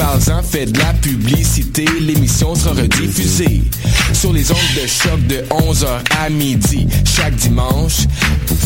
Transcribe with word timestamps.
Parle-en, 0.00 0.42
fais 0.42 0.64
de 0.64 0.78
la 0.78 0.94
publicité, 0.94 1.84
l'émission 2.00 2.54
sera 2.54 2.74
rediffusée 2.74 3.60
sur 4.14 4.32
les 4.32 4.50
ondes 4.50 4.56
de 4.74 4.86
choc 4.86 5.20
de 5.26 5.44
11h 5.50 5.88
à 6.18 6.30
midi 6.30 6.88
chaque 7.04 7.34
dimanche. 7.34 8.06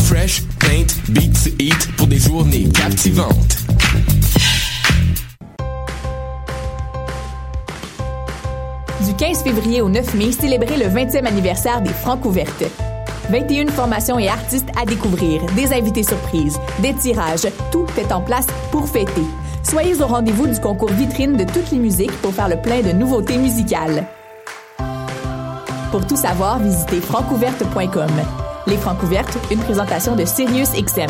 Fresh 0.05 0.43
Paint 0.59 0.87
Beat 1.09 1.33
to 1.33 1.49
Eat 1.59 1.89
pour 1.97 2.07
des 2.07 2.19
journées 2.19 2.69
captivantes. 2.69 3.57
Du 9.05 9.13
15 9.13 9.43
février 9.43 9.81
au 9.81 9.89
9 9.89 10.13
mai, 10.13 10.31
célébrez 10.31 10.77
le 10.77 10.85
20e 10.85 11.25
anniversaire 11.25 11.81
des 11.81 11.91
Francs 11.91 12.23
ouvertes. 12.23 12.63
21 13.29 13.67
formations 13.73 14.17
et 14.17 14.29
artistes 14.29 14.69
à 14.81 14.85
découvrir, 14.85 15.41
des 15.47 15.73
invités 15.73 16.03
surprises, 16.03 16.57
des 16.79 16.93
tirages, 16.93 17.47
tout 17.73 17.87
est 17.97 18.13
en 18.13 18.21
place 18.21 18.47
pour 18.71 18.87
fêter. 18.87 19.25
Soyez 19.67 19.99
au 19.99 20.05
rendez-vous 20.05 20.45
du 20.45 20.59
concours 20.59 20.91
vitrine 20.91 21.37
de 21.37 21.43
toutes 21.43 21.71
les 21.71 21.79
musiques 21.79 22.11
pour 22.21 22.31
faire 22.31 22.47
le 22.47 22.55
plein 22.55 22.81
de 22.81 22.91
nouveautés 22.91 23.37
musicales. 23.37 24.05
Pour 25.91 26.05
tout 26.05 26.15
savoir, 26.15 26.59
visitez 26.59 27.01
francouverte.com. 27.01 28.11
Les 28.67 28.77
Francouvertes, 28.77 29.37
une 29.51 29.59
présentation 29.59 30.15
de 30.15 30.23
Sirius 30.23 30.71
XM. 30.73 31.09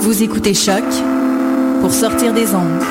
Vous 0.00 0.22
écoutez 0.22 0.52
Choc 0.52 0.84
pour 1.80 1.90
sortir 1.90 2.34
des 2.34 2.54
ondes. 2.54 2.82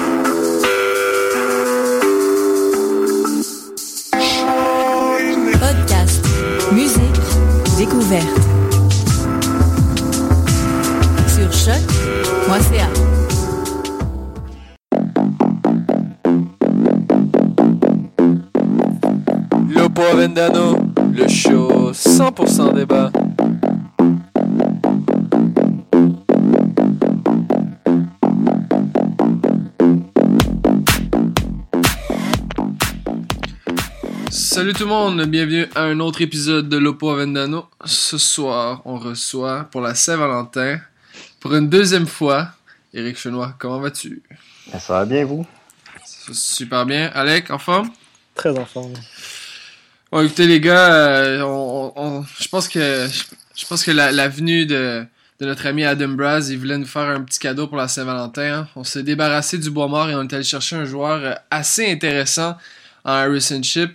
Podcast, 5.59 6.25
musique, 6.71 7.01
découverte. 7.77 8.25
Sur 11.27 11.53
choc.ca. 11.53 12.89
Lopo 19.69 20.01
Vendano, 20.15 20.77
le 21.13 21.27
show 21.27 21.91
100% 21.91 22.73
débat. 22.73 23.11
Salut 34.55 34.71
tout 34.71 34.83
le 34.83 34.89
monde, 34.89 35.21
bienvenue 35.25 35.65
à 35.75 35.81
un 35.83 35.99
autre 35.99 36.21
épisode 36.21 36.69
de 36.69 36.77
Lopo 36.77 37.13
Vendano. 37.13 37.65
Ce 37.83 38.17
soir, 38.17 38.81
on 38.85 38.97
reçoit 38.97 39.65
pour 39.69 39.81
la 39.81 39.95
Saint-Valentin, 39.95 40.79
pour 41.41 41.53
une 41.55 41.67
deuxième 41.69 42.07
fois, 42.07 42.47
Eric 42.93 43.17
Chenois. 43.17 43.53
Comment 43.59 43.79
vas-tu? 43.79 44.21
Ben, 44.71 44.79
Ça 44.79 44.93
va 44.93 45.05
bien, 45.05 45.25
vous? 45.25 45.45
Ça 46.05 46.27
va 46.29 46.33
Super 46.33 46.85
bien. 46.85 47.11
Alec, 47.13 47.51
en 47.51 47.59
forme? 47.59 47.89
Très 48.33 48.57
en 48.57 48.65
forme. 48.65 48.93
Bon, 50.09 50.21
écoutez 50.23 50.47
les 50.47 50.61
gars, 50.61 50.93
euh, 50.93 51.41
on, 51.41 51.91
on- 51.97 52.25
je 52.39 52.47
pense 52.47 52.69
que 52.69 53.07
je, 53.55 53.65
pense 53.65 53.83
que 53.83 53.91
la, 53.91 54.13
la 54.13 54.29
venue 54.29 54.65
de, 54.65 55.05
de 55.41 55.45
notre 55.45 55.65
ami 55.65 55.83
Adam 55.83 56.09
Braz, 56.09 56.49
il 56.49 56.57
voulait 56.59 56.77
nous 56.77 56.85
faire 56.85 57.09
un 57.09 57.21
petit 57.23 57.39
cadeau 57.39 57.67
pour 57.67 57.75
la 57.77 57.89
Saint-Valentin. 57.89 58.59
hein. 58.61 58.67
On 58.77 58.85
s'est 58.85 59.03
débarrassé 59.03 59.57
du 59.57 59.69
bois 59.69 59.89
mort 59.89 60.09
et 60.09 60.15
on 60.15 60.23
est 60.23 60.33
allé 60.33 60.43
chercher 60.45 60.77
un 60.77 60.85
joueur 60.85 61.19
euh, 61.23 61.33
assez 61.51 61.91
intéressant 61.91 62.55
en 63.03 63.11
Harrison 63.11 63.61
Ship. 63.61 63.91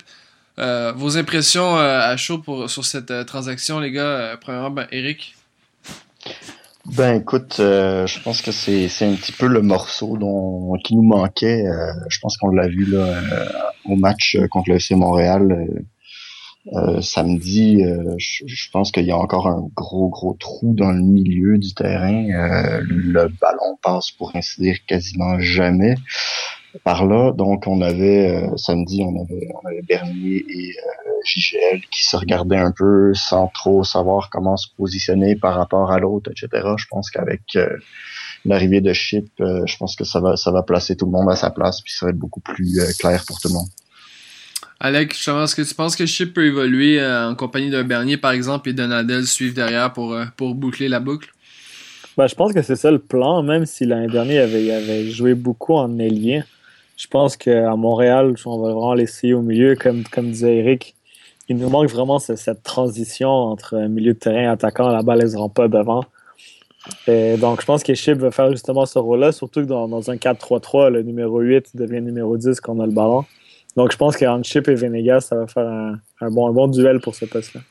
Euh, 0.59 0.91
vos 0.95 1.17
impressions 1.17 1.77
euh, 1.77 1.99
à 1.99 2.17
chaud 2.17 2.41
sur 2.67 2.85
cette 2.85 3.11
euh, 3.11 3.23
transaction, 3.23 3.79
les 3.79 3.91
gars? 3.91 4.37
Premièrement, 4.39 4.71
ben, 4.71 4.87
Eric. 4.91 5.35
Ben 6.85 7.21
écoute, 7.21 7.55
je 7.57 8.23
pense 8.23 8.41
que 8.41 8.51
c'est 8.51 8.87
un 9.01 9.13
petit 9.13 9.31
peu 9.31 9.45
le 9.45 9.61
morceau 9.61 10.17
dont 10.17 10.73
qui 10.83 10.95
nous 10.95 11.03
manquait. 11.03 11.63
Je 12.09 12.19
pense 12.19 12.37
qu'on 12.37 12.49
l'a 12.49 12.67
vu 12.67 12.85
là 12.85 13.21
au 13.85 13.95
match 13.95 14.35
contre 14.49 14.71
le 14.71 14.75
FC 14.77 14.95
Montréal 14.95 15.69
samedi. 17.01 17.83
Je, 18.17 18.69
pense 18.71 18.91
qu'il 18.91 19.05
y 19.05 19.11
a 19.11 19.17
encore 19.17 19.47
un 19.47 19.69
gros 19.75 20.09
gros 20.09 20.33
trou 20.33 20.73
dans 20.75 20.91
le 20.91 21.03
milieu 21.03 21.59
du 21.59 21.71
terrain. 21.75 22.25
Le 22.81 23.27
ballon 23.27 23.77
passe 23.83 24.09
pour 24.09 24.35
ainsi 24.35 24.61
dire 24.61 24.77
quasiment 24.87 25.39
jamais 25.39 25.95
par 26.83 27.05
là. 27.05 27.31
Donc 27.31 27.67
on 27.67 27.81
avait 27.81 28.29
euh, 28.29 28.57
samedi, 28.57 29.03
on 29.03 29.21
avait 29.21 29.49
on 29.53 29.67
avait 29.67 29.81
Bernier 29.81 30.45
et 30.47 30.71
euh, 30.71 31.11
JGL 31.25 31.81
qui 31.91 32.03
se 32.03 32.15
regardaient 32.15 32.57
un 32.57 32.71
peu 32.71 33.13
sans 33.13 33.47
trop 33.47 33.83
savoir 33.83 34.29
comment 34.29 34.57
se 34.57 34.67
positionner 34.77 35.35
par 35.35 35.55
rapport 35.55 35.91
à 35.91 35.99
l'autre, 35.99 36.31
etc. 36.31 36.67
Je 36.77 36.85
pense 36.89 37.09
qu'avec 37.09 37.41
euh, 37.55 37.77
l'arrivée 38.45 38.81
de 38.81 38.93
Chip, 38.93 39.29
euh, 39.39 39.65
je 39.65 39.77
pense 39.77 39.95
que 39.95 40.03
ça 40.03 40.19
va 40.19 40.35
ça 40.35 40.51
va 40.51 40.63
placer 40.63 40.95
tout 40.95 41.05
le 41.05 41.11
monde 41.11 41.29
à 41.29 41.35
sa 41.35 41.51
place 41.51 41.81
puis 41.81 41.93
ça 41.93 42.05
va 42.05 42.11
être 42.11 42.17
beaucoup 42.17 42.41
plus 42.41 42.79
euh, 42.79 42.91
clair 42.99 43.23
pour 43.27 43.39
tout 43.39 43.47
le 43.47 43.55
monde. 43.55 43.67
Alec, 44.83 45.13
justement, 45.13 45.43
est-ce 45.43 45.55
que 45.55 45.61
tu 45.61 45.75
penses 45.75 45.95
que 45.95 46.07
Chip 46.07 46.33
peut 46.33 46.43
évoluer 46.43 46.99
euh, 46.99 47.29
en 47.29 47.35
compagnie 47.35 47.69
d'un 47.69 47.83
Bernier, 47.83 48.17
par 48.17 48.31
exemple, 48.31 48.67
et 48.67 48.73
Donadel 48.73 49.27
suivre 49.27 49.53
derrière 49.53 49.93
pour, 49.93 50.13
euh, 50.13 50.25
pour 50.35 50.55
boucler 50.55 50.89
la 50.89 50.99
boucle? 50.99 51.31
Ben, 52.17 52.25
je 52.25 52.33
pense 52.33 52.51
que 52.51 52.63
c'est 52.63 52.75
ça 52.75 52.89
le 52.89 52.97
plan, 52.97 53.43
même 53.43 53.67
si 53.67 53.85
l'année 53.85 54.11
dernière, 54.11 54.47
il 54.47 54.49
avait, 54.49 54.63
il 54.63 54.71
avait 54.71 55.09
joué 55.11 55.35
beaucoup 55.35 55.75
en 55.75 55.99
ailier. 55.99 56.41
Je 57.01 57.07
pense 57.07 57.35
qu'à 57.35 57.75
Montréal, 57.75 58.35
on 58.45 58.59
va 58.59 58.73
vraiment 58.73 58.93
l'essayer 58.93 59.33
au 59.33 59.41
milieu, 59.41 59.75
comme, 59.75 60.03
comme 60.03 60.29
disait 60.29 60.57
Eric. 60.57 60.93
Il 61.49 61.57
nous 61.57 61.67
manque 61.67 61.89
vraiment 61.89 62.19
ce- 62.19 62.35
cette 62.35 62.61
transition 62.61 63.27
entre 63.27 63.75
milieu 63.87 64.13
de 64.13 64.19
terrain 64.19 64.43
et 64.43 64.45
attaquant. 64.45 64.87
La 64.87 65.01
balle, 65.01 65.21
elle 65.23 65.31
se 65.31 65.35
rend 65.35 65.49
pas 65.49 65.67
devant. 65.67 66.03
Et 67.07 67.37
donc, 67.37 67.61
je 67.61 67.65
pense 67.65 67.81
que 67.81 67.95
Chip 67.95 68.19
va 68.19 68.29
faire 68.29 68.51
justement 68.51 68.85
ce 68.85 68.99
rôle-là, 68.99 69.31
surtout 69.31 69.61
que 69.61 69.65
dans, 69.65 70.11
un 70.11 70.15
4-3-3, 70.15 70.91
le 70.91 71.01
numéro 71.01 71.39
8 71.39 71.75
devient 71.75 72.01
numéro 72.01 72.37
10 72.37 72.61
quand 72.61 72.77
on 72.77 72.79
a 72.81 72.85
le 72.85 72.91
ballon. 72.91 73.25
Donc, 73.75 73.91
je 73.91 73.97
pense 73.97 74.15
qu'entre 74.15 74.45
Chip 74.45 74.67
et 74.67 74.75
Venegas, 74.75 75.21
ça 75.21 75.37
va 75.37 75.47
faire 75.47 75.97
un 76.21 76.29
bon 76.29 76.67
duel 76.67 76.99
pour 76.99 77.15
ce 77.15 77.25
poste-là. 77.25 77.61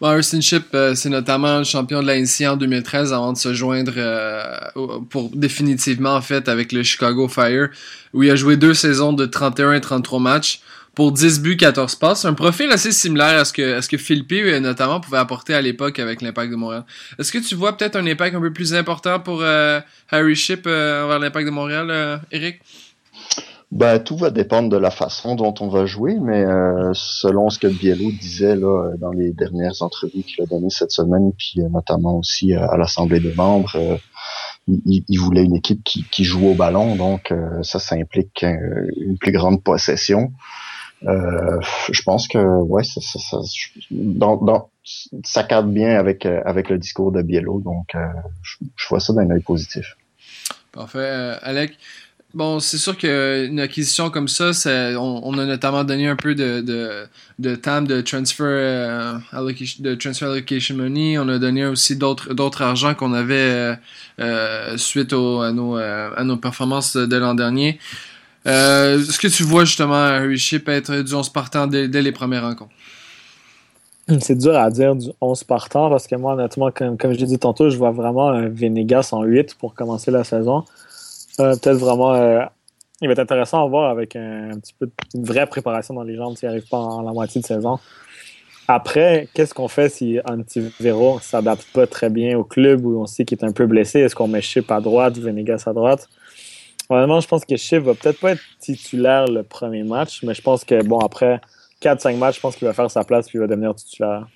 Bon, 0.00 0.20
Ship, 0.22 0.64
euh, 0.74 0.94
c'est 0.94 1.08
notamment 1.08 1.58
le 1.58 1.64
champion 1.64 2.02
de 2.02 2.06
la 2.06 2.20
NCA 2.20 2.52
en 2.52 2.56
2013 2.56 3.12
avant 3.12 3.32
de 3.32 3.38
se 3.38 3.52
joindre 3.54 3.92
euh, 3.96 4.56
pour 5.10 5.30
définitivement 5.34 6.14
en 6.14 6.20
fait 6.20 6.48
avec 6.48 6.72
le 6.72 6.82
Chicago 6.82 7.28
Fire 7.28 7.68
où 8.14 8.22
il 8.22 8.30
a 8.30 8.36
joué 8.36 8.56
deux 8.56 8.74
saisons 8.74 9.12
de 9.12 9.26
31 9.26 9.72
et 9.72 9.80
33 9.80 10.20
matchs 10.20 10.60
pour 10.98 11.12
10 11.12 11.42
buts, 11.42 11.56
14 11.56 11.94
passes. 11.94 12.24
Un 12.24 12.34
profil 12.34 12.72
assez 12.72 12.90
similaire 12.90 13.38
à 13.38 13.44
ce 13.44 13.52
que, 13.52 13.76
à 13.76 13.82
ce 13.82 13.88
que 13.88 13.96
Philippe 13.96 14.32
euh, 14.32 14.58
notamment 14.58 14.98
pouvait 14.98 15.18
apporter 15.18 15.54
à 15.54 15.62
l'époque 15.62 16.00
avec 16.00 16.22
l'Impact 16.22 16.50
de 16.50 16.56
Montréal. 16.56 16.84
Est-ce 17.20 17.30
que 17.30 17.38
tu 17.38 17.54
vois 17.54 17.76
peut-être 17.76 17.94
un 17.94 18.04
impact 18.04 18.34
un 18.34 18.40
peu 18.40 18.52
plus 18.52 18.74
important 18.74 19.20
pour 19.20 19.38
euh, 19.42 19.78
Harry 20.10 20.34
Ship 20.34 20.66
euh, 20.66 21.04
envers 21.04 21.20
l'Impact 21.20 21.46
de 21.46 21.52
Montréal, 21.52 21.86
euh, 21.90 22.16
Eric? 22.32 22.60
Ben, 23.70 23.98
tout 23.98 24.16
va 24.16 24.30
dépendre 24.30 24.70
de 24.70 24.78
la 24.78 24.90
façon 24.90 25.34
dont 25.34 25.52
on 25.60 25.68
va 25.68 25.84
jouer, 25.84 26.16
mais 26.18 26.42
euh, 26.42 26.90
selon 26.94 27.50
ce 27.50 27.58
que 27.58 27.66
Biello 27.66 28.10
disait 28.12 28.56
là, 28.56 28.92
dans 28.96 29.10
les 29.10 29.30
dernières 29.32 29.82
entrevues 29.82 30.22
qu'il 30.22 30.42
a 30.42 30.46
données 30.46 30.70
cette 30.70 30.90
semaine, 30.90 31.32
puis 31.36 31.60
euh, 31.60 31.68
notamment 31.68 32.16
aussi 32.16 32.54
euh, 32.54 32.66
à 32.66 32.78
l'Assemblée 32.78 33.20
des 33.20 33.34
membres, 33.34 33.76
euh, 33.76 33.96
il, 34.68 35.04
il 35.06 35.18
voulait 35.18 35.44
une 35.44 35.54
équipe 35.54 35.84
qui, 35.84 36.04
qui 36.04 36.24
joue 36.24 36.46
au 36.48 36.54
ballon, 36.54 36.96
donc 36.96 37.30
euh, 37.30 37.62
ça, 37.62 37.78
ça 37.78 37.94
implique 37.96 38.42
euh, 38.42 38.86
une 38.96 39.18
plus 39.18 39.32
grande 39.32 39.62
possession. 39.62 40.32
Je 41.02 42.02
pense 42.04 42.26
que 42.26 42.38
ouais, 42.38 42.84
ça, 42.84 43.02
ça, 43.02 43.18
ça, 43.18 43.36
dans, 43.90 44.36
dans, 44.38 44.70
ça 45.24 45.44
cadre 45.44 45.68
bien 45.68 45.96
avec 45.96 46.26
avec 46.26 46.70
le 46.70 46.78
discours 46.78 47.12
de 47.12 47.22
Biello, 47.22 47.60
donc 47.60 47.94
je, 48.42 48.56
je 48.74 48.88
vois 48.88 48.98
ça 48.98 49.12
d'un 49.12 49.30
œil 49.30 49.42
positif. 49.42 49.96
Parfait. 50.72 51.38
Alec, 51.42 51.78
Bon, 52.34 52.60
c'est 52.60 52.76
sûr 52.76 52.94
qu'une 52.94 53.58
acquisition 53.58 54.10
comme 54.10 54.28
ça, 54.28 54.50
on, 54.66 55.22
on, 55.24 55.38
a 55.38 55.46
notamment 55.46 55.82
donné 55.82 56.08
un 56.08 56.16
peu 56.16 56.34
de, 56.34 56.60
de, 56.60 57.06
de 57.38 57.54
temps 57.54 57.80
de 57.80 58.02
transfer, 58.02 58.44
euh, 58.44 59.14
allocation, 59.32 59.82
de 59.82 59.94
transfer 59.94 60.26
allocation 60.26 60.76
money. 60.76 61.16
On 61.18 61.26
a 61.30 61.38
donné 61.38 61.64
aussi 61.64 61.96
d'autres 61.96 62.34
d'autres 62.34 62.60
argents 62.60 62.94
qu'on 62.94 63.14
avait 63.14 63.34
euh, 63.34 63.74
euh 64.20 64.76
suite 64.76 65.14
à, 65.14 65.52
nos, 65.52 65.78
euh, 65.78 66.10
à 66.14 66.24
nos 66.24 66.36
performances 66.36 66.98
de 66.98 67.16
l'an 67.16 67.34
dernier. 67.34 67.78
Est-ce 68.44 69.18
que 69.18 69.28
tu 69.28 69.42
vois 69.42 69.64
justement 69.64 69.94
Harry 69.94 70.38
Ship 70.38 70.68
être 70.68 71.00
du 71.02 71.14
11 71.14 71.30
partant 71.30 71.66
dès, 71.66 71.88
dès 71.88 72.02
les 72.02 72.12
premières 72.12 72.42
rencontres? 72.42 72.72
C'est 74.20 74.36
dur 74.36 74.56
à 74.56 74.70
dire 74.70 74.94
du 74.96 75.08
11 75.22 75.44
partant 75.44 75.88
parce 75.88 76.06
que 76.06 76.16
moi, 76.16 76.34
honnêtement, 76.34 76.70
comme, 76.70 76.98
comme 76.98 77.12
je 77.12 77.18
l'ai 77.18 77.26
dit 77.26 77.38
tantôt, 77.38 77.70
je 77.70 77.76
vois 77.78 77.90
vraiment 77.90 78.28
un 78.28 78.48
Venegas 78.48 79.10
en 79.12 79.22
8 79.22 79.54
pour 79.54 79.74
commencer 79.74 80.10
la 80.10 80.24
saison. 80.24 80.64
Peut-être 81.38 81.78
vraiment. 81.78 82.14
Euh, 82.14 82.44
il 83.00 83.06
va 83.06 83.12
être 83.12 83.20
intéressant 83.20 83.64
à 83.64 83.68
voir 83.68 83.90
avec 83.90 84.16
un, 84.16 84.50
petit 84.60 84.74
peu 84.76 84.90
une 85.14 85.24
vraie 85.24 85.46
préparation 85.46 85.94
dans 85.94 86.02
les 86.02 86.16
jambes 86.16 86.36
s'il 86.36 86.48
n'arrive 86.48 86.68
pas 86.68 86.78
en, 86.78 87.02
la 87.02 87.12
moitié 87.12 87.40
de 87.40 87.46
saison. 87.46 87.78
Après, 88.66 89.28
qu'est-ce 89.32 89.54
qu'on 89.54 89.68
fait 89.68 89.88
si 89.88 90.18
Antivero 90.28 91.16
ne 91.16 91.20
s'adapte 91.20 91.66
pas 91.72 91.86
très 91.86 92.10
bien 92.10 92.36
au 92.36 92.44
club 92.44 92.84
où 92.84 93.00
on 93.00 93.06
sait 93.06 93.24
qu'il 93.24 93.38
est 93.38 93.44
un 93.44 93.52
peu 93.52 93.66
blessé? 93.66 94.00
Est-ce 94.00 94.16
qu'on 94.16 94.28
met 94.28 94.42
Chip 94.42 94.70
à 94.70 94.80
droite, 94.80 95.16
Venegas 95.16 95.62
à 95.66 95.72
droite? 95.72 96.08
Honnêtement, 96.90 97.20
je 97.20 97.28
pense 97.28 97.44
que 97.44 97.56
Chip 97.56 97.84
va 97.84 97.94
peut-être 97.94 98.18
pas 98.18 98.32
être 98.32 98.42
titulaire 98.58 99.26
le 99.26 99.42
premier 99.42 99.84
match, 99.84 100.22
mais 100.22 100.34
je 100.34 100.42
pense 100.42 100.64
que, 100.64 100.82
bon, 100.82 100.98
après 100.98 101.40
4-5 101.80 102.16
matchs, 102.16 102.36
je 102.36 102.40
pense 102.40 102.56
qu'il 102.56 102.66
va 102.66 102.74
faire 102.74 102.90
sa 102.90 103.04
place 103.04 103.28
et 103.28 103.30
il 103.34 103.40
va 103.40 103.46
devenir 103.46 103.74
titulaire. 103.74 104.26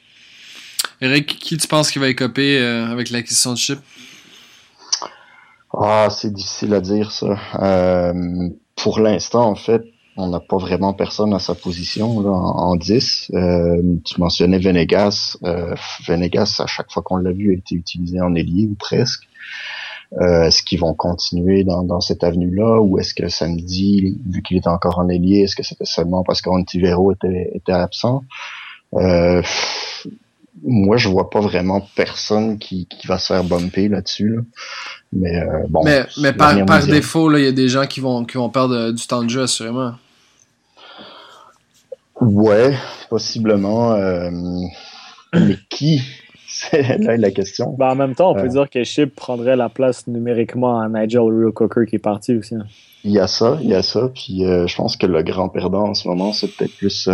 Eric, 1.00 1.26
qui 1.26 1.56
tu 1.56 1.66
penses 1.66 1.90
qu'il 1.90 2.00
va 2.00 2.08
écoper 2.08 2.58
euh, 2.58 2.86
avec 2.86 3.10
l'acquisition 3.10 3.52
de 3.52 3.58
Chip? 3.58 3.80
Ah, 5.74 6.08
c'est 6.10 6.32
difficile 6.32 6.74
à 6.74 6.80
dire 6.80 7.12
ça. 7.12 7.38
Euh, 7.60 8.48
pour 8.76 9.00
l'instant, 9.00 9.48
en 9.48 9.54
fait, 9.54 9.82
on 10.16 10.28
n'a 10.28 10.40
pas 10.40 10.58
vraiment 10.58 10.92
personne 10.92 11.32
à 11.32 11.38
sa 11.38 11.54
position 11.54 12.20
là, 12.20 12.30
en, 12.30 12.76
10. 12.76 13.30
Euh, 13.32 13.96
tu 14.04 14.20
mentionnais 14.20 14.58
Venegas. 14.58 15.38
Euh, 15.44 15.74
Venegas, 16.06 16.60
à 16.62 16.66
chaque 16.66 16.90
fois 16.92 17.02
qu'on 17.02 17.16
l'a 17.16 17.32
vu, 17.32 17.50
a 17.50 17.54
été 17.54 17.74
utilisé 17.74 18.20
en 18.20 18.34
ailier 18.34 18.66
ou 18.66 18.74
presque. 18.74 19.22
Euh, 20.20 20.44
est-ce 20.44 20.62
qu'ils 20.62 20.78
vont 20.78 20.92
continuer 20.92 21.64
dans, 21.64 21.82
dans 21.82 22.02
cette 22.02 22.22
avenue-là 22.22 22.82
ou 22.82 22.98
est-ce 22.98 23.14
que 23.14 23.28
samedi, 23.28 24.18
vu 24.26 24.42
qu'il 24.42 24.58
est 24.58 24.66
encore 24.66 24.98
en 24.98 25.08
ailier, 25.08 25.38
est-ce 25.38 25.56
que 25.56 25.62
c'était 25.62 25.86
seulement 25.86 26.22
parce 26.22 26.42
qu'Antivero 26.42 27.12
était, 27.12 27.50
était 27.54 27.72
absent? 27.72 28.22
Moi, 30.62 30.96
je 30.96 31.08
vois 31.08 31.30
pas 31.30 31.40
vraiment 31.40 31.86
personne 31.96 32.58
qui, 32.58 32.86
qui 32.86 33.06
va 33.06 33.18
se 33.18 33.28
faire 33.28 33.44
bumper 33.44 33.88
là-dessus. 33.88 34.28
Là. 34.28 34.42
Mais 35.12 35.42
euh, 35.42 35.66
bon. 35.68 35.82
Mais, 35.84 36.06
mais 36.20 36.32
par, 36.32 36.64
par 36.66 36.86
défaut, 36.86 37.34
il 37.36 37.44
y 37.44 37.48
a 37.48 37.52
des 37.52 37.68
gens 37.68 37.86
qui 37.86 38.00
vont, 38.00 38.24
qui 38.24 38.36
vont 38.36 38.50
perdre 38.50 38.90
du 38.90 39.06
temps 39.06 39.22
de 39.22 39.30
jeu, 39.30 39.42
assurément. 39.42 39.94
Ouais, 42.20 42.76
possiblement. 43.08 43.94
Euh, 43.94 44.30
mais 45.34 45.58
qui 45.70 46.02
C'est 46.70 46.98
là 46.98 47.16
la 47.16 47.30
question. 47.30 47.74
Ben, 47.78 47.90
en 47.90 47.94
même 47.94 48.14
temps, 48.14 48.30
on 48.30 48.34
peut 48.34 48.46
euh. 48.46 48.48
dire 48.48 48.70
que 48.70 48.84
Chip 48.84 49.14
prendrait 49.14 49.56
la 49.56 49.68
place 49.68 50.06
numériquement 50.06 50.80
à 50.80 50.88
Nigel 50.88 51.22
Real 51.22 51.52
Cocker 51.52 51.86
qui 51.88 51.96
est 51.96 51.98
parti 51.98 52.36
aussi. 52.36 52.54
Hein. 52.54 52.66
Il 53.04 53.12
y 53.12 53.18
a 53.18 53.26
ça, 53.26 53.58
il 53.60 53.68
y 53.68 53.74
a 53.74 53.82
ça. 53.82 54.10
Puis 54.14 54.44
je 54.44 54.76
pense 54.76 54.96
que 54.96 55.06
le 55.06 55.22
grand 55.22 55.48
perdant 55.48 55.88
en 55.88 55.94
ce 55.94 56.06
moment, 56.06 56.32
c'est 56.32 56.48
peut-être 56.48 56.76
plus 56.76 57.08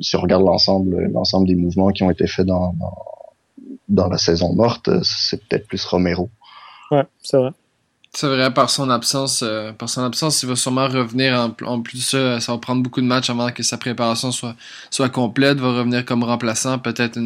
si 0.00 0.16
on 0.16 0.20
regarde 0.20 0.44
l'ensemble, 0.44 1.10
l'ensemble 1.12 1.46
des 1.46 1.54
mouvements 1.54 1.90
qui 1.90 2.02
ont 2.02 2.10
été 2.10 2.26
faits 2.26 2.46
dans, 2.46 2.72
dans, 2.72 2.94
dans 3.88 4.08
la 4.08 4.18
saison 4.18 4.52
morte, 4.52 4.90
c'est 5.02 5.40
peut-être 5.46 5.68
plus 5.68 5.84
Romero. 5.84 6.28
Ouais, 6.90 7.04
c'est 7.22 7.36
vrai. 7.36 7.50
C'est 8.14 8.26
vrai, 8.26 8.52
par 8.52 8.70
son 8.70 8.90
absence, 8.90 9.44
euh, 9.46 9.72
par 9.72 9.88
son 9.88 10.02
absence, 10.02 10.42
il 10.42 10.48
va 10.48 10.56
sûrement 10.56 10.88
revenir. 10.88 11.54
En, 11.64 11.80
plus 11.80 12.00
ça, 12.00 12.40
ça 12.40 12.52
va 12.52 12.58
prendre 12.58 12.82
beaucoup 12.82 13.00
de 13.00 13.06
matchs 13.06 13.30
avant 13.30 13.50
que 13.50 13.62
sa 13.62 13.76
préparation 13.76 14.32
soit, 14.32 14.56
soit 14.90 15.08
complète. 15.08 15.58
Va 15.58 15.72
revenir 15.72 16.04
comme 16.04 16.24
remplaçant, 16.24 16.78
peut-être 16.78 17.18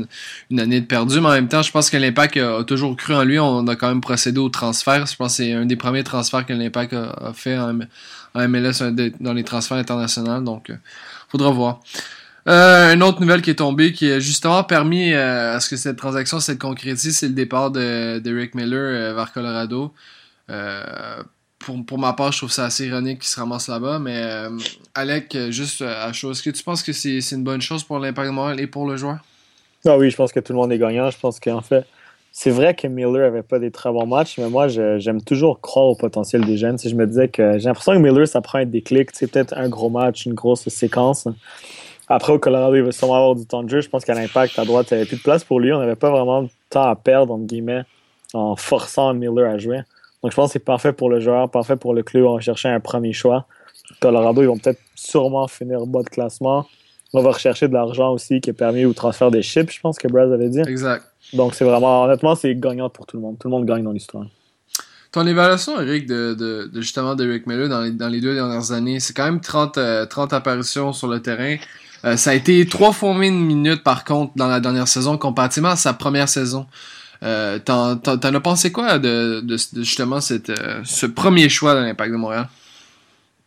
une, 0.51 0.61
année 0.61 0.81
de 0.81 0.87
perdu. 0.87 1.21
Mais 1.21 1.29
en 1.29 1.33
même 1.33 1.49
temps, 1.49 1.63
je 1.63 1.71
pense 1.71 1.89
que 1.89 1.97
l'Impact 1.97 2.37
a, 2.37 2.65
toujours 2.65 2.97
cru 2.97 3.15
en 3.15 3.23
lui. 3.23 3.39
On 3.39 3.67
a 3.69 3.77
quand 3.77 3.89
même 3.89 4.01
procédé 4.01 4.39
au 4.39 4.49
transfert. 4.49 5.07
Je 5.07 5.17
pense 5.17 5.37
que 5.37 5.45
c'est 5.45 5.53
un 5.53 5.67
des 5.67 5.77
premiers 5.77 6.05
transferts 6.05 6.47
que 6.47 6.53
l'Impact 6.53 6.95
a, 6.95 7.33
fait 7.33 7.57
en, 7.59 7.75
MLS 8.49 8.83
dans 9.21 9.33
les 9.33 9.45
transferts 9.45 9.79
internationaux. 9.79 10.41
Donc, 10.41 10.71
euh, 10.71 10.77
faudra 11.29 11.51
voir. 11.51 11.81
Euh, 12.49 12.93
une 12.93 13.03
autre 13.05 13.21
nouvelle 13.21 13.41
qui 13.41 13.51
est 13.51 13.57
tombée, 13.57 13.93
qui 13.93 14.11
a 14.11 14.19
justement 14.19 14.65
permis 14.65 15.13
euh, 15.13 15.55
à 15.55 15.61
ce 15.61 15.71
que 15.71 15.77
cette 15.77 15.97
transaction 15.97 16.41
se 16.41 16.53
concrétise, 16.53 17.17
c'est 17.17 17.29
le 17.29 17.35
départ 17.35 17.71
de, 17.71 18.21
Rick 18.25 18.55
Miller 18.55 18.81
euh, 18.81 19.15
vers 19.15 19.33
Colorado. 19.33 19.95
Pour, 21.59 21.87
pour 21.87 21.99
ma 21.99 22.13
part, 22.13 22.33
je 22.33 22.39
trouve 22.39 22.53
ça 22.53 22.65
assez 22.65 22.87
ironique 22.87 23.21
qu'il 23.21 23.29
se 23.29 23.39
ramasse 23.39 23.69
là-bas, 23.69 23.99
mais 23.99 24.23
Alec, 24.95 25.37
juste 25.51 25.83
à 25.83 26.13
chose, 26.13 26.39
est-ce 26.39 26.51
que 26.51 26.57
tu 26.57 26.63
penses 26.63 26.83
que 26.83 26.93
c'est 26.93 27.19
une 27.33 27.45
bonne 27.45 27.63
chose 27.63 27.85
pour 27.85 27.99
l'Impact 27.99 28.31
de 28.31 28.61
et 28.61 28.67
pour 28.67 28.87
le 28.87 28.97
joueur? 28.97 29.19
Ah 29.85 29.99
oui, 29.99 30.11
je 30.11 30.17
pense 30.17 30.33
que 30.33 30.41
tout 30.41 30.53
le 30.53 30.59
monde 30.59 30.73
est 30.73 30.79
gagnant. 30.79 31.11
Je 31.11 31.19
pense 31.19 31.41
qu'en 31.41 31.61
fait, 31.61 31.85
c'est 32.31 32.51
vrai 32.51 32.75
que 32.75 32.87
Miller 32.87 33.27
avait 33.27 33.43
pas 33.43 33.59
des 33.59 33.73
très 33.73 33.91
bons 33.91 34.07
matchs, 34.07 34.39
mais 34.39 34.49
moi, 34.49 34.69
j'aime 34.69 35.21
toujours 35.23 35.61
croire 35.61 35.87
au 35.87 35.97
potentiel 35.97 36.45
des 36.45 36.57
jeunes. 36.57 36.79
Si 36.79 36.89
je 36.89 36.95
me 36.95 37.07
disais 37.07 37.29
que 37.29 37.59
j'ai 37.59 37.65
l'impression 37.65 37.93
que 37.93 37.99
Miller, 37.99 38.29
ça 38.29 38.41
prend 38.41 38.59
un 38.59 38.65
déclic. 38.65 39.11
C'est 39.13 39.27
peut-être 39.27 39.55
un 39.57 39.69
gros 39.69 39.91
match, 39.91 40.25
une 40.25 40.35
grosse 40.35 40.69
séquence. 40.69 41.27
Après, 42.09 42.33
au 42.33 42.39
Colorado, 42.39 42.77
il 42.77 42.83
va 42.83 42.93
sûrement 42.93 43.17
avoir 43.17 43.35
du 43.35 43.45
temps 43.45 43.63
de 43.63 43.69
jeu. 43.69 43.81
Je 43.81 43.89
pense 43.89 44.05
qu'à 44.05 44.15
l'impact, 44.15 44.59
à 44.59 44.65
droite, 44.65 44.87
il 44.91 44.95
n'y 44.95 45.01
avait 45.01 45.09
plus 45.09 45.17
de 45.19 45.23
place 45.23 45.43
pour 45.45 45.59
lui. 45.59 45.73
On 45.73 45.81
n'avait 45.81 45.97
pas 45.97 46.11
vraiment 46.11 46.43
de 46.43 46.49
temps 46.71 46.89
à 46.89 46.95
perdre, 46.95 47.35
entre 47.35 47.47
guillemets, 47.47 47.83
en 48.35 48.55
forçant 48.55 49.13
Miller 49.15 49.51
à 49.51 49.59
jouer. 49.59 49.81
Donc, 50.23 50.31
je 50.31 50.37
pense 50.37 50.51
que 50.51 50.53
c'est 50.55 50.65
parfait 50.65 50.93
pour 50.93 51.11
le 51.11 51.21
joueur, 51.21 51.51
parfait 51.51 51.77
pour 51.77 51.95
le 51.95 52.03
club. 52.03 52.25
On 52.25 52.35
va 52.35 52.41
chercher 52.41 52.69
un 52.69 52.81
premier 52.81 53.13
choix. 53.13 53.47
Colorado, 54.01 54.43
ils 54.43 54.47
vont 54.47 54.59
peut-être 54.59 54.81
sûrement 54.95 55.49
finir 55.49 55.87
bas 55.87 56.03
de 56.03 56.09
classement. 56.09 56.67
On 57.13 57.23
va 57.23 57.33
rechercher 57.33 57.69
de 57.69 57.75
l'argent 57.75 58.13
aussi 58.13 58.41
qui 58.41 58.51
a 58.51 58.53
permis 58.55 58.85
au 58.85 58.95
transfert 58.95 59.31
des 59.31 59.43
chips, 59.43 59.71
je 59.71 59.81
pense 59.81 59.99
que 59.99 60.09
Braz 60.09 60.33
avait 60.33 60.49
dit. 60.49 60.61
Exact. 60.61 61.05
Donc, 61.35 61.55
c'est 61.55 61.65
vraiment, 61.65 62.05
honnêtement, 62.05 62.35
c'est 62.35 62.55
gagnant 62.55 62.89
pour 62.89 63.07
tout 63.07 63.17
le 63.17 63.23
monde. 63.23 63.39
Tout 63.39 63.49
le 63.49 63.53
monde 63.53 63.67
gagne 63.67 63.83
dans 63.83 63.93
l'histoire. 63.93 64.25
Ton 65.11 65.27
évaluation, 65.27 65.79
Eric, 65.79 66.07
de, 66.07 66.33
de, 66.33 66.71
de 66.73 66.81
justement 66.81 67.15
d'Eric 67.15 67.47
Miller 67.47 67.69
dans 67.69 67.83
les, 67.83 67.91
dans 67.91 68.09
les 68.09 68.23
deux 68.23 68.35
dernières 68.35 68.73
années, 68.73 68.99
c'est 68.99 69.13
quand 69.13 69.27
même 69.27 69.41
30, 69.41 69.79
30 70.09 70.33
euh, 70.33 70.37
apparitions 70.37 70.95
sur 70.95 71.07
le 71.09 71.21
terrain. 71.21 71.57
Euh, 72.05 72.17
ça 72.17 72.31
a 72.31 72.35
été 72.35 72.67
trois 72.67 72.93
fois 72.93 73.13
moins 73.13 73.31
de 73.31 73.37
minutes 73.37 73.85
par 73.85 74.05
contre 74.05 74.33
dans 74.37 74.49
la 74.49 74.59
dernière 74.59 74.89
saison 74.89 75.19
comparativement 75.19 75.69
à 75.69 75.77
sa 75.77 75.93
première 75.93 76.31
saison. 76.31 76.67
Euh, 77.23 77.59
T'en 77.59 77.99
as 78.05 78.41
pensé 78.41 78.73
quoi 78.73 78.99
de, 78.99 79.41
de, 79.41 79.57
justement 79.57 80.21
cette, 80.21 80.51
euh, 80.51 80.81
ce 80.85 81.07
premier 81.07 81.49
choix 81.49 81.75
de 81.75 81.81
l'Impact 81.81 82.13
de 82.13 82.17
Montréal? 82.17 82.49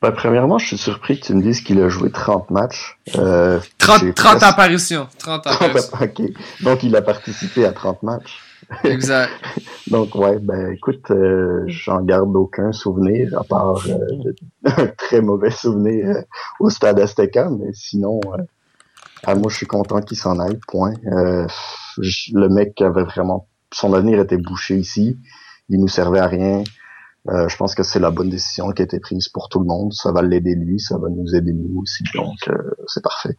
Ben, 0.01 0.11
premièrement, 0.11 0.57
je 0.57 0.67
suis 0.67 0.77
surpris 0.77 1.19
que 1.19 1.25
tu 1.25 1.33
me 1.33 1.41
dises 1.41 1.61
qu'il 1.61 1.81
a 1.81 1.89
joué 1.89 2.11
30 2.11 2.51
matchs. 2.51 2.97
Euh, 3.17 3.59
30, 3.79 4.13
30 4.13 4.43
apparitions. 4.43 5.07
30 5.19 5.47
apparitions. 5.47 6.27
Donc, 6.61 6.83
il 6.83 6.95
a 6.95 7.01
participé 7.01 7.65
à 7.65 7.71
30 7.71 8.03
matchs. 8.03 8.39
Exact. 8.83 9.31
Donc 9.87 10.15
ouais, 10.15 10.39
ben 10.39 10.71
écoute, 10.71 11.11
euh, 11.11 11.63
j'en 11.67 12.01
garde 12.01 12.35
aucun 12.35 12.71
souvenir 12.71 13.37
à 13.39 13.43
part 13.43 13.85
euh, 13.87 14.33
un 14.65 14.87
très 14.87 15.21
mauvais 15.21 15.51
souvenir 15.51 16.07
euh, 16.07 16.21
au 16.59 16.69
stade 16.69 16.99
Azteca, 16.99 17.49
mais 17.49 17.71
sinon, 17.73 18.19
ah, 19.23 19.35
moi 19.35 19.49
je 19.49 19.57
suis 19.57 19.67
content 19.67 20.01
qu'il 20.01 20.17
s'en 20.17 20.39
aille. 20.39 20.59
Point. 20.67 20.93
le 21.97 22.47
mec 22.47 22.81
avait 22.81 23.03
vraiment, 23.03 23.47
son 23.75 23.93
avenir 23.93 24.19
était 24.19 24.37
bouché 24.37 24.77
ici, 24.77 25.17
il 25.69 25.79
nous 25.79 25.87
servait 25.87 26.19
à 26.19 26.27
rien. 26.27 26.63
je 27.27 27.55
pense 27.57 27.75
que 27.75 27.83
c'est 27.83 27.99
la 27.99 28.11
bonne 28.11 28.29
décision 28.29 28.71
qui 28.71 28.81
a 28.81 28.85
été 28.85 28.99
prise 28.99 29.29
pour 29.29 29.49
tout 29.49 29.59
le 29.59 29.65
monde. 29.65 29.93
Ça 29.93 30.11
va 30.11 30.21
l'aider 30.21 30.55
lui, 30.55 30.79
ça 30.79 30.97
va 30.97 31.09
nous 31.09 31.35
aider 31.35 31.53
nous 31.53 31.81
aussi. 31.81 32.03
Donc 32.13 32.37
c'est 32.87 33.03
parfait. 33.03 33.35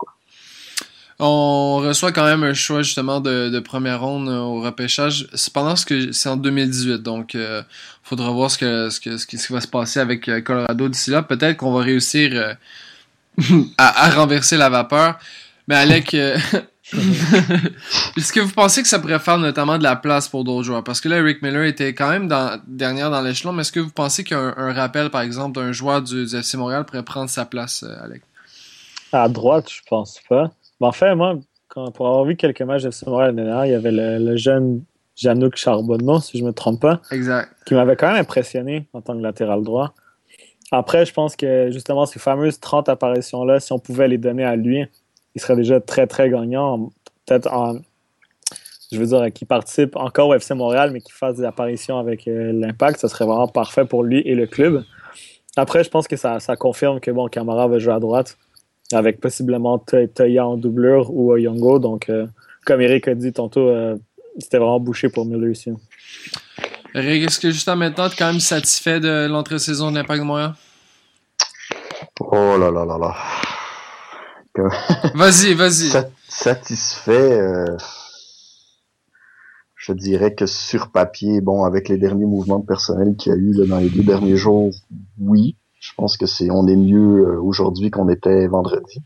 On 1.18 1.76
reçoit 1.76 2.12
quand 2.12 2.24
même 2.24 2.42
un 2.42 2.52
choix 2.52 2.82
justement 2.82 3.20
de, 3.20 3.58
première 3.60 4.00
ronde 4.00 4.28
euh, 4.28 4.38
au 4.38 4.60
repêchage. 4.60 5.28
Cependant, 5.32 5.74
c'est 5.76 6.28
en 6.28 6.36
2018, 6.36 7.02
donc 7.02 7.34
euh, 7.34 7.62
faudra 8.02 8.30
voir 8.30 8.50
ce 8.50 8.58
que 8.58 8.90
ce 8.90 9.00
que 9.00 9.16
ce 9.16 9.26
qui 9.26 9.36
va 9.50 9.62
se 9.62 9.68
passer 9.68 9.98
avec 9.98 10.28
euh, 10.28 10.42
Colorado 10.42 10.88
d'ici 10.88 11.10
là. 11.10 11.22
Peut-être 11.22 11.56
qu'on 11.56 11.72
va 11.72 11.82
réussir 11.82 12.32
euh, 12.34 12.52
à, 13.78 14.10
renverser 14.10 14.58
la 14.58 14.68
vapeur. 14.68 15.18
Mais 15.68 15.76
Alec, 15.76 16.14
est-ce 18.16 18.32
que 18.32 18.40
vous 18.40 18.52
pensez 18.52 18.82
que 18.82 18.88
ça 18.88 19.00
pourrait 19.00 19.18
faire 19.18 19.38
notamment 19.38 19.76
de 19.76 19.82
la 19.82 19.96
place 19.96 20.28
pour 20.28 20.44
d'autres 20.44 20.62
joueurs? 20.62 20.84
Parce 20.84 21.00
que 21.00 21.08
là, 21.08 21.20
Rick 21.20 21.42
Miller 21.42 21.64
était 21.64 21.94
quand 21.94 22.08
même 22.08 22.28
dans, 22.28 22.60
dernière 22.66 23.10
dans 23.10 23.20
l'échelon, 23.22 23.52
mais 23.52 23.62
est-ce 23.62 23.72
que 23.72 23.80
vous 23.80 23.90
pensez 23.90 24.22
qu'un 24.22 24.52
rappel, 24.72 25.10
par 25.10 25.22
exemple, 25.22 25.56
d'un 25.56 25.72
joueur 25.72 26.02
du, 26.02 26.26
du, 26.26 26.36
FC 26.36 26.56
Montréal 26.56 26.84
pourrait 26.84 27.02
prendre 27.02 27.28
sa 27.28 27.44
place, 27.44 27.84
Alec? 28.02 28.22
À 29.12 29.28
droite, 29.28 29.68
je 29.70 29.80
pense 29.88 30.20
pas. 30.28 30.52
Mais 30.80 30.86
en 30.86 30.92
fait, 30.92 31.14
moi, 31.14 31.38
quand, 31.68 31.90
pour 31.90 32.06
avoir 32.06 32.24
vu 32.24 32.36
quelques 32.36 32.62
matchs 32.62 32.82
de 32.82 32.88
FC 32.88 33.06
Montréal 33.06 33.34
il 33.64 33.70
y 33.70 33.74
avait 33.74 33.90
le, 33.92 34.36
jeune 34.36 34.84
Janouk 35.16 35.56
Charbonneau, 35.56 36.20
si 36.20 36.38
je 36.38 36.42
ne 36.42 36.48
me 36.48 36.52
trompe 36.52 36.80
pas. 36.80 37.00
Exact. 37.10 37.50
Qui 37.66 37.74
m'avait 37.74 37.96
quand 37.96 38.08
même 38.08 38.20
impressionné 38.20 38.86
en 38.92 39.00
tant 39.00 39.16
que 39.16 39.22
latéral 39.22 39.62
droit. 39.62 39.94
Après, 40.72 41.06
je 41.06 41.12
pense 41.12 41.36
que 41.36 41.70
justement, 41.70 42.06
ces 42.06 42.18
fameuses 42.18 42.60
30 42.60 42.88
apparitions-là, 42.88 43.60
si 43.60 43.72
on 43.72 43.78
pouvait 43.78 44.08
les 44.08 44.18
donner 44.18 44.44
à 44.44 44.56
lui, 44.56 44.84
il 45.36 45.40
serait 45.40 45.54
déjà 45.54 45.80
très, 45.80 46.06
très 46.06 46.28
gagnant. 46.30 46.90
Peut-être 47.26 47.52
en. 47.52 47.78
Je 48.90 48.98
veux 48.98 49.06
dire, 49.06 49.32
qu'il 49.32 49.46
participe 49.46 49.96
encore 49.96 50.28
au 50.28 50.34
FC 50.34 50.54
Montréal, 50.54 50.90
mais 50.92 51.00
qu'il 51.00 51.12
fasse 51.12 51.36
des 51.36 51.44
apparitions 51.44 51.98
avec 51.98 52.26
euh, 52.26 52.52
l'Impact, 52.52 53.00
ce 53.00 53.08
serait 53.08 53.26
vraiment 53.26 53.48
parfait 53.48 53.84
pour 53.84 54.04
lui 54.04 54.20
et 54.24 54.34
le 54.34 54.46
club. 54.46 54.84
Après, 55.56 55.82
je 55.82 55.90
pense 55.90 56.06
que 56.06 56.16
ça, 56.16 56.38
ça 56.38 56.56
confirme 56.56 57.00
que 57.00 57.10
bon, 57.10 57.26
Camara 57.28 57.66
va 57.66 57.78
jouer 57.78 57.94
à 57.94 57.98
droite, 57.98 58.38
avec 58.92 59.20
possiblement 59.20 59.78
Toya 59.78 60.46
en 60.46 60.56
doublure 60.56 61.10
ou 61.12 61.32
Oyongo. 61.32 61.80
Donc, 61.80 62.08
euh, 62.08 62.26
comme 62.64 62.80
Eric 62.80 63.08
a 63.08 63.14
dit 63.14 63.32
tantôt, 63.32 63.68
euh, 63.68 63.96
c'était 64.38 64.58
vraiment 64.58 64.80
bouché 64.80 65.08
pour 65.08 65.26
Miller 65.26 65.50
ici. 65.50 65.72
Eric, 66.94 67.24
est-ce 67.24 67.40
que 67.40 67.50
justement 67.50 67.76
maintenant, 67.76 68.08
tu 68.08 68.14
es 68.14 68.18
quand 68.18 68.30
même 68.30 68.40
satisfait 68.40 69.00
de 69.00 69.26
l'entre-saison 69.26 69.90
de 69.90 69.96
l'Impact 69.96 70.20
de 70.20 70.26
Montréal? 70.26 70.54
Oh 72.20 72.56
là 72.56 72.70
là 72.70 72.84
là 72.86 72.98
là. 72.98 73.14
vas-y, 75.14 75.54
vas-y. 75.54 75.90
Satisfait. 76.28 77.38
Euh, 77.38 77.76
je 79.74 79.92
dirais 79.92 80.34
que 80.34 80.46
sur 80.46 80.90
papier, 80.90 81.40
bon, 81.40 81.64
avec 81.64 81.88
les 81.88 81.98
derniers 81.98 82.26
mouvements 82.26 82.58
de 82.58 82.66
personnel 82.66 83.16
qu'il 83.16 83.32
y 83.32 83.34
a 83.34 83.38
eu 83.38 83.66
dans 83.66 83.78
les 83.78 83.90
deux 83.90 84.02
derniers 84.02 84.36
jours, 84.36 84.72
oui. 85.20 85.56
Je 85.78 85.92
pense 85.96 86.16
que 86.16 86.26
c'est 86.26 86.50
on 86.50 86.66
est 86.66 86.76
mieux 86.76 87.26
euh, 87.26 87.40
aujourd'hui 87.40 87.90
qu'on 87.90 88.08
était 88.08 88.46
vendredi. 88.48 89.02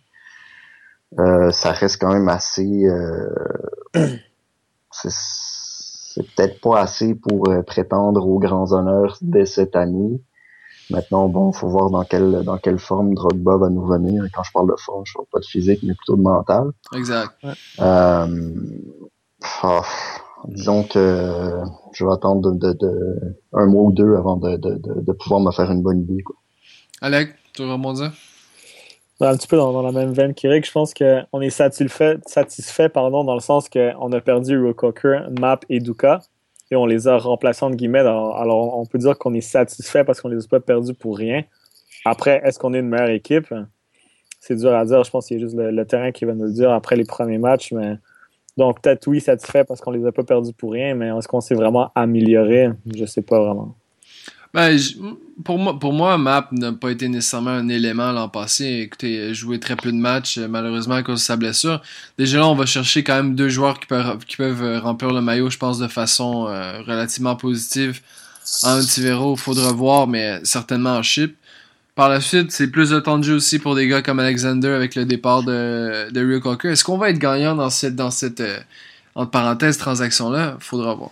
Euh, 1.18 1.50
ça 1.50 1.72
reste 1.72 2.00
quand 2.00 2.12
même 2.12 2.28
assez. 2.28 2.86
c'est 4.92 6.26
peut-être 6.36 6.60
pas 6.60 6.80
assez 6.80 7.14
pour 7.14 7.48
prétendre 7.66 8.26
aux 8.26 8.38
grands 8.38 8.72
honneurs 8.72 9.18
dès 9.20 9.46
cette 9.46 9.76
année. 9.76 10.20
Maintenant, 10.90 11.28
bon, 11.28 11.52
faut 11.52 11.68
voir 11.68 11.90
dans 11.90 12.04
quelle 12.04 12.42
dans 12.44 12.58
quelle 12.58 12.78
forme 12.78 13.14
Drogba 13.14 13.56
va 13.56 13.68
nous 13.68 13.86
venir. 13.86 14.24
Et 14.24 14.30
quand 14.30 14.42
je 14.42 14.52
parle 14.52 14.68
de 14.68 14.76
forme, 14.76 15.04
je 15.06 15.14
parle 15.14 15.26
pas 15.32 15.40
de 15.40 15.44
physique, 15.44 15.80
mais 15.82 15.94
plutôt 15.94 16.16
de 16.16 16.22
mental. 16.22 16.70
Exact. 16.96 17.32
Euh, 17.80 18.26
oh, 19.64 19.80
disons 20.48 20.82
que 20.84 21.62
je 21.92 22.04
vais 22.04 22.12
attendre 22.12 22.52
de, 22.52 22.72
de, 22.72 23.36
un 23.52 23.66
mois 23.66 23.84
ou 23.84 23.92
deux 23.92 24.16
avant 24.16 24.36
de, 24.36 24.56
de, 24.56 24.78
de, 24.78 25.12
pouvoir 25.12 25.40
me 25.40 25.52
faire 25.52 25.70
une 25.70 25.82
bonne 25.82 26.00
idée. 26.00 26.22
Quoi. 26.22 26.36
Alec, 27.00 27.34
tu 27.54 27.62
veux 27.62 27.72
rebondir? 27.72 28.12
Un 29.22 29.36
petit 29.36 29.48
peu 29.48 29.58
dans, 29.58 29.72
dans 29.72 29.82
la 29.82 29.92
même 29.92 30.12
veine 30.12 30.32
qu'Eric, 30.32 30.66
je 30.66 30.72
pense 30.72 30.94
qu'on 30.94 31.40
est 31.42 31.50
satisfait, 31.50 32.18
satisfait 32.26 32.88
pardon, 32.88 33.22
dans 33.22 33.34
le 33.34 33.40
sens 33.40 33.68
qu'on 33.68 34.12
a 34.12 34.20
perdu 34.20 34.58
Rococker, 34.58 35.24
Map 35.38 35.60
et 35.68 35.78
Duka 35.78 36.20
et 36.70 36.76
on 36.76 36.86
les 36.86 37.08
a 37.08 37.18
remplacés 37.18 37.64
entre 37.64 37.76
guillemets. 37.76 38.00
Alors, 38.00 38.78
on 38.78 38.86
peut 38.86 38.98
dire 38.98 39.18
qu'on 39.18 39.34
est 39.34 39.40
satisfait 39.40 40.04
parce 40.04 40.20
qu'on 40.20 40.28
les 40.28 40.44
a 40.44 40.48
pas 40.48 40.60
perdus 40.60 40.94
pour 40.94 41.16
rien. 41.16 41.44
Après, 42.04 42.40
est-ce 42.44 42.58
qu'on 42.58 42.72
est 42.74 42.78
une 42.78 42.88
meilleure 42.88 43.10
équipe? 43.10 43.52
C'est 44.38 44.56
dur 44.56 44.74
à 44.74 44.84
dire. 44.84 45.04
Je 45.04 45.10
pense 45.10 45.26
qu'il 45.26 45.38
y 45.38 45.40
a 45.40 45.44
juste 45.44 45.56
le, 45.56 45.84
terrain 45.84 46.12
qui 46.12 46.24
va 46.24 46.34
nous 46.34 46.50
dire 46.50 46.70
après 46.70 46.96
les 46.96 47.04
premiers 47.04 47.38
matchs. 47.38 47.72
Mais... 47.72 47.96
Donc, 48.56 48.80
peut-être 48.80 49.06
oui, 49.06 49.20
satisfait 49.20 49.64
parce 49.64 49.80
qu'on 49.80 49.90
les 49.90 50.06
a 50.06 50.12
pas 50.12 50.24
perdus 50.24 50.52
pour 50.52 50.72
rien, 50.72 50.94
mais 50.94 51.08
est-ce 51.08 51.28
qu'on 51.28 51.40
s'est 51.40 51.54
vraiment 51.54 51.90
amélioré? 51.94 52.70
Je 52.94 53.04
sais 53.04 53.22
pas 53.22 53.40
vraiment. 53.40 53.74
Ben, 54.52 54.76
pour 55.44 55.58
moi, 55.58 55.78
pour 55.78 55.92
moi, 55.92 56.18
Map 56.18 56.48
n'a 56.50 56.72
pas 56.72 56.90
été 56.90 57.08
nécessairement 57.08 57.50
un 57.50 57.68
élément 57.68 58.10
l'an 58.10 58.28
passé. 58.28 58.80
Écoutez, 58.84 59.32
joué 59.32 59.60
très 59.60 59.76
peu 59.76 59.92
de 59.92 59.96
matchs, 59.96 60.38
euh, 60.38 60.48
malheureusement 60.48 60.96
à 60.96 61.02
cause 61.04 61.20
de 61.20 61.24
sa 61.24 61.36
blessure. 61.36 61.80
Déjà 62.18 62.38
là, 62.38 62.48
on 62.48 62.56
va 62.56 62.66
chercher 62.66 63.04
quand 63.04 63.14
même 63.14 63.36
deux 63.36 63.48
joueurs 63.48 63.78
qui 63.78 63.86
peuvent, 63.86 64.18
qui 64.26 64.36
peuvent 64.36 64.62
euh, 64.62 64.80
remplir 64.80 65.12
le 65.12 65.20
maillot, 65.20 65.50
je 65.50 65.58
pense, 65.58 65.78
de 65.78 65.86
façon 65.86 66.48
euh, 66.48 66.82
relativement 66.82 67.36
positive. 67.36 68.00
En 68.64 68.80
Antivero, 68.80 69.34
il 69.36 69.40
faudra 69.40 69.72
voir, 69.72 70.08
mais 70.08 70.40
certainement 70.42 70.96
en 70.96 71.02
chip. 71.02 71.36
Par 71.94 72.08
la 72.08 72.20
suite, 72.20 72.50
c'est 72.50 72.68
plus 72.68 72.90
de 72.90 73.32
aussi 73.32 73.58
pour 73.60 73.76
des 73.76 73.86
gars 73.86 74.02
comme 74.02 74.18
Alexander 74.18 74.68
avec 74.68 74.96
le 74.96 75.04
départ 75.04 75.44
de, 75.44 76.10
de 76.10 76.20
Rio 76.20 76.40
Cocker. 76.40 76.70
Est-ce 76.70 76.82
qu'on 76.82 76.98
va 76.98 77.10
être 77.10 77.18
gagnant 77.18 77.54
dans 77.54 77.70
cette, 77.70 77.94
dans 77.94 78.10
cette 78.10 78.42
entre 79.14 79.30
parenthèses, 79.30 79.78
transaction-là? 79.78 80.56
Faudra 80.60 80.94
voir. 80.94 81.10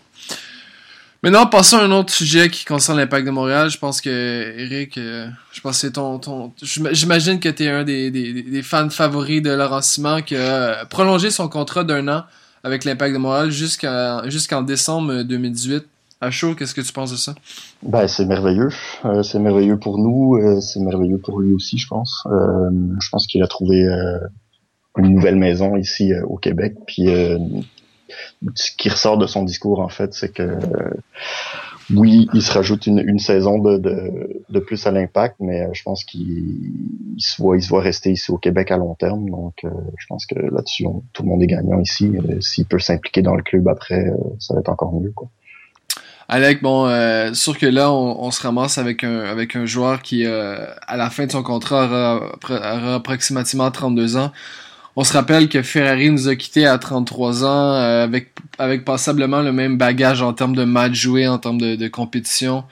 Maintenant, 1.25 1.47
passons 1.47 1.79
à 1.79 1.83
un 1.83 1.91
autre 1.91 2.13
sujet 2.13 2.49
qui 2.49 2.65
concerne 2.65 2.97
l'impact 2.97 3.27
de 3.27 3.33
Montréal. 3.33 3.71
Je 3.71 3.79
pense 3.79 4.01
que, 4.01 4.55
Eric, 4.57 4.97
euh, 4.99 5.29
je 5.53 5.61
pense 5.61 5.83
que 5.83 5.89
ton, 5.89 6.21
ton 6.21 6.53
j'imagine 6.63 7.41
que 7.41 7.49
tu 7.49 7.65
es 7.65 7.69
un 7.69 7.83
des, 7.83 8.13
des, 8.13 8.43
des, 8.45 8.63
fans 8.63 8.89
favoris 8.89 9.43
de 9.43 9.51
Laurent 9.51 9.83
Simon 9.83 10.23
qui 10.23 10.37
a 10.37 10.85
prolongé 10.87 11.31
son 11.31 11.49
contrat 11.49 11.83
d'un 11.83 12.07
an 12.07 12.23
avec 12.63 12.85
l'impact 12.85 13.15
de 13.15 13.19
Montréal 13.19 13.51
jusqu'en 13.51 14.63
décembre 14.63 15.23
2018. 15.25 15.85
À 16.21 16.31
chaud, 16.31 16.55
qu'est-ce 16.55 16.75
que 16.75 16.81
tu 16.83 16.93
penses 16.93 17.11
de 17.11 17.17
ça? 17.17 17.35
Ben, 17.83 18.07
c'est 18.07 18.27
merveilleux. 18.27 18.71
Euh, 19.05 19.25
c'est 19.25 19.41
merveilleux 19.41 19.77
pour 19.77 19.99
nous. 19.99 20.37
Euh, 20.37 20.61
c'est 20.61 20.81
merveilleux 20.81 21.19
pour 21.19 21.41
lui 21.41 21.53
aussi, 21.53 21.79
je 21.79 21.89
pense. 21.89 22.23
je 22.27 23.09
pense 23.11 23.27
qu'il 23.27 23.43
a 23.43 23.49
trouvé 23.49 23.85
une 24.97 25.15
nouvelle 25.15 25.37
maison 25.37 25.75
ici 25.77 26.13
au 26.29 26.37
Québec. 26.37 26.77
Puis 26.87 27.09
ce 28.55 28.71
qui 28.77 28.89
ressort 28.89 29.19
de 29.19 29.27
son 29.27 29.45
discours, 29.45 29.81
en 29.81 29.89
fait, 29.89 30.15
c'est 30.15 30.33
que 30.33 30.59
oui, 31.95 32.29
il 32.35 32.43
se 32.43 32.53
rajoute 32.53 32.87
une, 32.87 33.19
saison 33.19 33.59
de, 33.59 34.59
plus 34.61 34.87
à 34.87 34.91
l'impact, 34.91 35.37
mais 35.41 35.63
euh, 35.63 35.69
je 35.73 35.83
pense 35.83 36.05
qu'il 36.05 36.61
se 37.19 37.41
voit, 37.41 37.81
rester 37.81 38.13
ici 38.13 38.31
au 38.31 38.37
Québec 38.37 38.71
à 38.71 38.77
long 38.77 38.95
terme. 38.95 39.31
Donc, 39.31 39.55
euh, 39.65 39.71
je 39.97 40.07
pense 40.07 40.27
que 40.27 40.35
là-dessus, 40.35 40.85
tout 41.13 41.23
le 41.23 41.29
monde 41.29 41.43
est 41.43 41.47
gagnant 41.47 41.81
ici. 41.81 42.13
Euh, 42.15 42.41
s'il 42.41 42.67
peut 42.67 42.79
s'impliquer 42.79 43.23
dans 43.23 43.35
le 43.35 43.43
club 43.43 43.69
après, 43.69 44.05
ça 44.39 44.55
va 44.55 44.61
être 44.61 44.69
encore 44.69 44.93
mieux. 44.93 45.13
Alec, 46.29 46.63
bon, 46.63 46.87
euh, 46.87 47.33
sûr 47.33 47.57
que 47.57 47.65
là, 47.65 47.91
on, 47.91 48.31
se 48.31 48.43
ramasse 48.43 48.77
avec 48.77 49.03
un, 49.03 49.65
joueur 49.65 50.03
qui, 50.03 50.27
à 50.27 50.97
la 50.97 51.09
fin 51.09 51.25
de 51.25 51.33
son 51.33 51.43
contrat, 51.43 51.87
aura 52.51 52.97
approximativement 52.97 53.71
32 53.71 54.19
ans. 54.19 54.31
On 55.01 55.05
se 55.05 55.13
rappelle 55.13 55.49
que 55.49 55.63
Ferrari 55.63 56.11
nous 56.11 56.27
a 56.27 56.35
quittés 56.35 56.67
à 56.67 56.77
33 56.77 57.45
ans 57.45 57.47
euh, 57.47 58.03
avec, 58.03 58.33
avec 58.59 58.85
passablement 58.85 59.43
le 59.43 59.53
même 59.53 59.79
bagage 59.79 60.23
en 60.23 60.33
termes 60.33 60.57
de 60.57 60.65
match 60.65 60.95
joué, 60.95 61.29
en 61.29 61.39
termes 61.39 61.61
de, 61.61 61.87
compétition. 61.87 62.65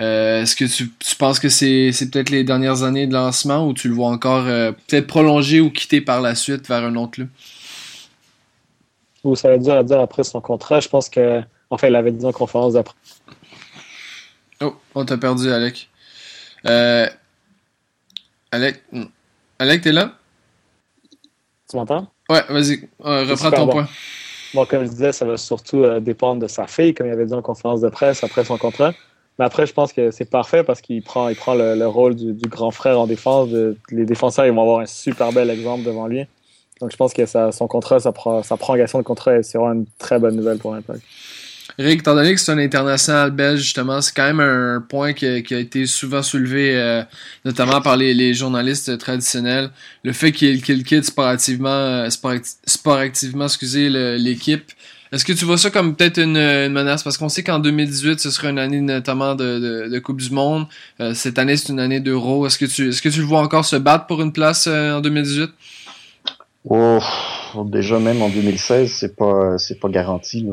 Euh, 0.00 0.40
est-ce 0.40 0.56
que 0.56 0.64
tu, 0.64 0.90
penses 1.18 1.38
que 1.38 1.50
c'est, 1.50 1.90
peut-être 2.10 2.30
les 2.30 2.44
dernières 2.44 2.82
années 2.82 3.06
de 3.06 3.12
lancement 3.12 3.68
ou 3.68 3.74
tu 3.74 3.88
le 3.88 3.94
vois 3.94 4.08
encore 4.08 4.46
euh, 4.46 4.72
peut-être 4.72 5.06
prolongé 5.06 5.60
ou 5.60 5.70
quitter 5.70 6.00
par 6.00 6.22
la 6.22 6.34
suite 6.34 6.66
vers 6.66 6.82
un 6.82 6.96
autre 6.96 7.10
club? 7.10 7.28
Ou 9.22 9.36
ça 9.36 9.50
va 9.50 9.58
dire 9.58 9.74
à 9.74 9.82
dire 9.82 10.00
après 10.00 10.24
son 10.24 10.40
contrat. 10.40 10.80
Je 10.80 10.88
pense 10.88 11.10
que 11.10 11.42
enfin, 11.68 11.88
il 11.88 11.94
avait 11.94 12.10
dit 12.10 12.24
en 12.24 12.32
conférence 12.32 12.72
d'après. 12.72 12.94
Oh, 14.62 14.76
on 14.94 15.04
t'a 15.04 15.18
perdu, 15.18 15.52
Alec. 15.52 15.90
Alec, 16.64 17.12
hmm. 18.92 19.04
Alec, 19.58 19.82
t'es 19.82 19.92
là? 19.92 20.15
Tu 21.68 21.76
m'entends? 21.76 22.06
Ouais, 22.28 22.42
vas-y, 22.48 22.88
euh, 23.04 23.24
reprends 23.24 23.50
ton 23.50 23.68
point. 23.68 23.88
Bon, 24.54 24.64
comme 24.64 24.84
je 24.84 24.90
disais, 24.90 25.12
ça 25.12 25.24
va 25.24 25.36
surtout 25.36 25.82
euh, 25.82 26.00
dépendre 26.00 26.40
de 26.40 26.46
sa 26.46 26.66
fille, 26.66 26.94
comme 26.94 27.06
il 27.06 27.12
avait 27.12 27.26
dit 27.26 27.34
en 27.34 27.42
conférence 27.42 27.80
de 27.80 27.88
presse 27.88 28.22
après 28.24 28.44
son 28.44 28.56
contrat. 28.56 28.92
Mais 29.38 29.44
après, 29.44 29.66
je 29.66 29.72
pense 29.72 29.92
que 29.92 30.10
c'est 30.10 30.30
parfait 30.30 30.64
parce 30.64 30.80
qu'il 30.80 31.02
prend, 31.02 31.28
il 31.28 31.36
prend 31.36 31.54
le, 31.54 31.86
rôle 31.86 32.14
du, 32.14 32.48
grand 32.48 32.70
frère 32.70 32.98
en 32.98 33.06
défense. 33.06 33.50
les 33.90 34.06
défenseurs, 34.06 34.46
ils 34.46 34.52
vont 34.52 34.62
avoir 34.62 34.80
un 34.80 34.86
super 34.86 35.32
bel 35.32 35.50
exemple 35.50 35.84
devant 35.84 36.06
lui. 36.06 36.24
Donc, 36.80 36.90
je 36.90 36.96
pense 36.96 37.12
que 37.12 37.26
son 37.26 37.68
contrat, 37.68 38.00
sa, 38.00 38.12
sa 38.42 38.56
prolongation 38.56 38.98
de 38.98 39.04
contrat, 39.04 39.42
c'est 39.42 39.58
vraiment 39.58 39.74
une 39.74 39.86
très 39.98 40.18
bonne 40.18 40.36
nouvelle 40.36 40.58
pour 40.58 40.74
l'Impact. 40.74 41.02
Rick, 41.78 42.00
étant 42.00 42.14
donné 42.14 42.34
que 42.34 42.40
c'est 42.40 42.52
un 42.52 42.58
international 42.58 43.32
belge, 43.32 43.60
justement, 43.60 44.00
c'est 44.00 44.14
quand 44.14 44.24
même 44.24 44.40
un 44.40 44.80
point 44.80 45.12
qui 45.12 45.26
a, 45.26 45.36
été 45.36 45.84
souvent 45.86 46.22
soulevé, 46.22 46.74
euh, 46.74 47.02
notamment 47.44 47.82
par 47.82 47.98
les, 47.98 48.34
journalistes 48.34 48.96
traditionnels. 48.96 49.70
Le 50.02 50.12
fait 50.12 50.32
qu'il 50.32 50.62
quitte 50.62 51.04
sportivement, 51.04 51.68
euh, 51.68 52.08
sport, 52.08 52.96
activement, 52.96 53.44
excusez, 53.44 53.90
l'équipe. 54.18 54.72
Est-ce 55.12 55.24
que 55.24 55.34
tu 55.34 55.44
vois 55.44 55.58
ça 55.58 55.70
comme 55.70 55.94
peut-être 55.94 56.18
une, 56.18 56.68
menace? 56.70 57.02
Parce 57.02 57.18
qu'on 57.18 57.28
sait 57.28 57.42
qu'en 57.42 57.58
2018, 57.58 58.20
ce 58.20 58.30
sera 58.30 58.48
une 58.48 58.58
année 58.58 58.80
notamment 58.80 59.34
de, 59.34 59.98
Coupe 59.98 60.20
du 60.20 60.30
Monde. 60.30 60.66
Euh, 61.00 61.12
cette 61.12 61.38
année, 61.38 61.58
c'est 61.58 61.72
une 61.72 61.80
année 61.80 62.00
d'Euro. 62.00 62.46
Est-ce 62.46 62.58
que 62.58 62.64
tu 62.64 62.88
est-ce 62.88 63.02
que 63.02 63.10
tu 63.10 63.20
le 63.20 63.26
vois 63.26 63.40
encore 63.40 63.66
se 63.66 63.76
battre 63.76 64.06
pour 64.06 64.22
une 64.22 64.32
place 64.32 64.66
en 64.66 65.00
2018? 65.02 65.50
Oh, 66.68 66.98
déjà 67.66 68.00
même 68.00 68.22
en 68.22 68.28
2016, 68.28 68.90
c'est 68.90 69.14
pas 69.14 69.56
c'est 69.56 69.78
pas 69.78 69.88
garanti. 69.88 70.48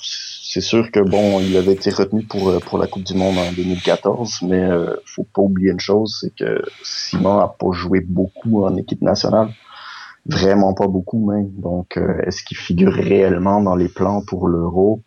C'est 0.00 0.60
sûr 0.60 0.92
que 0.92 1.00
bon, 1.00 1.40
il 1.40 1.56
avait 1.56 1.72
été 1.72 1.90
retenu 1.90 2.22
pour 2.22 2.60
pour 2.60 2.78
la 2.78 2.86
Coupe 2.86 3.02
du 3.02 3.14
Monde 3.14 3.36
en 3.38 3.52
2014, 3.52 4.42
mais 4.42 4.62
euh, 4.62 4.94
faut 5.04 5.24
pas 5.24 5.42
oublier 5.42 5.72
une 5.72 5.80
chose, 5.80 6.18
c'est 6.20 6.32
que 6.34 6.62
Simon 6.84 7.38
a 7.38 7.48
pas 7.48 7.72
joué 7.72 8.00
beaucoup 8.00 8.64
en 8.64 8.76
équipe 8.76 9.02
nationale, 9.02 9.52
vraiment 10.26 10.74
pas 10.74 10.86
beaucoup 10.86 11.28
même. 11.28 11.50
Donc, 11.58 11.96
euh, 11.96 12.20
est-ce 12.24 12.44
qu'il 12.44 12.56
figure 12.56 12.92
réellement 12.92 13.60
dans 13.60 13.74
les 13.74 13.88
plans 13.88 14.22
pour 14.24 14.46
l'Euro? 14.46 15.02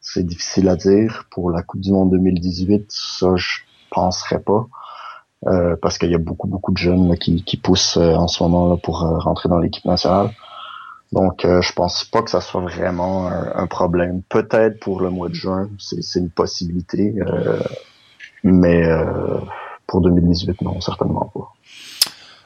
C'est 0.00 0.26
difficile 0.26 0.68
à 0.68 0.76
dire. 0.76 1.26
Pour 1.30 1.52
la 1.52 1.62
Coupe 1.62 1.80
du 1.80 1.92
Monde 1.92 2.10
2018, 2.10 2.86
ça 2.88 3.36
je 3.36 3.60
penserais 3.90 4.40
pas. 4.40 4.66
Euh, 5.48 5.74
parce 5.80 5.98
qu'il 5.98 6.10
y 6.10 6.14
a 6.14 6.18
beaucoup 6.18 6.46
beaucoup 6.46 6.70
de 6.70 6.78
jeunes 6.78 7.16
qui, 7.18 7.56
poussent 7.56 7.96
euh, 7.96 8.14
en 8.14 8.28
ce 8.28 8.40
moment 8.44 8.70
là, 8.70 8.76
pour 8.76 9.02
euh, 9.02 9.18
rentrer 9.18 9.48
dans 9.48 9.58
l'équipe 9.58 9.84
nationale. 9.84 10.30
Donc 11.10 11.42
je 11.44 11.72
pense 11.74 12.04
pas 12.04 12.22
que 12.22 12.30
ça 12.30 12.40
soit 12.40 12.62
vraiment 12.62 13.28
un, 13.28 13.66
problème. 13.66 14.22
Peut-être 14.30 14.80
pour 14.80 15.02
le 15.02 15.10
mois 15.10 15.28
de 15.28 15.34
juin, 15.34 15.68
c'est 15.78 16.18
une 16.18 16.30
possibilité, 16.30 17.14
mais 18.42 18.82
pour 19.86 20.00
2018 20.00 20.62
non 20.62 20.80
certainement 20.80 21.30
pas. 21.34 21.52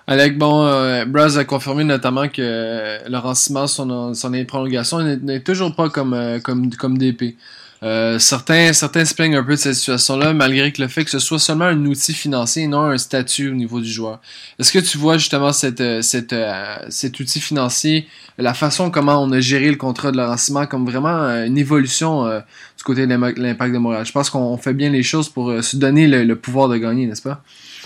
Alec, 0.08 0.36
bon, 0.36 0.64
Braz 1.06 1.38
a 1.38 1.44
confirmé 1.44 1.84
notamment 1.84 2.26
que 2.26 3.08
le 3.08 3.34
Simon, 3.34 3.68
son, 3.68 4.14
son 4.14 4.44
prolongation 4.48 4.98
n'est 5.00 5.44
toujours 5.44 5.72
pas 5.72 5.88
comme, 5.88 6.40
comme, 6.42 6.74
comme 6.74 6.98
DP. 6.98 7.36
Euh, 7.82 8.18
certains, 8.18 8.72
certains 8.72 9.04
se 9.04 9.14
plaignent 9.14 9.36
un 9.36 9.42
peu 9.44 9.52
de 9.52 9.56
cette 9.56 9.74
situation-là, 9.74 10.32
malgré 10.32 10.72
que 10.72 10.80
le 10.80 10.88
fait 10.88 11.04
que 11.04 11.10
ce 11.10 11.18
soit 11.18 11.38
seulement 11.38 11.66
un 11.66 11.84
outil 11.84 12.14
financier 12.14 12.64
et 12.64 12.66
non 12.66 12.80
un 12.80 12.98
statut 12.98 13.50
au 13.50 13.54
niveau 13.54 13.80
du 13.80 13.88
joueur. 13.88 14.20
Est-ce 14.58 14.72
que 14.72 14.78
tu 14.78 14.96
vois 14.96 15.18
justement 15.18 15.52
cette, 15.52 15.80
euh, 15.80 16.00
cette, 16.00 16.32
euh, 16.32 16.76
cet 16.88 17.20
outil 17.20 17.40
financier, 17.40 18.06
la 18.38 18.54
façon 18.54 18.90
comment 18.90 19.22
on 19.22 19.30
a 19.32 19.40
géré 19.40 19.70
le 19.70 19.76
contrat 19.76 20.10
de 20.10 20.16
Laurent 20.16 20.66
comme 20.68 20.86
vraiment 20.86 21.28
une 21.44 21.58
évolution 21.58 22.26
du 22.26 22.84
côté 22.84 23.06
de 23.06 23.14
l'impact 23.14 23.72
de 23.72 23.78
Montréal? 23.78 24.04
Je 24.04 24.12
pense 24.12 24.28
qu'on 24.28 24.56
fait 24.58 24.74
bien 24.74 24.90
les 24.90 25.02
choses 25.02 25.28
pour 25.28 25.62
se 25.62 25.76
donner 25.76 26.06
le, 26.06 26.36
pouvoir 26.36 26.68
de 26.68 26.76
gagner, 26.76 27.06
n'est-ce 27.06 27.22
pas? 27.22 27.42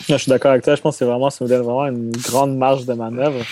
je 0.08 0.16
suis 0.16 0.28
d'accord 0.28 0.50
avec 0.52 0.64
toi. 0.64 0.74
Je 0.74 0.80
pense 0.80 0.94
que 0.94 0.98
c'est 0.98 1.04
vraiment, 1.04 1.30
ça 1.30 1.44
nous 1.44 1.48
donne 1.48 1.62
vraiment 1.62 1.86
une 1.86 2.10
grande 2.10 2.56
marge 2.56 2.84
de 2.84 2.94
manœuvre. 2.94 3.44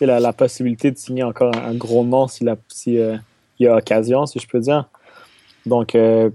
La, 0.00 0.20
la 0.20 0.32
possibilité 0.32 0.90
de 0.90 0.98
signer 0.98 1.22
encore 1.22 1.52
un, 1.56 1.74
gros 1.74 2.04
nom 2.04 2.28
s'il 2.28 2.54
si, 2.68 2.92
il 2.92 3.20
y 3.58 3.66
a 3.66 3.76
occasion, 3.76 4.26
si 4.26 4.38
je 4.38 4.46
peux 4.46 4.60
dire. 4.60 4.84
Donc, 5.66 5.94
euh, 5.94 6.30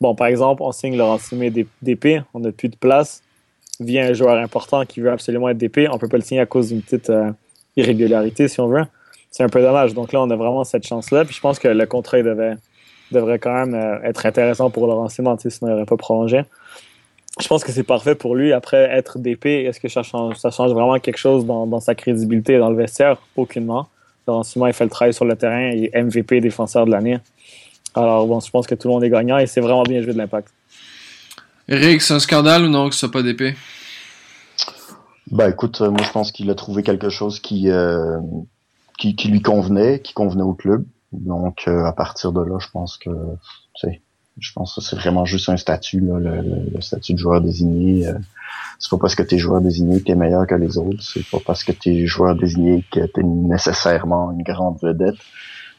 bon, 0.00 0.14
par 0.14 0.28
exemple, 0.28 0.62
on 0.62 0.72
signe 0.72 0.96
Laurent 0.96 1.18
Simé 1.18 1.52
d'épée, 1.82 2.22
on 2.34 2.40
n'a 2.40 2.52
plus 2.52 2.68
de 2.68 2.76
place. 2.76 3.22
Vient 3.80 4.08
un 4.08 4.12
joueur 4.12 4.36
important 4.36 4.84
qui 4.84 5.00
veut 5.00 5.10
absolument 5.10 5.48
être 5.48 5.58
d'épée, 5.58 5.88
on 5.88 5.94
ne 5.94 5.98
peut 5.98 6.08
pas 6.08 6.18
le 6.18 6.22
signer 6.22 6.40
à 6.40 6.46
cause 6.46 6.68
d'une 6.68 6.82
petite 6.82 7.10
euh, 7.10 7.32
irrégularité, 7.76 8.46
si 8.46 8.60
on 8.60 8.68
veut. 8.68 8.84
C'est 9.30 9.42
un 9.42 9.48
peu 9.48 9.60
dommage. 9.60 9.94
Donc 9.94 10.12
là, 10.12 10.22
on 10.22 10.30
a 10.30 10.36
vraiment 10.36 10.62
cette 10.62 10.86
chance-là. 10.86 11.24
Puis 11.24 11.34
je 11.34 11.40
pense 11.40 11.58
que 11.58 11.66
le 11.66 11.86
contrat 11.86 12.22
devait, 12.22 12.54
devrait 13.10 13.40
quand 13.40 13.52
même 13.52 13.74
euh, 13.74 13.98
être 14.04 14.26
intéressant 14.26 14.70
pour 14.70 14.86
Laurent 14.86 15.08
Simon, 15.08 15.36
sinon 15.38 15.50
il 15.62 15.70
n'aurait 15.70 15.86
pas 15.86 15.96
prolongé. 15.96 16.42
Je 17.40 17.48
pense 17.48 17.64
que 17.64 17.72
c'est 17.72 17.82
parfait 17.82 18.14
pour 18.14 18.36
lui. 18.36 18.52
Après, 18.52 18.84
être 18.92 19.18
d'épée, 19.18 19.64
est-ce 19.64 19.80
que 19.80 19.88
ça 19.88 20.04
change, 20.04 20.36
ça 20.36 20.50
change 20.50 20.70
vraiment 20.72 20.98
quelque 21.00 21.16
chose 21.16 21.44
dans, 21.44 21.80
sa 21.80 21.96
crédibilité 21.96 22.58
dans 22.58 22.70
le 22.70 22.76
vestiaire? 22.76 23.16
Aucunement. 23.36 23.88
Laurent 24.28 24.44
Simon, 24.44 24.68
il 24.68 24.72
fait 24.72 24.84
le 24.84 24.90
travail 24.90 25.12
sur 25.12 25.24
le 25.24 25.34
terrain, 25.34 25.70
il 25.70 25.86
est 25.86 26.00
MVP 26.00 26.40
défenseur 26.40 26.86
de 26.86 26.92
l'année. 26.92 27.18
Alors, 27.94 28.26
bon, 28.26 28.40
je 28.40 28.50
pense 28.50 28.66
que 28.66 28.74
tout 28.74 28.88
le 28.88 28.94
monde 28.94 29.04
est 29.04 29.10
gagnant 29.10 29.38
et 29.38 29.46
c'est 29.46 29.60
vraiment 29.60 29.84
bien 29.84 30.02
joué 30.02 30.12
de 30.12 30.18
l'impact. 30.18 30.48
Eric, 31.68 32.02
c'est 32.02 32.14
un 32.14 32.18
scandale 32.18 32.64
ou 32.64 32.68
non 32.68 32.88
que 32.88 32.94
ce 32.94 33.00
soit 33.00 33.10
pas 33.10 33.22
d'épée? 33.22 33.54
Ben 35.30 35.48
écoute, 35.50 35.80
euh, 35.80 35.90
moi 35.90 36.02
je 36.04 36.10
pense 36.10 36.32
qu'il 36.32 36.50
a 36.50 36.54
trouvé 36.54 36.82
quelque 36.82 37.08
chose 37.08 37.40
qui, 37.40 37.70
euh, 37.70 38.18
qui, 38.98 39.14
lui 39.28 39.40
convenait, 39.40 40.00
qui 40.00 40.12
convenait 40.12 40.42
au 40.42 40.52
club. 40.52 40.84
Donc 41.12 41.64
euh, 41.66 41.84
à 41.84 41.92
partir 41.92 42.32
de 42.32 42.42
là, 42.42 42.58
je 42.60 42.68
pense 42.70 42.98
que 42.98 43.10
je 44.38 44.52
pense 44.52 44.74
que 44.74 44.80
c'est 44.82 44.96
vraiment 44.96 45.24
juste 45.24 45.48
un 45.48 45.56
statut, 45.56 46.00
là, 46.00 46.18
le, 46.18 46.80
statut 46.80 47.14
de 47.14 47.18
joueur 47.18 47.40
désigné. 47.40 48.06
c'est 48.78 48.90
pas 48.90 48.98
parce 48.98 49.14
que 49.14 49.22
tu 49.22 49.36
es 49.36 49.38
joueur 49.38 49.60
désigné 49.60 50.00
que 50.00 50.04
tu 50.04 50.12
es 50.12 50.16
meilleur 50.16 50.46
que 50.46 50.56
les 50.56 50.76
autres. 50.76 51.02
C'est 51.02 51.24
pas 51.30 51.38
parce 51.44 51.64
que 51.64 51.72
tu 51.72 51.90
es 51.90 52.06
joueur 52.06 52.34
désigné 52.34 52.84
que 52.90 53.06
tu 53.06 53.20
es 53.20 53.22
nécessairement 53.22 54.32
une 54.32 54.42
grande 54.42 54.78
vedette. 54.82 55.16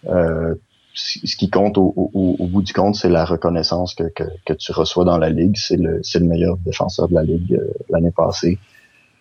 Euh, 0.07 0.55
ce 0.95 1.35
qui 1.35 1.49
compte 1.49 1.77
au, 1.77 2.11
bout 2.39 2.61
du 2.61 2.73
compte, 2.73 2.95
c'est 2.95 3.09
la 3.09 3.25
reconnaissance 3.25 3.93
que, 3.93 4.03
que, 4.13 4.53
tu 4.53 4.71
reçois 4.71 5.03
dans 5.03 5.17
la 5.17 5.29
ligue. 5.29 5.55
C'est 5.57 5.77
le, 5.77 5.99
c'est 6.03 6.19
le 6.19 6.25
meilleur 6.25 6.57
défenseur 6.57 7.07
de 7.09 7.15
la 7.15 7.23
ligue 7.23 7.53
euh, 7.53 7.73
l'année 7.89 8.11
passée. 8.15 8.57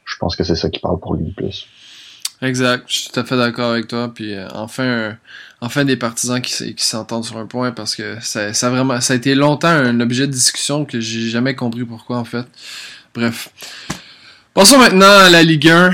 Je 0.05 0.17
pense 0.19 0.37
que 0.37 0.45
c'est 0.45 0.55
ça 0.55 0.71
qui 0.71 0.81
parle 0.81 1.01
pour 1.01 1.15
lui 1.15 1.27
le 1.27 1.33
plus. 1.33 1.67
Exact, 2.43 2.85
je 2.89 2.99
suis 2.99 3.11
tout 3.11 3.21
à 3.21 3.25
fait 3.25 3.37
d'accord 3.37 3.73
avec 3.73 3.89
toi. 3.89 4.13
Puis 4.15 4.35
euh, 4.35 4.47
enfin, 4.55 5.17
enfin 5.61 5.85
des 5.85 5.97
partisans 5.97 6.41
qui, 6.41 6.75
qui 6.75 6.85
s'entendent 6.85 7.25
sur 7.25 7.39
un 7.39 7.47
point 7.47 7.73
parce 7.73 7.97
que 7.97 8.17
ça, 8.21 8.53
ça 8.53 8.71
vraiment, 8.71 9.01
ça 9.01 9.15
a 9.15 9.17
été 9.17 9.35
longtemps 9.35 9.69
un 9.69 9.99
objet 10.01 10.27
de 10.27 10.33
discussion 10.33 10.85
que 10.85 11.01
j'ai 11.01 11.29
jamais 11.29 11.55
compris 11.55 11.85
pourquoi 11.85 12.19
en 12.19 12.25
fait. 12.25 12.47
Bref, 13.15 13.49
passons 14.53 14.79
maintenant 14.79 15.07
à 15.07 15.31
la 15.31 15.43
Ligue 15.43 15.69
1. 15.69 15.93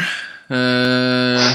Euh... 0.51 1.41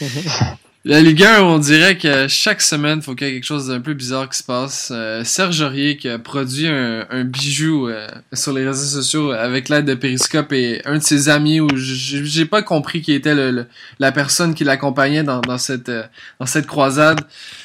La 0.88 1.00
Ligue 1.00 1.24
1, 1.24 1.42
on 1.42 1.58
dirait 1.58 1.98
que 1.98 2.28
chaque 2.28 2.62
semaine, 2.62 3.00
il 3.00 3.02
faut 3.02 3.16
qu'il 3.16 3.26
y 3.26 3.30
ait 3.30 3.34
quelque 3.34 3.42
chose 3.42 3.66
d'un 3.66 3.80
peu 3.80 3.92
bizarre 3.92 4.28
qui 4.28 4.38
se 4.38 4.44
passe. 4.44 4.92
Euh, 4.94 5.24
Serge 5.24 5.60
Aurier 5.60 5.96
qui 5.96 6.08
a 6.08 6.16
produit 6.20 6.68
un, 6.68 7.24
bijou 7.24 7.88
euh, 7.88 8.06
sur 8.32 8.52
les 8.52 8.64
réseaux 8.64 9.00
sociaux 9.00 9.32
avec 9.32 9.68
l'aide 9.68 9.86
de 9.86 9.94
Periscope 9.94 10.52
et 10.52 10.82
un 10.84 10.98
de 10.98 11.02
ses 11.02 11.28
amis 11.28 11.58
où 11.58 11.66
j'ai 11.74 12.46
pas 12.46 12.62
compris 12.62 13.02
qui 13.02 13.12
était 13.14 13.34
le, 13.34 13.66
la 13.98 14.12
personne 14.12 14.54
qui 14.54 14.62
l'accompagnait 14.62 15.24
dans, 15.24 15.40
dans, 15.40 15.58
cette, 15.58 15.88
euh, 15.88 16.04
dans 16.38 16.46
cette 16.46 16.68
croisade. 16.68 17.20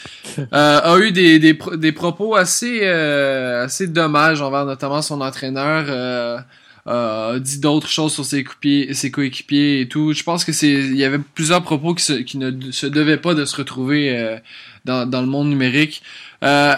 a 0.52 0.98
eu 0.98 1.12
des, 1.12 1.38
des, 1.38 1.56
des 1.76 1.92
propos 1.92 2.34
assez, 2.34 2.88
assez 2.88 3.86
dommages 3.86 4.42
envers 4.42 4.66
notamment 4.66 5.04
son 5.04 5.22
entraîneur 5.22 6.44
euh, 6.88 7.40
dit 7.40 7.60
d'autres 7.60 7.88
choses 7.88 8.14
sur 8.14 8.26
ses, 8.26 8.44
coéquipiers 8.44 9.82
et 9.82 9.88
tout. 9.88 10.14
Je 10.14 10.24
pense 10.24 10.44
que 10.44 10.52
c'est 10.52 10.72
il 10.72 10.96
y 10.96 11.04
avait 11.04 11.20
plusieurs 11.20 11.62
propos 11.62 11.94
qui, 11.94 12.26
qui 12.26 12.38
ne 12.38 12.72
se 12.72 12.88
devaient 12.88 13.18
pas 13.18 13.36
de 13.36 13.46
se 13.46 13.56
retrouver 13.56 14.18
euh, 14.18 14.38
dans, 14.86 15.22
le 15.22 15.28
monde 15.28 15.50
numérique. 15.50 16.02
Euh, 16.44 16.76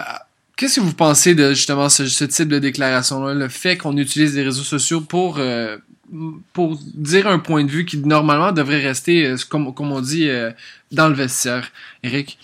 Qu'est-ce 0.56 0.76
que 0.76 0.80
vous 0.82 0.94
pensez 0.94 1.34
de 1.34 1.52
justement 1.52 1.88
ce, 1.88 2.24
type 2.24 2.48
de 2.48 2.60
déclaration-là, 2.60 3.34
le 3.34 3.48
fait 3.48 3.76
qu'on 3.76 3.96
utilise 3.96 4.36
les 4.36 4.44
réseaux 4.44 4.62
sociaux 4.62 5.00
pour 5.00 5.40
pour 6.52 6.78
dire 6.94 7.26
un 7.26 7.40
point 7.40 7.64
de 7.64 7.70
vue 7.70 7.84
qui 7.84 7.96
normalement 7.98 8.52
devrait 8.52 8.80
rester, 8.80 9.34
comme, 9.48 9.74
comme 9.74 9.90
on 9.90 10.00
dit, 10.00 10.28
dans 10.92 11.08
le 11.08 11.14
vestiaire. 11.14 11.72
Eric? 12.04 12.38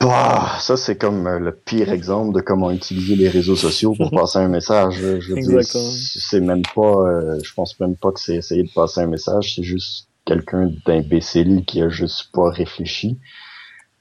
Bah, 0.00 0.52
ça, 0.60 0.76
c'est 0.76 0.96
comme 0.96 1.26
euh, 1.26 1.38
le 1.38 1.52
pire 1.52 1.90
exemple 1.90 2.34
de 2.34 2.40
comment 2.40 2.70
utiliser 2.70 3.16
les 3.16 3.28
réseaux 3.28 3.56
sociaux 3.56 3.94
pour 3.96 4.10
passer 4.12 4.38
un 4.38 4.48
message. 4.48 4.94
Je 4.94 5.34
veux 5.34 5.40
dire, 5.40 5.62
c'est 5.62 6.40
même 6.40 6.62
pas, 6.74 7.02
euh, 7.08 7.38
je 7.42 7.52
pense 7.54 7.78
même 7.80 7.96
pas 7.96 8.12
que 8.12 8.20
c'est 8.20 8.36
essayer 8.36 8.62
de 8.62 8.72
passer 8.72 9.00
un 9.00 9.06
message, 9.08 9.56
c'est 9.56 9.64
juste 9.64 10.08
quelqu'un 10.24 10.70
d'imbécile 10.86 11.64
qui 11.64 11.82
a 11.82 11.88
juste 11.88 12.30
pas 12.32 12.50
réfléchi. 12.50 13.18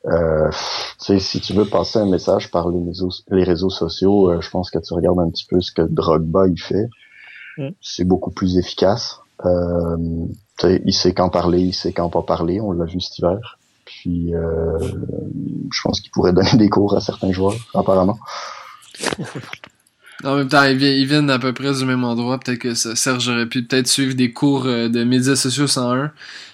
Euh, 0.05 0.49
si 0.99 1.41
tu 1.41 1.53
veux 1.53 1.65
passer 1.65 1.99
un 1.99 2.09
message 2.09 2.51
par 2.51 2.69
les 2.69 2.83
réseaux, 2.83 3.09
les 3.29 3.43
réseaux 3.43 3.69
sociaux, 3.69 4.29
euh, 4.29 4.41
je 4.41 4.49
pense 4.49 4.71
que 4.71 4.79
tu 4.79 4.93
regardes 4.93 5.19
un 5.19 5.29
petit 5.29 5.45
peu 5.45 5.59
ce 5.59 5.71
que 5.71 5.81
Drogba 5.81 6.47
il 6.47 6.59
fait. 6.59 6.87
Mm. 7.57 7.69
C'est 7.81 8.05
beaucoup 8.05 8.31
plus 8.31 8.57
efficace. 8.57 9.19
Euh, 9.45 9.97
il 10.63 10.93
sait 10.93 11.13
quand 11.13 11.29
parler, 11.29 11.59
il 11.59 11.73
sait 11.73 11.91
quand 11.91 12.09
pas 12.09 12.21
parler. 12.21 12.61
On 12.61 12.71
l'a 12.71 12.85
vu 12.85 13.01
cet 13.01 13.19
hiver. 13.19 13.56
Puis, 13.87 14.35
euh, 14.35 14.77
je 15.71 15.81
pense 15.81 16.01
qu'il 16.01 16.11
pourrait 16.11 16.33
donner 16.33 16.51
des 16.57 16.69
cours 16.69 16.95
à 16.95 17.01
certains 17.01 17.31
joueurs, 17.31 17.55
apparemment. 17.73 18.19
En 20.23 20.35
même 20.35 20.49
temps, 20.49 20.63
ils 20.63 21.05
viennent 21.05 21.29
à 21.29 21.39
peu 21.39 21.53
près 21.53 21.73
du 21.73 21.85
même 21.85 22.03
endroit. 22.03 22.39
Peut-être 22.39 22.59
que 22.59 22.73
Serge 22.73 23.29
aurait 23.29 23.45
pu 23.45 23.63
peut-être 23.63 23.87
suivre 23.87 24.13
des 24.13 24.33
cours 24.33 24.65
euh, 24.65 24.89
de 24.89 25.03
médias 25.03 25.35
sociaux 25.35 25.67
101. 25.67 26.11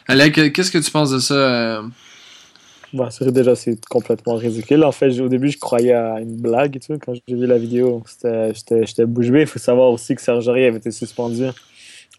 Alec, 0.08 0.54
qu'est-ce 0.54 0.70
que 0.70 0.78
tu 0.78 0.92
penses 0.92 1.12
de 1.12 1.20
ça? 1.20 1.34
Euh? 1.34 1.82
Bah, 2.94 3.10
c'est 3.10 3.32
déjà, 3.32 3.56
c'est 3.56 3.84
complètement 3.86 4.36
ridicule. 4.36 4.84
En 4.84 4.92
fait, 4.92 5.20
au 5.20 5.30
début, 5.30 5.50
je 5.50 5.58
croyais 5.58 5.94
à 5.94 6.20
une 6.20 6.36
blague, 6.36 6.78
tu 6.80 7.00
quand 7.00 7.14
j'ai 7.16 7.36
vu 7.36 7.48
la 7.48 7.58
vidéo. 7.58 8.04
J'étais 8.22 9.06
bouche 9.08 9.30
bée. 9.30 9.42
Il 9.42 9.48
faut 9.48 9.60
savoir 9.60 9.90
aussi 9.92 10.14
que 10.14 10.22
Serge 10.22 10.48
avait 10.50 10.68
été 10.68 10.92
suspendu 10.92 11.46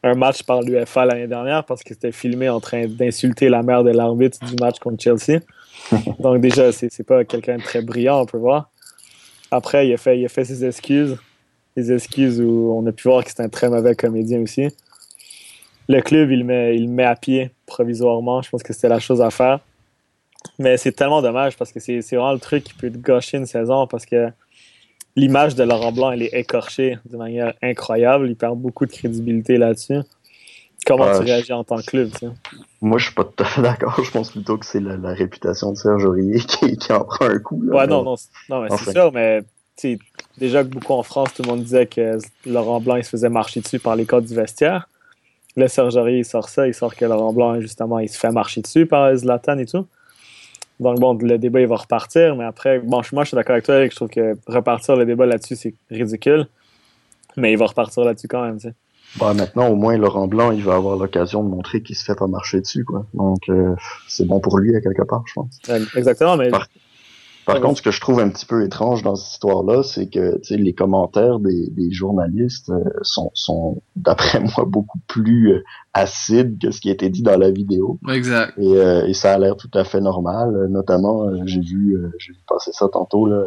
un 0.05 0.15
match 0.15 0.43
par 0.43 0.61
l'UFA 0.61 1.07
l'année 1.07 1.27
dernière 1.27 1.65
parce 1.65 1.83
qu'il 1.83 1.97
était 1.97 2.13
filmé 2.13 2.51
en 2.51 2.61
train 2.61 2.87
d'insulter 2.87 3.49
la 3.49 3.63
mère 3.63 3.83
de 3.83 3.91
l'arbitre 3.91 4.39
du 4.45 4.55
match 4.61 4.79
contre 4.79 5.03
Chelsea. 5.03 5.41
Donc 6.21 6.43
déjà, 6.43 6.71
c'est 6.73 7.07
pas 7.07 7.25
quelqu'un 7.25 7.57
de 7.57 7.63
très 7.63 7.81
brillant, 7.81 8.21
on 8.21 8.27
peut 8.27 8.39
voir. 8.39 8.71
Après, 9.51 9.89
il 9.89 9.95
a 9.95 9.97
fait, 9.97 10.19
il 10.19 10.25
a 10.27 10.29
fait 10.29 10.45
ses 10.45 10.65
excuses. 10.65 11.17
Des 11.75 11.91
excuses 11.91 12.41
où 12.41 12.73
on 12.77 12.87
a 12.87 12.93
pu 12.93 13.09
voir 13.09 13.25
que 13.25 13.31
c'était 13.31 13.43
un 13.43 13.49
très 13.49 13.69
mauvais 13.69 13.95
comédien 13.95 14.41
aussi. 14.43 14.69
Le 15.89 16.01
club, 16.03 16.31
il 16.31 16.45
met, 16.45 16.77
il 16.77 16.89
met 16.89 17.05
à 17.05 17.17
pied 17.17 17.51
provisoirement. 17.67 18.43
Je 18.43 18.51
pense 18.51 18.63
que 18.63 18.73
c'était 18.73 18.89
la 18.89 19.01
chose 19.01 19.23
à 19.23 19.31
faire. 19.31 19.61
Mais 20.59 20.77
c'est 20.77 20.93
tellement 20.93 21.23
dommage 21.23 21.57
parce 21.57 21.73
que 21.73 21.81
c'est 21.81 22.01
vraiment 22.01 22.33
le 22.33 22.39
truc 22.39 22.65
qui 22.65 22.75
peut 22.75 22.91
te 22.91 22.99
gâcher 22.99 23.39
une 23.39 23.47
saison 23.47 23.87
parce 23.87 24.05
que 24.05 24.29
l'image 25.17 25.55
de 25.55 25.65
Laurent 25.65 25.93
Blanc, 25.93 26.11
elle 26.13 26.23
est 26.23 26.35
écorchée 26.35 26.99
de 27.09 27.17
manière 27.17 27.55
incroyable. 27.63 28.29
Il 28.29 28.37
perd 28.37 28.59
beaucoup 28.59 28.87
de 28.87 28.93
crédibilité 28.93 29.57
là-dessus. 29.57 30.01
Comment 30.87 31.11
tu 31.19 31.25
réagis 31.25 31.53
en 31.53 31.65
tant 31.65 31.79
que 31.79 31.87
club, 31.87 32.11
Moi, 32.83 32.99
je 32.99 33.07
suis 33.07 33.15
pas 33.15 33.25
tout 33.25 33.43
à 33.43 33.47
fait 33.47 33.63
d'accord. 33.63 33.99
Je 34.05 34.11
pense 34.11 34.33
plutôt 34.33 34.59
que 34.59 34.67
c'est 34.67 34.81
la, 34.81 34.97
réputation 35.15 35.73
de 35.73 35.77
Serge 35.77 36.05
Aurier 36.05 36.39
qui, 36.41 36.93
en 36.93 37.05
prend 37.05 37.27
un 37.27 37.39
coup. 37.39 37.63
ouais, 37.65 37.87
non, 37.87 38.03
non, 38.05 38.17
non 38.51 38.63
mais 38.63 38.69
c'est 38.77 38.93
sûr, 38.93 39.11
mais 39.13 39.43
déjà 40.37 40.63
que 40.63 40.69
beaucoup 40.69 40.93
en 40.93 41.03
France, 41.03 41.33
tout 41.35 41.43
le 41.43 41.49
monde 41.49 41.63
disait 41.63 41.87
que 41.87 42.19
Laurent 42.45 42.81
Blanc, 42.81 42.97
il 42.97 43.05
se 43.05 43.11
faisait 43.11 43.31
marcher 43.31 43.61
dessus 43.61 43.79
par 43.79 43.97
les 43.97 44.05
codes 44.05 44.27
du 44.27 44.35
vestiaire. 44.35 44.89
Là, 45.57 45.69
Serge 45.69 45.97
Aurier, 45.97 46.19
il 46.19 46.25
sort 46.25 46.49
ça, 46.49 46.67
il 46.67 46.75
sort 46.75 46.95
que 46.95 47.05
Laurent 47.05 47.33
Blanc, 47.33 47.61
justement, 47.61 47.99
il 48.01 48.09
se 48.09 48.19
fait 48.19 48.31
marcher 48.31 48.61
dessus 48.61 48.87
par 48.87 49.15
Zlatan 49.17 49.59
et 49.59 49.67
tout. 49.67 49.87
Donc 50.81 50.99
bon, 50.99 51.17
le 51.21 51.39
débat 51.39 51.61
il 51.61 51.67
va 51.67 51.77
repartir, 51.77 52.37
mais 52.37 52.45
après, 52.45 52.79
bon, 52.81 53.01
moi 53.13 53.25
je 53.25 53.29
suis 53.29 53.35
d'accord 53.35 53.53
avec 53.53 53.65
toi, 53.65 53.87
je 53.87 53.95
trouve 53.95 54.09
que 54.09 54.37
repartir 54.47 54.97
le 54.97 55.07
débat 55.07 55.27
là-dessus, 55.27 55.57
c'est 55.57 55.75
ridicule. 55.91 56.47
Mais 57.37 57.53
il 57.53 57.59
va 57.59 57.67
repartir 57.67 58.05
là-dessus 58.05 58.29
quand 58.29 58.43
même, 58.43 58.57
tu 58.57 58.69
sais. 58.69 58.75
Bah, 59.19 59.33
maintenant, 59.33 59.69
au 59.69 59.77
moins, 59.77 59.97
Laurent 59.97 60.27
Blanc, 60.27 60.51
il 60.51 60.63
va 60.63 60.75
avoir 60.75 60.97
l'occasion 60.97 61.45
de 61.45 61.49
montrer 61.49 61.83
qu'il 61.83 61.95
se 61.95 62.05
fait 62.05 62.17
pas 62.17 62.27
marcher 62.27 62.61
dessus, 62.61 62.85
quoi. 62.85 63.07
Donc, 63.15 63.49
euh, 63.49 63.75
c'est 64.09 64.27
bon 64.27 64.41
pour 64.41 64.59
lui, 64.59 64.75
à 64.75 64.81
quelque 64.81 65.03
part, 65.03 65.23
je 65.27 65.35
pense. 65.35 65.61
Exactement, 65.97 66.37
mais 66.37 66.51
par 66.51 66.67
contre, 67.45 67.79
ce 67.79 67.83
que 67.83 67.91
je 67.91 68.01
trouve 68.01 68.21
un 68.21 68.29
petit 68.29 68.47
peu 68.47 68.65
étrange 68.65 69.03
dans 69.03 69.17
cette 69.17 69.33
histoire-là, 69.33 69.83
c'est 69.83 70.09
que 70.09 70.41
les 70.51 70.73
commentaires 70.73 71.39
des, 71.39 71.91
journalistes 71.91 72.71
euh, 72.71 72.83
sont, 73.03 73.31
sont 73.35 73.83
d'après 73.97 74.41
moi, 74.57 74.65
beaucoup 74.67 74.99
plus 75.07 75.53
euh, 75.53 75.65
acides 75.93 76.59
que 76.61 76.71
ce 76.71 76.81
qui 76.81 76.89
a 76.89 76.93
été 76.93 77.09
dit 77.09 77.23
dans 77.23 77.39
la 77.39 77.51
vidéo. 77.51 77.99
Exact. 78.09 78.55
Et, 78.59 78.77
euh, 78.77 79.07
et 79.07 79.15
ça 79.15 79.35
a 79.35 79.39
l'air 79.39 79.57
tout 79.57 79.71
à 79.75 79.85
fait 79.85 80.01
normal. 80.01 80.69
Notamment, 80.71 81.47
j'ai 81.47 81.61
vu, 81.61 81.99
j'ai 82.19 82.33
vu 82.33 82.39
passer 82.49 82.71
ça 82.73 82.89
tantôt, 82.89 83.27
là, 83.27 83.45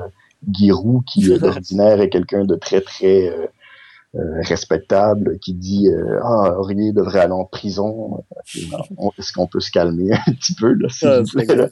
Giroud, 0.51 1.03
qui 1.05 1.27
d'ordinaire 1.39 2.01
est 2.01 2.09
quelqu'un 2.09 2.45
de 2.45 2.55
très 2.55 2.81
très 2.81 3.31
euh, 4.15 4.41
respectable 4.41 5.37
qui 5.39 5.53
dit 5.53 5.89
euh, 5.89 6.19
ah 6.23 6.57
Aurier 6.57 6.93
devrait 6.93 7.19
aller 7.19 7.33
en 7.33 7.43
prison 7.43 8.23
est-ce 8.55 9.33
qu'on 9.33 9.47
peut 9.47 9.59
se 9.59 9.69
calmer 9.69 10.13
un 10.13 10.31
petit 10.31 10.55
peu 10.55 10.71
là 10.73 10.87
s'il 10.87 11.09
vous 11.09 11.43
plaît 11.43 11.69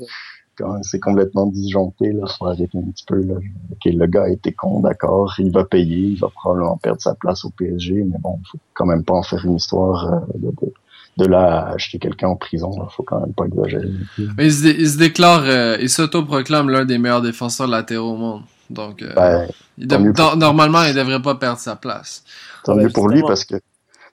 c'est 0.82 1.00
complètement 1.00 1.46
disjoncté 1.48 2.12
là 2.12 2.26
faut 2.28 2.48
arrêter 2.48 2.78
un 2.78 2.92
petit 2.92 3.06
peu 3.06 3.22
là 3.22 3.36
ok 3.72 3.86
le 3.86 4.06
gars 4.06 4.24
a 4.24 4.30
été 4.30 4.52
con 4.52 4.82
d'accord 4.82 5.36
il 5.40 5.52
va 5.52 5.66
payer 5.66 6.08
il 6.10 6.20
va 6.20 6.30
probablement 6.30 6.78
perdre 6.78 7.02
sa 7.02 7.16
place 7.16 7.46
au 7.46 7.50
PSG 7.50 8.04
mais 8.04 8.18
bon 8.20 8.40
faut 8.52 8.60
quand 8.74 8.86
même 8.86 9.04
pas 9.04 9.14
en 9.14 9.24
faire 9.24 9.44
une 9.46 9.56
histoire 9.56 10.14
euh, 10.14 10.20
de, 10.36 10.48
de 10.50 10.74
de 11.18 11.26
là 11.26 11.70
acheter 11.70 11.98
quelqu'un 11.98 12.28
en 12.28 12.36
prison, 12.36 12.72
il 12.74 12.94
faut 12.94 13.04
quand 13.04 13.22
même 13.22 13.34
pas 13.34 13.46
exagérer. 13.46 13.88
Mais 14.38 14.48
il 14.48 14.52
se, 14.52 14.98
déclare, 14.98 15.46
il 15.80 15.90
s'auto-proclame 15.90 16.70
l'un 16.70 16.84
des 16.84 16.98
meilleurs 16.98 17.22
défenseurs 17.22 17.68
latéraux 17.68 18.12
au 18.12 18.18
monde. 18.18 18.42
Donc, 18.70 19.02
euh, 19.02 19.48
ben, 19.78 20.14
normalement, 20.38 20.84
il 20.84 20.96
devrait 20.96 21.22
pas 21.22 21.36
perdre 21.36 21.60
sa 21.60 21.76
place. 21.76 22.24
Tant 22.64 22.76
mieux 22.76 22.90
pour 22.90 23.10
lui 23.10 23.22
parce 23.22 23.46
que 23.46 23.56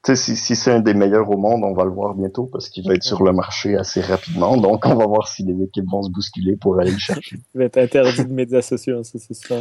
si, 0.05 0.37
si 0.37 0.57
c'est 0.57 0.73
un 0.73 0.81
des 0.81 0.95
meilleurs 0.95 1.31
au 1.31 1.37
monde, 1.37 1.63
on 1.65 1.75
va 1.75 1.85
le 1.85 1.91
voir 1.91 2.15
bientôt 2.15 2.49
parce 2.51 2.69
qu'il 2.69 2.87
va 2.87 2.95
être 2.95 3.05
sur 3.05 3.23
le 3.23 3.33
marché 3.33 3.77
assez 3.77 4.01
rapidement. 4.01 4.57
Donc, 4.57 4.85
on 4.87 4.95
va 4.95 5.07
voir 5.07 5.29
si 5.29 5.45
les 5.45 5.63
équipes 5.63 5.87
vont 5.91 6.03
se 6.03 6.11
bousculer 6.11 6.57
pour 6.57 6.81
aller 6.81 6.91
le 6.91 6.99
chercher. 6.99 7.39
il 7.55 7.59
va 7.59 7.65
être 7.65 7.79
interdit 7.79 8.25
de 8.25 8.33
médias 8.33 8.63
sociaux, 8.63 9.03
ça, 9.05 9.19
c'est 9.19 9.35
ça. 9.35 9.55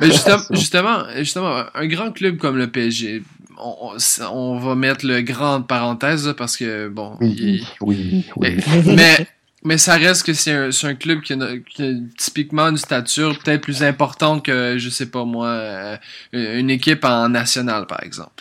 Mais 0.00 0.06
justement, 0.06 0.42
justement, 0.50 0.98
justement, 1.16 1.62
un 1.74 1.86
grand 1.86 2.12
club 2.12 2.36
comme 2.36 2.58
le 2.58 2.70
PSG, 2.70 3.22
on, 3.58 3.96
on, 4.30 4.58
va 4.58 4.74
mettre 4.74 5.06
le 5.06 5.22
grand 5.22 5.62
parenthèse 5.62 6.34
parce 6.36 6.56
que, 6.56 6.88
bon. 6.88 7.16
Oui, 7.20 7.64
oui, 7.80 8.26
oui. 8.36 8.56
Mais 8.86 9.26
mais 9.64 9.76
ça 9.76 9.96
reste 9.96 10.24
que 10.24 10.34
c'est 10.34 10.52
un, 10.52 10.70
un, 10.70 10.94
club 10.94 11.20
qui 11.20 11.32
a, 11.32 11.58
qui 11.68 11.82
a, 11.82 11.92
typiquement 12.16 12.68
une 12.68 12.76
stature 12.76 13.36
peut-être 13.38 13.60
plus 13.60 13.82
importante 13.82 14.44
que, 14.44 14.78
je 14.78 14.88
sais 14.88 15.06
pas 15.06 15.24
moi, 15.24 15.48
euh, 15.48 15.96
une 16.32 16.70
équipe 16.70 17.04
en 17.04 17.28
national, 17.28 17.86
par 17.86 18.02
exemple. 18.04 18.32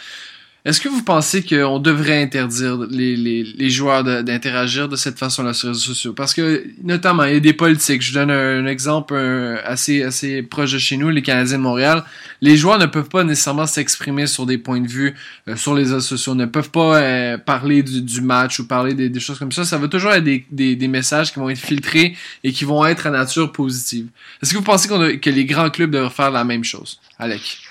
Est-ce 0.67 0.82
que 0.82 0.89
vous 0.89 1.01
pensez 1.01 1.43
qu'on 1.43 1.80
devrait 1.80 2.21
interdire 2.21 2.75
les, 2.89 3.15
les, 3.15 3.69
joueurs 3.69 4.03
d'interagir 4.03 4.89
de, 4.89 4.97
cette 4.97 5.17
façon-là 5.17 5.53
sur 5.53 5.69
les 5.69 5.71
réseaux 5.71 5.93
sociaux? 5.93 6.12
Parce 6.12 6.34
que, 6.34 6.65
notamment, 6.84 7.23
il 7.23 7.36
y 7.36 7.38
a 7.38 7.39
des 7.39 7.53
politiques. 7.53 8.01
Je 8.01 8.13
donne 8.13 8.30
un, 8.32 8.65
exemple 8.65 9.15
assez, 9.63 10.03
assez 10.03 10.43
proche 10.43 10.73
de 10.73 10.77
chez 10.77 10.97
nous, 10.97 11.10
les 11.10 11.21
Canadiens 11.21 11.58
de 11.58 11.63
Montréal. 11.63 12.03
Les 12.41 12.58
joueurs 12.58 12.80
ne 12.80 12.86
peuvent 12.86 13.08
pas 13.08 13.23
nécessairement 13.23 13.65
s'exprimer 13.65 14.27
sur 14.27 14.45
des 14.45 14.58
points 14.58 14.82
de 14.82 14.89
vue 14.89 15.15
euh, 15.47 15.56
sur 15.56 15.73
les 15.73 15.84
réseaux 15.84 16.01
sociaux, 16.01 16.36
ne 16.36 16.45
peuvent 16.45 16.69
pas 16.69 16.97
euh, 16.97 17.38
parler 17.38 17.82
du, 17.82 18.19
match 18.19 18.60
ou 18.60 18.67
parler 18.67 18.93
des, 18.93 19.19
choses 19.21 19.39
comme 19.39 19.53
ça. 19.53 19.63
Ça 19.63 19.77
va 19.77 19.88
toujours 19.88 20.12
être 20.12 20.25
des, 20.25 20.45
des, 20.51 20.88
messages 20.89 21.32
qui 21.32 21.39
vont 21.39 21.49
être 21.49 21.58
filtrés 21.60 22.17
et 22.43 22.51
qui 22.51 22.65
vont 22.65 22.86
être 22.86 23.08
à 23.08 23.12
nature 23.12 23.53
positive. 23.53 24.08
Est-ce 24.43 24.51
que 24.51 24.58
vous 24.58 24.65
pensez 24.65 24.89
que 24.89 25.30
les 25.30 25.45
grands 25.45 25.69
clubs 25.69 25.91
devraient 25.91 26.10
faire 26.10 26.32
la 26.32 26.43
même 26.43 26.65
chose? 26.65 26.99
Alec? 27.19 27.66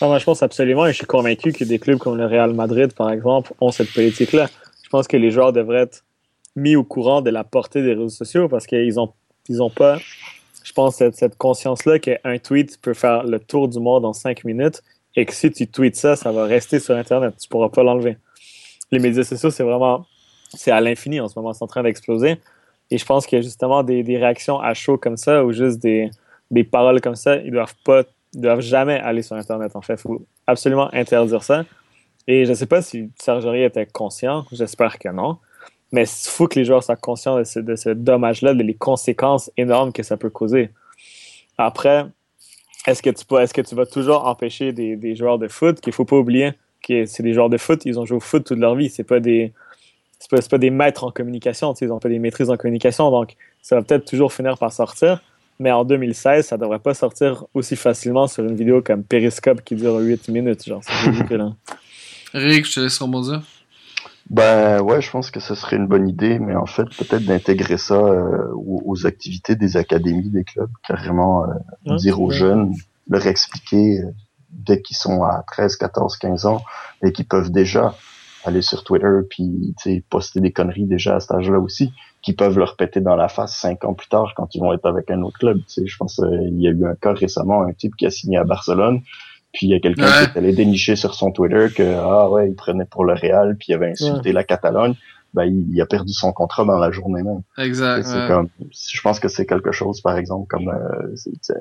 Non, 0.00 0.16
je 0.16 0.24
pense 0.24 0.42
absolument, 0.44 0.86
et 0.86 0.92
je 0.92 0.98
suis 0.98 1.06
convaincu 1.06 1.52
que 1.52 1.64
des 1.64 1.80
clubs 1.80 1.98
comme 1.98 2.16
le 2.16 2.26
Real 2.26 2.54
Madrid, 2.54 2.92
par 2.92 3.10
exemple, 3.10 3.52
ont 3.60 3.72
cette 3.72 3.92
politique-là. 3.92 4.48
Je 4.84 4.88
pense 4.90 5.08
que 5.08 5.16
les 5.16 5.32
joueurs 5.32 5.52
devraient 5.52 5.82
être 5.82 6.04
mis 6.54 6.76
au 6.76 6.84
courant 6.84 7.20
de 7.20 7.30
la 7.30 7.42
portée 7.42 7.82
des 7.82 7.94
réseaux 7.94 8.08
sociaux 8.08 8.48
parce 8.48 8.66
qu'ils 8.66 9.00
ont, 9.00 9.12
ils 9.48 9.60
ont 9.60 9.70
pas, 9.70 9.98
je 10.62 10.72
pense, 10.72 10.96
cette, 10.96 11.36
conscience-là 11.36 11.98
qu'un 11.98 12.38
tweet 12.38 12.80
peut 12.80 12.94
faire 12.94 13.24
le 13.24 13.40
tour 13.40 13.68
du 13.68 13.80
monde 13.80 14.04
en 14.04 14.12
cinq 14.12 14.44
minutes 14.44 14.82
et 15.16 15.26
que 15.26 15.34
si 15.34 15.50
tu 15.50 15.66
tweets 15.66 15.96
ça, 15.96 16.14
ça 16.14 16.30
va 16.30 16.44
rester 16.44 16.78
sur 16.78 16.94
Internet. 16.94 17.34
Tu 17.40 17.48
pourras 17.48 17.68
pas 17.68 17.82
l'enlever. 17.82 18.18
Les 18.92 19.00
médias 19.00 19.24
sociaux, 19.24 19.50
c'est 19.50 19.64
vraiment, 19.64 20.06
c'est 20.54 20.70
à 20.70 20.80
l'infini 20.80 21.20
en 21.20 21.28
ce 21.28 21.36
moment, 21.36 21.52
c'est 21.52 21.64
en 21.64 21.68
train 21.68 21.82
d'exploser. 21.82 22.36
Et 22.90 22.98
je 22.98 23.04
pense 23.04 23.26
a 23.32 23.40
justement 23.40 23.82
des, 23.82 24.02
réactions 24.16 24.60
à 24.60 24.74
chaud 24.74 24.96
comme 24.96 25.16
ça 25.16 25.44
ou 25.44 25.52
juste 25.52 25.80
des, 25.80 26.08
des 26.50 26.64
paroles 26.64 27.00
comme 27.00 27.16
ça, 27.16 27.36
ils 27.36 27.50
doivent 27.50 27.74
pas 27.84 27.98
ne 27.98 28.06
doivent 28.34 28.60
jamais 28.60 28.98
aller 29.00 29.22
sur 29.22 29.36
Internet. 29.36 29.74
En 29.74 29.80
fait, 29.80 29.94
il 29.94 30.00
faut 30.00 30.26
absolument 30.46 30.92
interdire 30.92 31.42
ça. 31.42 31.64
Et 32.26 32.44
je 32.44 32.50
ne 32.50 32.54
sais 32.54 32.66
pas 32.66 32.82
si 32.82 33.10
Serge 33.18 33.46
était 33.56 33.86
conscient, 33.86 34.44
j'espère 34.52 34.98
que 34.98 35.08
non. 35.08 35.38
Mais 35.92 36.02
il 36.02 36.30
faut 36.30 36.46
que 36.46 36.58
les 36.58 36.66
joueurs 36.66 36.84
soient 36.84 36.96
conscients 36.96 37.38
de 37.38 37.44
ce, 37.44 37.60
de 37.60 37.94
dommage-là, 37.94 38.52
de 38.52 38.62
les 38.62 38.74
conséquences 38.74 39.50
énormes 39.56 39.92
que 39.92 40.02
ça 40.02 40.18
peut 40.18 40.28
causer. 40.28 40.70
Après, 41.56 42.04
est-ce 42.86 43.02
que 43.02 43.10
tu 43.10 43.24
est-ce 43.36 43.54
que 43.54 43.62
tu 43.62 43.74
vas 43.74 43.86
toujours 43.86 44.26
empêcher 44.26 44.72
des, 44.72 44.96
des 44.96 45.16
joueurs 45.16 45.38
de 45.38 45.48
foot? 45.48 45.80
Qu'il 45.80 45.94
faut 45.94 46.04
pas 46.04 46.16
oublier 46.16 46.52
que 46.86 47.06
c'est 47.06 47.22
des 47.22 47.32
joueurs 47.32 47.48
de 47.48 47.58
foot, 47.58 47.84
ils 47.86 47.98
ont 47.98 48.04
joué 48.04 48.18
au 48.18 48.20
foot 48.20 48.44
toute 48.44 48.58
leur 48.58 48.74
vie, 48.74 48.90
c'est 48.90 49.04
pas 49.04 49.20
des 49.20 49.52
pas, 50.30 50.40
pas, 50.42 50.58
des 50.58 50.70
maîtres 50.70 51.04
en 51.04 51.10
communication, 51.10 51.72
ils 51.80 51.92
ont 51.92 51.98
pas 51.98 52.08
des 52.08 52.18
maîtrises 52.18 52.50
en 52.50 52.56
communication, 52.56 53.10
donc 53.10 53.36
ça 53.62 53.76
va 53.76 53.82
peut-être 53.82 54.04
toujours 54.04 54.32
finir 54.32 54.58
par 54.58 54.72
sortir 54.72 55.22
mais 55.58 55.72
en 55.72 55.84
2016, 55.84 56.46
ça 56.46 56.56
devrait 56.56 56.78
pas 56.78 56.94
sortir 56.94 57.44
aussi 57.54 57.76
facilement 57.76 58.26
sur 58.26 58.44
une 58.44 58.54
vidéo 58.54 58.82
comme 58.82 59.02
Periscope 59.02 59.62
qui 59.62 59.74
dure 59.74 59.96
8 59.96 60.28
minutes. 60.28 60.64
Genre, 60.64 60.80
c'est 60.82 61.10
ridicule. 61.10 61.40
Hein. 61.40 61.56
Rick, 62.34 62.66
je 62.66 62.74
te 62.74 62.80
laisse 62.80 62.98
rebondir. 62.98 63.42
Ben 64.30 64.80
ouais, 64.82 65.00
je 65.00 65.10
pense 65.10 65.30
que 65.30 65.40
ce 65.40 65.54
serait 65.54 65.76
une 65.76 65.86
bonne 65.86 66.06
idée, 66.06 66.38
mais 66.38 66.54
en 66.54 66.66
fait, 66.66 66.84
peut-être 66.84 67.24
d'intégrer 67.24 67.78
ça 67.78 67.94
euh, 67.94 68.52
aux, 68.54 69.06
activités 69.06 69.56
des 69.56 69.78
académies, 69.78 70.28
des 70.28 70.44
clubs, 70.44 70.70
carrément 70.86 71.44
euh, 71.44 71.96
dire 71.96 72.20
aux 72.20 72.30
jeunes, 72.30 72.74
leur 73.08 73.26
expliquer 73.26 74.00
euh, 74.00 74.10
dès 74.50 74.82
qu'ils 74.82 74.98
sont 74.98 75.22
à 75.22 75.42
13, 75.46 75.76
14, 75.76 76.18
15 76.18 76.44
ans 76.44 76.60
et 77.02 77.12
qu'ils 77.12 77.26
peuvent 77.26 77.50
déjà 77.50 77.94
aller 78.44 78.60
sur 78.60 78.84
Twitter 78.84 79.20
puis 79.30 79.74
poster 80.10 80.40
des 80.40 80.52
conneries 80.52 80.86
déjà 80.86 81.16
à 81.16 81.20
cet 81.20 81.32
âge-là 81.32 81.58
aussi 81.58 81.92
qui 82.22 82.32
peuvent 82.32 82.58
leur 82.58 82.76
péter 82.76 83.00
dans 83.00 83.16
la 83.16 83.28
face 83.28 83.56
cinq 83.56 83.84
ans 83.84 83.94
plus 83.94 84.08
tard 84.08 84.32
quand 84.36 84.54
ils 84.54 84.60
vont 84.60 84.72
être 84.72 84.86
avec 84.86 85.10
un 85.10 85.22
autre 85.22 85.38
club. 85.38 85.58
Tu 85.58 85.64
sais, 85.68 85.86
je 85.86 85.96
pense 85.96 86.18
euh, 86.20 86.28
il 86.48 86.60
y 86.60 86.68
a 86.68 86.70
eu 86.70 86.86
un 86.86 86.94
cas 86.94 87.12
récemment, 87.12 87.62
un 87.62 87.72
type 87.72 87.96
qui 87.96 88.06
a 88.06 88.10
signé 88.10 88.38
à 88.38 88.44
Barcelone, 88.44 89.02
puis 89.52 89.66
il 89.66 89.70
y 89.70 89.74
a 89.74 89.80
quelqu'un 89.80 90.06
qui 90.06 90.24
est 90.24 90.38
allé 90.38 90.52
dénicher 90.52 90.96
sur 90.96 91.14
son 91.14 91.30
Twitter 91.30 91.68
que 91.74 91.94
ah 91.96 92.28
ouais, 92.28 92.48
il 92.48 92.54
prenait 92.54 92.84
pour 92.84 93.04
le 93.04 93.14
Real, 93.14 93.56
puis 93.56 93.68
il 93.70 93.74
avait 93.74 93.90
insulté 93.90 94.32
la 94.32 94.44
Catalogne. 94.44 94.94
Ben, 95.34 95.44
il, 95.44 95.78
a 95.82 95.84
perdu 95.84 96.14
son 96.14 96.32
contrat 96.32 96.64
dans 96.64 96.78
la 96.78 96.90
journée 96.90 97.22
même. 97.22 97.42
Exact. 97.58 98.06
Comme, 98.28 98.48
je 98.70 99.00
pense 99.02 99.20
que 99.20 99.28
c'est 99.28 99.44
quelque 99.44 99.72
chose, 99.72 100.00
par 100.00 100.16
exemple, 100.16 100.46
comme 100.48 100.68
euh, 100.68 101.14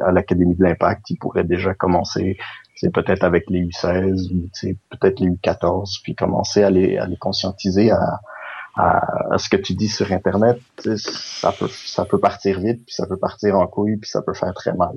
à 0.06 0.14
l'Académie 0.14 0.56
de 0.56 0.64
l'Impact, 0.64 1.10
il 1.10 1.18
pourrait 1.18 1.44
déjà 1.44 1.74
commencer, 1.74 2.38
c'est 2.76 2.94
peut-être 2.94 3.26
avec 3.26 3.50
les 3.50 3.66
U16 3.66 4.34
ou 4.34 4.48
peut-être 4.90 5.20
les 5.20 5.32
U14, 5.32 6.00
puis 6.02 6.16
commencer 6.16 6.64
à 6.64 6.70
les, 6.70 6.98
à 6.98 7.08
les 7.08 7.18
conscientiser 7.18 7.92
à, 7.92 8.22
à, 8.78 9.38
ce 9.38 9.50
que 9.50 9.58
tu 9.58 9.74
dis 9.74 9.90
sur 9.90 10.12
Internet, 10.12 10.60
ça 10.96 11.52
peut, 11.52 11.70
ça 11.70 12.06
peut 12.06 12.20
partir 12.20 12.60
vite, 12.60 12.86
puis 12.86 12.94
ça 12.94 13.06
peut 13.08 13.18
partir 13.18 13.56
en 13.56 13.68
couille, 13.68 13.98
puis 13.98 14.10
ça 14.10 14.22
peut 14.22 14.34
faire 14.34 14.54
très 14.54 14.74
mal. 14.74 14.96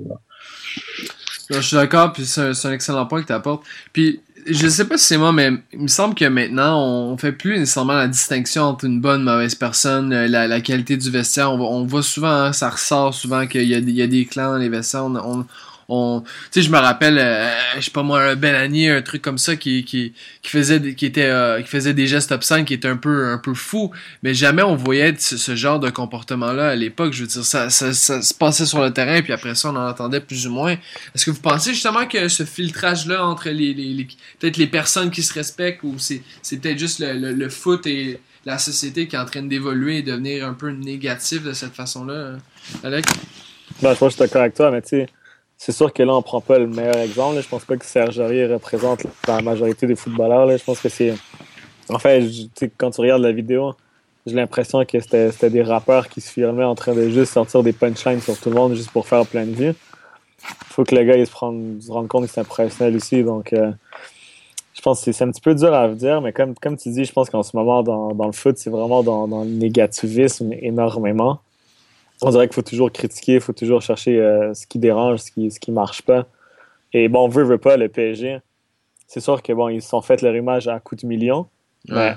je 1.49 1.59
suis 1.59 1.75
d'accord, 1.75 2.13
puis 2.13 2.25
c'est 2.25 2.41
un, 2.41 2.71
excellent 2.71 3.05
point 3.05 3.21
que 3.21 3.27
tu 3.27 3.33
apportes. 3.33 3.63
Puis 3.91 4.21
je 4.47 4.67
sais 4.67 4.85
pas 4.85 4.97
si 4.97 5.05
c'est 5.05 5.17
moi, 5.17 5.31
mais 5.31 5.51
il 5.73 5.79
me 5.79 5.87
semble 5.87 6.15
que 6.15 6.25
maintenant, 6.25 6.81
on 6.83 7.17
fait 7.17 7.31
plus 7.31 7.59
nécessairement 7.59 7.93
la 7.93 8.07
distinction 8.07 8.63
entre 8.63 8.85
une 8.85 9.01
bonne 9.01 9.23
mauvaise 9.23 9.55
personne, 9.55 10.13
euh, 10.13 10.27
la, 10.27 10.61
qualité 10.61 10.97
du 10.97 11.09
vestiaire. 11.11 11.51
On, 11.51 11.85
voit 11.85 12.03
souvent, 12.03 12.31
hein, 12.31 12.53
ça 12.53 12.69
ressort 12.69 13.13
souvent 13.13 13.45
qu'il 13.47 13.63
y, 13.63 13.75
a 13.75 14.07
des 14.07 14.25
clans 14.25 14.51
dans 14.51 14.57
les 14.57 14.69
vestiaires. 14.69 15.05
Tu 15.91 16.27
sais 16.51 16.61
je 16.61 16.71
me 16.71 16.77
rappelle 16.77 17.17
euh, 17.17 17.49
je 17.75 17.81
sais 17.81 17.91
pas 17.91 18.01
moi 18.01 18.21
un 18.21 18.35
Bellani 18.35 18.87
un 18.87 19.01
truc 19.01 19.21
comme 19.21 19.37
ça 19.37 19.57
qui 19.57 19.83
qui 19.83 20.13
qui 20.41 20.49
faisait 20.49 20.95
qui 20.95 21.05
était 21.05 21.25
euh, 21.25 21.61
qui 21.61 21.67
faisait 21.67 21.93
des 21.93 22.07
gestes 22.07 22.31
obscènes 22.31 22.63
qui 22.63 22.73
était 22.73 22.87
un 22.87 22.95
peu 22.95 23.27
un 23.27 23.37
peu 23.37 23.53
fou 23.53 23.91
mais 24.23 24.33
jamais 24.33 24.63
on 24.63 24.75
voyait 24.75 25.13
ce, 25.17 25.55
genre 25.55 25.79
de 25.79 25.89
comportement 25.89 26.53
là 26.53 26.69
à 26.69 26.75
l'époque. 26.75 27.11
Je 27.13 27.23
veux 27.23 27.27
dire 27.27 27.43
ça, 27.43 27.69
ça, 27.69 27.93
ça 27.93 28.21
se 28.21 28.33
passait 28.33 28.65
sur 28.65 28.81
le 28.81 28.91
terrain 28.91 29.21
puis 29.21 29.33
après 29.33 29.53
ça 29.53 29.69
on 29.69 29.75
en 29.75 29.89
entendait 29.89 30.21
plus 30.21 30.47
ou 30.47 30.51
moins. 30.51 30.77
Est-ce 31.13 31.25
que 31.25 31.31
vous 31.31 31.41
pensez 31.41 31.73
justement 31.73 32.05
que 32.07 32.29
ce 32.29 32.45
filtrage 32.45 33.05
là 33.07 33.25
entre 33.25 33.49
les, 33.49 33.73
les, 33.73 34.07
peut-être 34.39 34.57
les 34.57 34.67
personnes 34.67 35.11
qui 35.11 35.23
se 35.23 35.33
respectent 35.33 35.83
ou 35.83 35.95
c'est 35.97 36.21
c'est 36.41 36.57
peut-être 36.57 36.79
juste 36.79 36.99
le, 36.99 37.33
le, 37.33 37.49
foot 37.49 37.85
et 37.85 38.19
la 38.45 38.57
société 38.57 39.07
qui 39.07 39.17
est 39.17 39.19
en 39.19 39.25
train 39.25 39.41
d'évoluer 39.41 39.97
et 39.97 40.01
devenir 40.03 40.47
un 40.47 40.53
peu 40.53 40.69
négatif 40.69 41.43
de 41.43 41.51
cette 41.51 41.73
façon 41.73 42.05
là 42.05 42.37
Alex? 42.81 43.11
Ben, 43.81 43.93
je 43.93 43.99
pense 43.99 44.15
que 44.15 44.25
je 44.25 44.37
avec 44.37 44.53
toi 44.53 44.71
mais 44.71 44.81
tu 44.81 44.89
sais 44.89 45.07
c'est 45.63 45.73
sûr 45.73 45.93
que 45.93 46.01
là, 46.01 46.15
on 46.15 46.23
prend 46.23 46.41
pas 46.41 46.57
le 46.57 46.65
meilleur 46.65 46.97
exemple. 46.97 47.39
Je 47.39 47.47
pense 47.47 47.65
pas 47.65 47.77
que 47.77 47.85
Serge 47.85 48.17
Aurier 48.17 48.47
représente 48.47 49.05
la 49.27 49.43
majorité 49.43 49.85
des 49.85 49.95
footballeurs. 49.95 50.47
Là. 50.47 50.57
Je 50.57 50.63
pense 50.63 50.79
que 50.79 50.89
c'est. 50.89 51.13
En 51.87 51.99
fait, 51.99 52.23
quand 52.77 52.89
tu 52.89 53.01
regardes 53.01 53.21
la 53.21 53.31
vidéo, 53.31 53.75
j'ai 54.25 54.33
l'impression 54.33 54.83
que 54.85 54.99
c'était 54.99 55.51
des 55.51 55.61
rappeurs 55.61 56.09
qui 56.09 56.19
se 56.19 56.31
filmaient 56.31 56.63
en 56.63 56.73
train 56.73 56.95
de 56.95 57.07
juste 57.09 57.33
sortir 57.33 57.61
des 57.61 57.73
punchlines 57.73 58.21
sur 58.21 58.39
tout 58.39 58.49
le 58.49 58.55
monde 58.55 58.73
juste 58.73 58.89
pour 58.89 59.07
faire 59.07 59.23
plein 59.27 59.45
de 59.45 59.51
vues. 59.51 59.75
Faut 60.39 60.83
que 60.83 60.95
le 60.95 61.03
gars 61.03 61.15
il 61.15 61.27
se, 61.27 61.31
prenne, 61.31 61.79
se 61.79 61.91
rende 61.91 62.07
compte 62.07 62.25
que 62.25 62.31
c'est 62.31 62.41
un 62.41 62.43
professionnel 62.43 62.95
aussi. 62.95 63.23
Donc, 63.23 63.53
euh, 63.53 63.71
je 64.73 64.81
pense 64.81 65.05
que 65.05 65.11
c'est 65.11 65.23
un 65.23 65.29
petit 65.29 65.41
peu 65.41 65.53
dur 65.53 65.75
à 65.75 65.87
dire, 65.89 66.21
mais 66.21 66.33
comme, 66.33 66.55
comme 66.55 66.75
tu 66.75 66.89
dis, 66.89 67.05
je 67.05 67.13
pense 67.13 67.29
qu'en 67.29 67.43
ce 67.43 67.55
moment, 67.55 67.83
dans, 67.83 68.25
le 68.25 68.31
foot, 68.31 68.57
c'est 68.57 68.71
vraiment 68.71 69.03
dans, 69.03 69.43
le 69.43 69.51
négativisme 69.51 70.53
énormément 70.53 71.39
on 72.21 72.29
dirait 72.29 72.47
qu'il 72.47 72.55
faut 72.55 72.61
toujours 72.61 72.91
critiquer, 72.91 73.35
il 73.35 73.41
faut 73.41 73.53
toujours 73.53 73.81
chercher 73.81 74.19
euh, 74.19 74.53
ce 74.53 74.67
qui 74.67 74.79
dérange, 74.79 75.19
ce 75.19 75.31
qui, 75.31 75.49
ce 75.51 75.59
qui 75.59 75.71
marche 75.71 76.01
pas. 76.03 76.25
Et 76.93 77.07
bon, 77.07 77.27
veut, 77.27 77.43
veut 77.43 77.57
pas, 77.57 77.77
le 77.77 77.89
PSG, 77.89 78.39
c'est 79.07 79.19
sûr 79.19 79.41
que 79.41 79.53
bon, 79.53 79.69
ils 79.69 79.81
se 79.81 79.89
sont 79.89 80.01
fait 80.01 80.21
leur 80.21 80.35
image 80.35 80.67
à 80.67 80.79
coup 80.79 80.95
de 80.95 81.05
millions. 81.05 81.47
Mais 81.87 82.13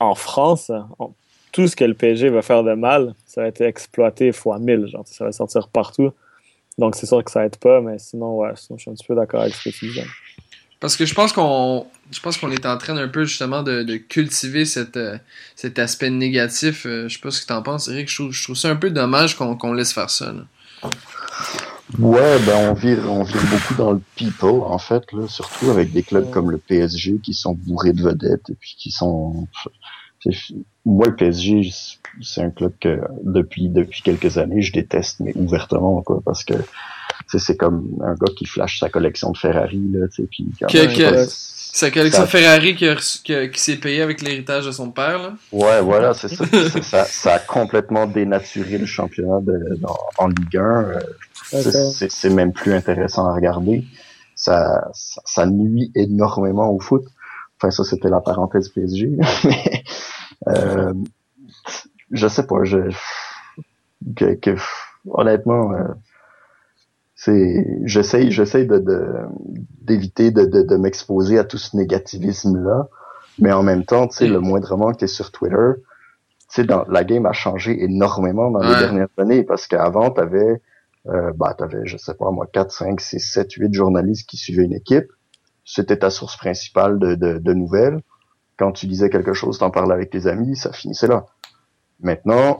en 0.00 0.14
France, 0.14 0.70
tout 1.52 1.68
ce 1.68 1.76
que 1.76 1.84
le 1.84 1.94
PSG 1.94 2.28
va 2.28 2.42
faire 2.42 2.64
de 2.64 2.74
mal, 2.74 3.14
ça 3.26 3.42
va 3.42 3.48
être 3.48 3.60
exploité 3.60 4.32
fois 4.32 4.58
mille. 4.58 4.86
Genre, 4.86 5.06
ça 5.06 5.24
va 5.24 5.32
sortir 5.32 5.68
partout. 5.68 6.12
Donc, 6.78 6.94
c'est 6.94 7.06
sûr 7.06 7.24
que 7.24 7.30
ça 7.30 7.46
aide 7.46 7.56
pas, 7.56 7.80
mais 7.80 7.98
sinon, 7.98 8.36
ouais, 8.36 8.50
sinon, 8.56 8.76
je 8.76 8.82
suis 8.82 8.90
un 8.90 8.94
petit 8.94 9.06
peu 9.06 9.14
d'accord 9.14 9.40
avec 9.40 9.54
ce 9.54 9.70
que 9.70 9.74
tu 9.74 9.86
disais. 9.86 10.04
Parce 10.80 10.96
que 10.96 11.06
je 11.06 11.14
pense 11.14 11.32
qu'on 11.32 11.86
je 12.12 12.20
pense 12.20 12.36
qu'on 12.36 12.50
est 12.50 12.66
en 12.66 12.76
train 12.78 12.96
un 12.96 13.08
peu 13.08 13.24
justement 13.24 13.62
de, 13.62 13.96
cultiver 13.96 14.64
euh, 14.76 15.18
cet 15.56 15.78
aspect 15.78 16.10
négatif. 16.10 16.86
Euh, 16.86 17.08
je 17.08 17.14
sais 17.14 17.20
pas 17.20 17.30
ce 17.30 17.40
que 17.40 17.46
tu 17.46 17.52
en 17.52 17.62
penses, 17.62 17.88
Eric. 17.88 18.08
Je 18.08 18.14
trouve, 18.14 18.32
je 18.32 18.42
trouve 18.42 18.56
ça 18.56 18.70
un 18.70 18.76
peu 18.76 18.90
dommage 18.90 19.36
qu'on 19.36 19.72
laisse 19.72 19.92
faire 19.92 20.10
ça. 20.10 20.32
Ouais, 21.98 22.38
ben 22.40 22.70
on 22.70 22.74
vire, 22.74 22.98
on 23.08 23.22
vire 23.22 23.42
beaucoup 23.50 23.74
dans 23.74 23.92
le 23.92 24.00
people, 24.16 24.62
en 24.64 24.78
fait, 24.78 25.04
là, 25.12 25.28
surtout 25.28 25.70
avec 25.70 25.92
des 25.92 26.02
clubs 26.02 26.30
comme 26.30 26.50
le 26.50 26.58
PSG 26.58 27.18
qui 27.22 27.32
sont 27.32 27.54
bourrés 27.54 27.92
de 27.92 28.02
vedettes 28.02 28.50
et 28.50 28.54
puis 28.54 28.74
qui 28.78 28.90
sont. 28.90 29.46
Moi, 30.84 31.06
le 31.06 31.14
PSG, 31.14 31.70
c'est 32.20 32.42
un 32.42 32.50
club 32.50 32.72
que 32.80 33.00
depuis 33.22 33.68
depuis 33.68 34.02
quelques 34.02 34.38
années, 34.38 34.62
je 34.62 34.72
déteste, 34.72 35.20
mais 35.20 35.32
ouvertement, 35.36 36.02
quoi, 36.02 36.20
parce 36.24 36.42
que 36.42 36.54
c'est 37.26 37.56
comme 37.56 37.88
un 38.02 38.14
gars 38.14 38.32
qui 38.36 38.46
flash 38.46 38.78
sa 38.78 38.88
collection 38.88 39.32
de 39.32 39.38
Ferrari, 39.38 39.82
là, 39.92 40.06
tu 40.08 40.22
sais, 40.22 40.28
puis 40.30 40.46
quand 40.60 40.66
que, 40.68 40.96
que, 40.96 41.26
sa 41.28 41.90
collection 41.90 42.26
Ferrari 42.26 42.74
qui, 42.74 42.88
qui, 43.24 43.50
qui 43.50 43.60
s'est 43.60 43.76
payé 43.76 44.00
avec 44.00 44.22
l'héritage 44.22 44.66
de 44.66 44.70
son 44.70 44.90
père, 44.90 45.18
là. 45.18 45.34
Ouais, 45.52 45.82
voilà, 45.82 46.14
c'est 46.14 46.28
ça. 46.28 46.44
ça. 46.82 47.04
ça. 47.04 47.34
a 47.34 47.38
complètement 47.38 48.06
dénaturé 48.06 48.78
le 48.78 48.86
championnat 48.86 49.40
de, 49.40 49.78
en 50.18 50.28
Ligue 50.28 50.56
1 50.56 50.98
c'est 51.50 52.30
même 52.30 52.52
plus 52.52 52.72
intéressant 52.72 53.26
à 53.26 53.34
regarder. 53.34 53.84
Ça, 54.34 54.88
ça, 54.92 55.46
nuit 55.46 55.90
énormément 55.94 56.70
au 56.70 56.80
foot. 56.80 57.04
Enfin, 57.58 57.70
ça, 57.70 57.84
c'était 57.84 58.08
la 58.08 58.20
parenthèse 58.20 58.68
PSG. 58.68 59.16
Mais, 59.44 59.84
euh, 60.48 60.92
je 62.10 62.28
sais 62.28 62.46
pas, 62.46 62.64
je, 62.64 62.78
que, 64.16 64.56
honnêtement, 65.08 65.72
euh, 65.72 65.84
c'est, 67.16 67.66
j'essaye, 67.84 68.30
j'essaye 68.30 68.66
de, 68.66 68.84
d'éviter 69.80 70.30
de, 70.30 70.44
de, 70.44 70.62
de, 70.62 70.76
m'exposer 70.76 71.38
à 71.38 71.44
tout 71.44 71.58
ce 71.58 71.76
négativisme-là. 71.76 72.88
Mais 73.38 73.52
en 73.52 73.62
même 73.62 73.84
temps, 73.84 74.06
tu 74.06 74.18
sais, 74.18 74.28
le 74.28 74.40
moindrement 74.40 74.92
que 74.92 75.06
sur 75.06 75.32
Twitter, 75.32 75.72
tu 75.76 76.46
sais, 76.48 76.64
dans, 76.64 76.84
la 76.88 77.04
game 77.04 77.26
a 77.26 77.32
changé 77.32 77.82
énormément 77.82 78.50
dans 78.50 78.60
les 78.60 78.78
dernières 78.78 79.08
années 79.18 79.42
parce 79.42 79.66
qu'avant, 79.66 80.10
t'avais 80.10 80.60
euh, 81.08 81.32
bah, 81.34 81.54
tu 81.56 81.64
avais, 81.64 81.86
je 81.86 81.96
sais 81.96 82.14
pas 82.14 82.30
moi, 82.30 82.46
4, 82.52 82.70
5, 82.70 83.00
6, 83.00 83.20
7, 83.20 83.52
8 83.52 83.74
journalistes 83.74 84.28
qui 84.28 84.36
suivaient 84.36 84.64
une 84.64 84.74
équipe. 84.74 85.06
C'était 85.64 85.98
ta 85.98 86.10
source 86.10 86.36
principale 86.36 86.98
de, 86.98 87.14
de, 87.14 87.38
de 87.38 87.52
nouvelles. 87.54 88.00
Quand 88.56 88.72
tu 88.72 88.86
disais 88.86 89.08
quelque 89.10 89.32
chose, 89.32 89.58
t'en 89.58 89.70
parlais 89.70 89.94
avec 89.94 90.10
tes 90.10 90.26
amis, 90.26 90.56
ça 90.56 90.72
finissait 90.72 91.06
là. 91.06 91.26
Maintenant, 92.00 92.58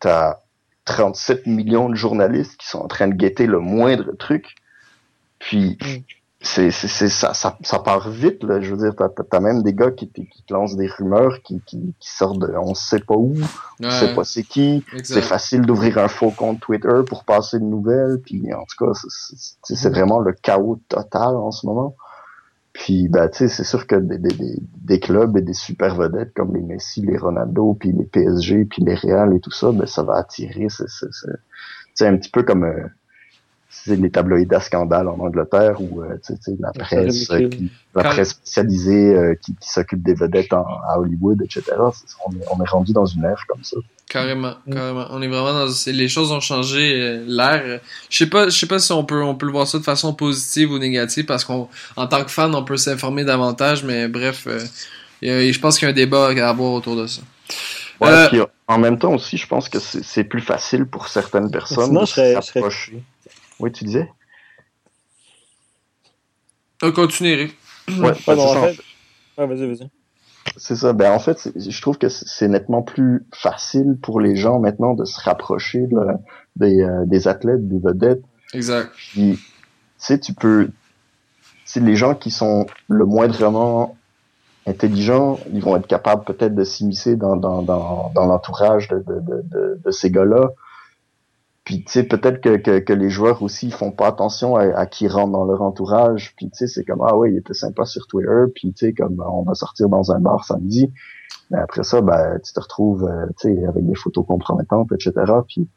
tu 0.00 0.08
as 0.08 0.42
37 0.84 1.46
millions 1.46 1.88
de 1.88 1.94
journalistes 1.94 2.56
qui 2.56 2.66
sont 2.66 2.78
en 2.78 2.88
train 2.88 3.08
de 3.08 3.14
guetter 3.14 3.46
le 3.46 3.60
moindre 3.60 4.12
truc. 4.18 4.56
Puis, 5.38 5.78
mm. 5.80 6.02
c'est 6.40 6.70
c'est 6.70 7.08
ça, 7.08 7.34
ça 7.34 7.56
ça 7.62 7.78
part 7.78 8.08
vite 8.08 8.42
là. 8.42 8.60
Je 8.60 8.74
veux 8.74 8.90
dire 8.90 8.94
t'as 8.96 9.36
as 9.36 9.40
même 9.40 9.62
des 9.62 9.74
gars 9.74 9.90
qui, 9.92 10.08
qui 10.08 10.42
te 10.46 10.52
lancent 10.52 10.76
des 10.76 10.88
rumeurs 10.88 11.40
qui, 11.42 11.60
qui, 11.66 11.94
qui 12.00 12.10
sortent 12.10 12.40
de 12.40 12.52
on 12.56 12.74
sait 12.74 12.98
pas 12.98 13.14
où 13.14 13.36
on 13.80 13.90
sait 13.90 14.14
pas 14.14 14.24
c'est 14.24 14.42
qui. 14.42 14.84
C'est 15.04 15.22
facile 15.22 15.62
d'ouvrir 15.62 15.98
un 15.98 16.08
faux 16.08 16.30
compte 16.30 16.60
Twitter 16.60 17.02
pour 17.08 17.24
passer 17.24 17.58
de 17.58 17.64
nouvelles 17.64 18.20
puis 18.24 18.52
en 18.52 18.64
tout 18.64 18.84
cas 18.84 18.92
c'est 19.62 19.90
vraiment 19.90 20.18
le 20.18 20.32
chaos 20.32 20.80
total 20.88 21.36
en 21.36 21.52
ce 21.52 21.64
moment 21.66 21.94
puis 22.72 23.08
bah 23.08 23.28
tu 23.28 23.38
sais 23.38 23.48
c'est 23.48 23.64
sûr 23.64 23.86
que 23.86 23.96
des, 23.96 24.18
des, 24.18 24.58
des, 24.60 25.00
clubs 25.00 25.36
et 25.36 25.42
des 25.42 25.52
super 25.52 25.94
vedettes 25.96 26.32
comme 26.34 26.54
les 26.54 26.62
Messi 26.62 27.02
les 27.02 27.18
Ronaldo 27.18 27.76
puis 27.78 27.92
les 27.92 28.04
PSG 28.04 28.64
puis 28.64 28.82
les 28.82 28.94
Real 28.94 29.34
et 29.34 29.40
tout 29.40 29.50
ça 29.50 29.72
ben 29.72 29.86
ça 29.86 30.02
va 30.02 30.16
attirer 30.16 30.68
c'est 31.94 32.06
un 32.06 32.16
petit 32.16 32.30
peu 32.30 32.42
comme 32.42 32.64
euh, 32.64 32.86
les 33.86 34.10
tabloïds 34.10 34.52
à 34.52 34.60
scandale 34.60 35.08
en 35.08 35.18
Angleterre 35.18 35.80
ou 35.80 36.02
euh, 36.02 36.18
la 36.60 36.72
presse 36.72 37.30
euh, 37.30 37.48
la 37.94 38.04
presse 38.04 38.30
spécialisée 38.30 39.14
euh, 39.14 39.34
qui, 39.34 39.54
qui 39.54 39.68
s'occupe 39.68 40.02
des 40.02 40.14
vedettes 40.14 40.52
en, 40.52 40.64
à 40.88 40.98
Hollywood, 40.98 41.42
etc. 41.42 41.62
on, 42.26 42.32
est, 42.32 42.44
on 42.50 42.62
est 42.62 42.68
rendu 42.68 42.92
dans 42.92 43.06
une 43.06 43.24
ère 43.24 43.44
comme 43.48 43.62
ça. 43.64 43.76
Carrément, 44.08 44.54
mm. 44.66 44.74
carrément. 44.74 45.06
On 45.10 45.22
est 45.22 45.28
vraiment 45.28 45.66
dans 45.66 45.72
les 45.86 46.08
choses 46.08 46.32
ont 46.32 46.40
changé 46.40 47.22
l'air. 47.26 47.80
Je 48.08 48.16
sais 48.16 48.28
pas, 48.28 48.46
je 48.48 48.58
sais 48.58 48.66
pas 48.66 48.78
si 48.78 48.92
on 48.92 49.04
peut 49.04 49.22
on 49.22 49.34
peut 49.34 49.46
le 49.46 49.52
voir 49.52 49.66
ça 49.66 49.78
de 49.78 49.84
façon 49.84 50.14
positive 50.14 50.70
ou 50.70 50.78
négative 50.78 51.24
parce 51.24 51.44
qu'en 51.44 51.68
tant 51.96 52.24
que 52.24 52.30
fan 52.30 52.54
on 52.54 52.64
peut 52.64 52.76
s'informer 52.76 53.24
davantage, 53.24 53.84
mais 53.84 54.08
bref, 54.08 54.46
je 55.22 55.58
pense 55.58 55.78
qu'il 55.78 55.86
y 55.86 55.90
a 55.90 55.92
un 55.92 55.94
débat 55.94 56.28
à 56.28 56.48
avoir 56.48 56.72
autour 56.72 56.96
de 56.96 57.06
ça. 57.06 57.22
Ouais, 58.00 58.28
en 58.66 58.78
même 58.78 58.98
temps 58.98 59.14
aussi, 59.14 59.36
je 59.36 59.46
pense 59.46 59.68
que 59.68 59.78
c'est 59.78 60.24
plus 60.24 60.40
facile 60.40 60.86
pour 60.86 61.08
certaines 61.08 61.50
personnes 61.50 61.86
Sinon, 61.86 62.02
de 62.02 62.06
s'approcher. 62.06 63.02
Oui, 63.62 63.70
tu 63.72 63.84
disais? 63.84 64.10
On 66.82 66.90
continue, 66.90 67.30
Eric. 67.30 67.56
Ouais, 67.88 68.12
ben, 68.26 68.38
en 68.38 68.54
fait... 68.54 68.76
vas-y, 69.36 69.66
vas-y. 69.66 69.90
C'est 70.56 70.74
ça. 70.74 70.92
Ben, 70.92 71.12
en 71.12 71.20
fait, 71.20 71.48
je 71.54 71.80
trouve 71.80 71.96
que 71.96 72.08
c'est 72.08 72.48
nettement 72.48 72.82
plus 72.82 73.24
facile 73.32 73.96
pour 74.02 74.20
les 74.20 74.34
gens 74.34 74.58
maintenant 74.58 74.94
de 74.94 75.04
se 75.04 75.20
rapprocher 75.20 75.86
des, 76.56 76.82
euh, 76.82 77.04
des 77.06 77.28
athlètes, 77.28 77.68
des 77.68 77.78
vedettes. 77.78 78.22
Exact. 78.52 78.90
Puis, 78.96 79.36
tu 79.36 79.42
sais, 79.98 80.18
tu 80.18 80.34
peux... 80.34 80.70
C'est 81.64 81.80
les 81.80 81.94
gens 81.94 82.14
qui 82.16 82.30
sont 82.30 82.66
le 82.88 83.06
moindrement 83.06 83.96
intelligents, 84.66 85.38
ils 85.52 85.62
vont 85.62 85.76
être 85.76 85.86
capables 85.86 86.24
peut-être 86.24 86.54
de 86.54 86.64
s'immiscer 86.64 87.16
dans, 87.16 87.36
dans, 87.36 87.62
dans, 87.62 88.10
dans 88.14 88.26
l'entourage 88.26 88.88
de, 88.88 88.98
de, 88.98 89.20
de, 89.20 89.80
de, 89.84 89.90
ces 89.90 90.10
gars-là 90.10 90.50
puis 91.64 91.84
tu 91.84 91.92
sais 91.92 92.02
peut-être 92.02 92.40
que, 92.40 92.56
que, 92.56 92.80
que, 92.80 92.92
les 92.92 93.08
joueurs 93.08 93.42
aussi 93.42 93.70
font 93.70 93.92
pas 93.92 94.08
attention 94.08 94.56
à, 94.56 94.64
à 94.76 94.86
qui 94.86 95.06
rentre 95.06 95.30
dans 95.30 95.44
leur 95.44 95.62
entourage. 95.62 96.34
Puis 96.36 96.50
tu 96.50 96.56
sais 96.56 96.66
c'est 96.66 96.84
comme 96.84 97.02
ah 97.06 97.16
ouais 97.16 97.30
il 97.32 97.38
était 97.38 97.54
sympa 97.54 97.84
sur 97.84 98.06
Twitter. 98.08 98.44
Puis 98.54 98.72
tu 98.72 98.86
sais 98.86 98.92
comme 98.92 99.22
on 99.24 99.42
va 99.42 99.54
sortir 99.54 99.88
dans 99.88 100.10
un 100.10 100.18
bar 100.18 100.44
samedi. 100.44 100.92
Mais 101.50 101.58
après 101.58 101.84
ça 101.84 102.00
ben 102.00 102.38
tu 102.44 102.52
te 102.52 102.60
retrouves 102.60 103.04
euh, 103.04 103.26
tu 103.38 103.54
sais 103.54 103.64
avec 103.66 103.86
des 103.86 103.94
photos 103.94 104.26
compromettantes 104.26 104.90
etc. 104.92 105.12
Puis 105.46 105.68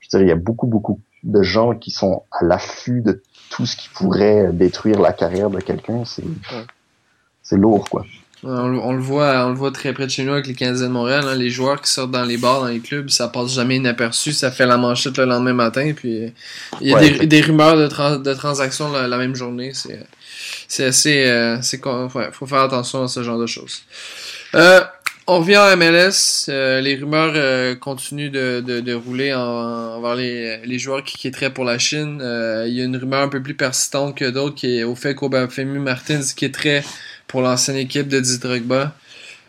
je 0.00 0.08
dirais 0.08 0.22
il 0.22 0.28
y 0.28 0.32
a 0.32 0.36
beaucoup 0.36 0.66
beaucoup 0.66 1.00
de 1.24 1.42
gens 1.42 1.74
qui 1.74 1.90
sont 1.90 2.22
à 2.30 2.44
l'affût 2.44 3.02
de 3.02 3.22
tout 3.50 3.66
ce 3.66 3.76
qui 3.76 3.90
pourrait 3.90 4.50
détruire 4.52 5.00
la 5.00 5.12
carrière 5.12 5.50
de 5.50 5.60
quelqu'un. 5.60 6.04
C'est 6.06 6.24
c'est 7.42 7.56
lourd 7.56 7.88
quoi. 7.90 8.04
On, 8.46 8.92
le 8.92 9.00
voit, 9.00 9.46
on 9.46 9.50
le 9.50 9.54
voit 9.54 9.70
très 9.70 9.92
près 9.92 10.06
de 10.06 10.10
chez 10.10 10.24
nous 10.24 10.32
avec 10.32 10.46
les 10.46 10.54
Canadiens 10.54 10.88
de 10.88 10.92
Montréal. 10.92 11.24
Hein. 11.26 11.34
les 11.34 11.50
joueurs 11.50 11.80
qui 11.80 11.90
sortent 11.90 12.10
dans 12.10 12.24
les 12.24 12.36
bars, 12.36 12.60
dans 12.60 12.68
les 12.68 12.80
clubs, 12.80 13.08
ça 13.08 13.28
passe 13.28 13.54
jamais 13.54 13.76
inaperçu. 13.76 14.32
Ça 14.32 14.50
fait 14.50 14.66
la 14.66 14.76
manchette 14.76 15.16
le 15.16 15.24
lendemain 15.24 15.54
matin. 15.54 15.92
Puis 15.94 16.32
il 16.80 16.88
y 16.88 16.94
a 16.94 17.00
des, 17.00 17.26
des, 17.26 17.40
rumeurs 17.40 17.76
de, 17.76 18.16
de 18.18 18.34
transactions 18.34 18.92
la, 18.92 19.16
même 19.16 19.34
journée. 19.34 19.72
C'est, 19.72 20.00
c'est 20.68 20.84
assez, 20.84 21.26
euh, 21.26 21.58
c'est 21.62 21.80
faut 21.82 22.46
faire 22.46 22.60
attention 22.60 23.04
à 23.04 23.08
ce 23.08 23.22
genre 23.22 23.38
de 23.38 23.46
choses. 23.46 23.82
Euh, 24.54 24.80
on 25.26 25.38
revient 25.38 25.54
à 25.54 25.74
MLS. 25.76 26.46
Euh, 26.48 26.80
les 26.80 26.96
rumeurs 26.96 27.32
euh, 27.34 27.74
continuent 27.74 28.30
de, 28.30 28.62
de, 28.64 28.80
de 28.80 28.92
rouler 28.92 29.32
en, 29.32 29.40
envers 29.40 30.16
les, 30.16 30.58
les 30.64 30.78
joueurs 30.78 31.02
qui 31.02 31.16
quitteraient 31.16 31.52
pour 31.52 31.64
la 31.64 31.78
Chine. 31.78 32.18
il 32.66 32.74
y 32.74 32.80
a 32.80 32.84
une 32.84 32.96
rumeur 32.96 33.22
un 33.22 33.28
peu 33.28 33.42
plus 33.42 33.54
persistante 33.54 34.16
que 34.16 34.28
d'autres 34.28 34.54
qui 34.54 34.78
est 34.78 34.84
au 34.84 34.94
fait 34.94 35.14
qu'Obafemi 35.14 35.78
Martins 35.78 36.20
quitterait 36.36 36.84
pour 37.34 37.42
l'ancienne 37.42 37.78
équipe 37.78 38.06
de 38.06 38.20
Drogba. 38.40 38.92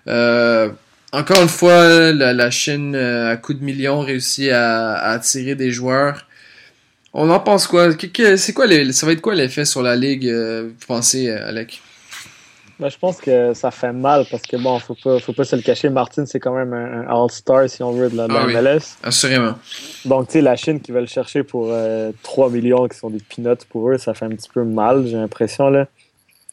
Euh, 0.08 0.72
encore 1.12 1.40
une 1.40 1.48
fois, 1.48 2.12
la, 2.14 2.50
Chine, 2.50 2.96
euh, 2.96 3.32
à 3.32 3.38
coup 3.38 3.54
de 3.54 3.64
millions, 3.64 4.00
réussit 4.00 4.50
à, 4.50 5.12
attirer 5.12 5.54
des 5.54 5.70
joueurs. 5.70 6.26
On 7.14 7.30
en 7.30 7.40
pense 7.40 7.68
quoi? 7.68 7.90
c'est 7.92 8.54
quoi 8.54 8.66
ça 8.92 9.06
va 9.06 9.12
être 9.12 9.22
quoi 9.22 9.36
l'effet 9.36 9.66
sur 9.66 9.84
la 9.84 9.96
ligue, 9.96 10.28
euh, 10.28 10.70
vous 10.70 10.86
pensez, 10.88 11.30
Alec? 11.30 11.80
Ben, 12.80 12.90
je 12.90 12.98
pense 12.98 13.18
que 13.18 13.54
ça 13.54 13.70
fait 13.70 13.94
mal 13.94 14.26
parce 14.32 14.42
que 14.42 14.58
bon, 14.58 14.80
faut 14.80 14.96
pas, 14.96 15.20
faut 15.20 15.34
pas 15.34 15.44
se 15.44 15.56
le 15.56 15.62
cacher. 15.62 15.90
Martin, 15.90 16.26
c'est 16.26 16.40
quand 16.40 16.56
même 16.56 16.74
un, 16.74 17.06
All-Star, 17.08 17.70
si 17.70 17.84
on 17.84 17.92
veut, 17.92 18.10
de 18.10 18.18
la, 18.18 18.26
ah 18.32 18.48
MLS. 18.48 18.98
assurément. 19.04 19.54
Donc, 20.06 20.30
tu 20.30 20.34
sais, 20.34 20.42
la 20.42 20.56
Chine 20.56 20.82
qui 20.82 20.92
va 20.92 21.02
le 21.02 21.06
chercher 21.06 21.44
pour 21.44 21.72
3 22.24 22.50
millions, 22.50 22.88
qui 22.88 22.98
sont 22.98 23.12
des 23.12 23.22
peanuts 23.30 23.64
pour 23.70 23.92
eux, 23.92 24.00
ça 24.00 24.16
fait 24.16 24.26
un 24.26 24.30
petit 24.30 24.50
peu 24.52 24.64
mal, 24.64 25.06
j'ai 25.06 25.18
l'impression. 25.18 25.70
là. 25.70 25.86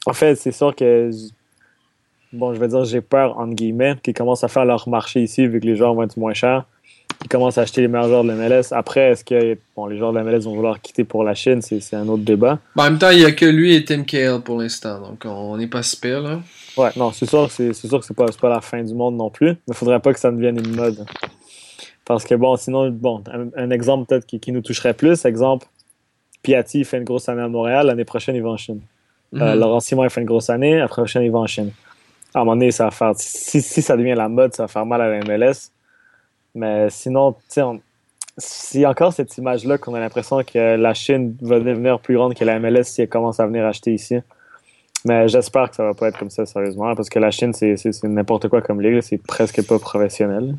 En 0.06 0.12
fait, 0.12 0.34
c'est 0.34 0.52
sûr 0.52 0.74
que, 0.74 1.10
bon, 2.32 2.54
je 2.54 2.60
vais 2.60 2.68
dire, 2.68 2.84
j'ai 2.84 3.00
peur, 3.00 3.38
entre 3.38 3.54
guillemets, 3.54 3.96
qu'ils 4.02 4.14
commencent 4.14 4.44
à 4.44 4.48
faire 4.48 4.64
leur 4.64 4.88
marché 4.88 5.22
ici, 5.22 5.46
vu 5.46 5.60
que 5.60 5.66
les 5.66 5.76
joueurs 5.76 5.94
vont 5.94 6.02
être 6.02 6.16
moins 6.16 6.34
chers. 6.34 6.64
Ils 7.24 7.28
commencent 7.28 7.58
à 7.58 7.62
acheter 7.62 7.82
les 7.82 7.88
meilleurs 7.88 8.08
joueurs 8.08 8.24
de 8.24 8.28
la 8.30 8.34
MLS. 8.34 8.72
Après, 8.72 9.12
est-ce 9.12 9.24
que 9.24 9.56
bon, 9.76 9.86
les 9.86 9.96
joueurs 9.96 10.12
de 10.12 10.18
la 10.18 10.24
MLS 10.24 10.40
vont 10.40 10.54
vouloir 10.54 10.80
quitter 10.80 11.04
pour 11.04 11.22
la 11.22 11.34
Chine? 11.34 11.62
C'est 11.62 11.94
un 11.94 12.08
autre 12.08 12.24
débat. 12.24 12.58
en 12.76 12.82
même 12.82 12.98
temps, 12.98 13.10
il 13.10 13.18
n'y 13.18 13.24
a 13.24 13.32
que 13.32 13.44
lui 13.44 13.74
et 13.74 13.84
Tim 13.84 14.02
Cahill 14.02 14.40
pour 14.40 14.58
l'instant. 14.58 15.00
Donc, 15.00 15.24
on 15.24 15.56
n'est 15.56 15.68
pas 15.68 15.84
super 15.84 16.20
là. 16.20 16.40
Ouais, 16.76 16.90
non, 16.96 17.12
c'est 17.12 17.26
sûr, 17.26 17.50
c'est 17.50 17.72
sûr 17.74 18.00
que 18.00 18.04
c'est 18.04 18.16
pas, 18.16 18.26
pas 18.40 18.48
la 18.48 18.60
fin 18.60 18.82
du 18.82 18.94
monde 18.94 19.16
non 19.16 19.30
plus. 19.30 19.48
Mais 19.50 19.56
il 19.68 19.74
faudrait 19.74 20.00
pas 20.00 20.12
que 20.12 20.18
ça 20.18 20.32
devienne 20.32 20.58
une 20.58 20.74
mode. 20.74 21.04
Parce 22.04 22.24
que, 22.24 22.34
bon, 22.34 22.56
sinon, 22.56 22.90
bon, 22.90 23.22
un, 23.56 23.70
exemple 23.70 24.06
peut-être 24.06 24.26
qui, 24.26 24.40
qui, 24.40 24.50
nous 24.50 24.62
toucherait 24.62 24.94
plus, 24.94 25.24
exemple, 25.24 25.66
Piatti 26.42 26.84
fait 26.84 26.98
une 26.98 27.04
grosse 27.04 27.28
année 27.28 27.42
à 27.42 27.48
Montréal, 27.48 27.86
l'année 27.86 28.04
prochaine, 28.04 28.34
il 28.34 28.42
va 28.42 28.50
en 28.50 28.56
Chine. 28.56 28.80
Euh, 29.34 29.54
mhm. 29.54 29.60
Laurent 29.60 29.80
Simon, 29.80 30.04
il 30.04 30.10
fait 30.10 30.20
une 30.20 30.26
grosse 30.26 30.50
année. 30.50 30.80
Après, 30.80 31.02
prochaine, 31.02 31.22
il 31.22 31.30
va 31.30 31.38
en 31.38 31.46
Chine. 31.46 31.70
À 32.34 32.40
un 32.40 32.44
moment 32.44 32.56
donné, 32.56 32.70
ça 32.70 32.84
va 32.84 32.90
faire. 32.90 33.12
Si, 33.16 33.60
si, 33.60 33.82
ça 33.82 33.96
devient 33.96 34.14
la 34.16 34.28
mode, 34.28 34.54
ça 34.54 34.64
va 34.64 34.68
faire 34.68 34.86
mal 34.86 35.00
à 35.00 35.08
la 35.08 35.20
MLS. 35.24 35.70
Mais 36.54 36.88
sinon, 36.90 37.34
sais, 37.48 37.62
c'est 38.38 38.86
encore 38.86 39.12
cette 39.12 39.36
image-là 39.36 39.78
qu'on 39.78 39.94
a 39.94 40.00
l'impression 40.00 40.42
que 40.42 40.76
la 40.76 40.94
Chine 40.94 41.36
va 41.42 41.58
devenir 41.60 42.00
plus 42.00 42.14
grande 42.14 42.34
que 42.34 42.44
la 42.44 42.58
MLS 42.58 42.84
si 42.84 43.02
elle 43.02 43.08
commence 43.08 43.40
à 43.40 43.46
venir 43.46 43.66
acheter 43.66 43.92
ici. 43.92 44.16
Mais 45.04 45.28
j'espère 45.28 45.68
que 45.68 45.76
ça 45.76 45.84
va 45.84 45.94
pas 45.94 46.08
être 46.08 46.18
comme 46.18 46.30
ça, 46.30 46.46
sérieusement, 46.46 46.94
parce 46.94 47.08
que 47.08 47.18
la 47.18 47.30
Chine, 47.30 47.52
c'est 47.52 48.04
n'importe 48.04 48.48
quoi 48.48 48.62
comme 48.62 48.80
ligue, 48.80 49.00
c'est 49.00 49.18
presque 49.18 49.66
pas 49.66 49.78
professionnel. 49.78 50.54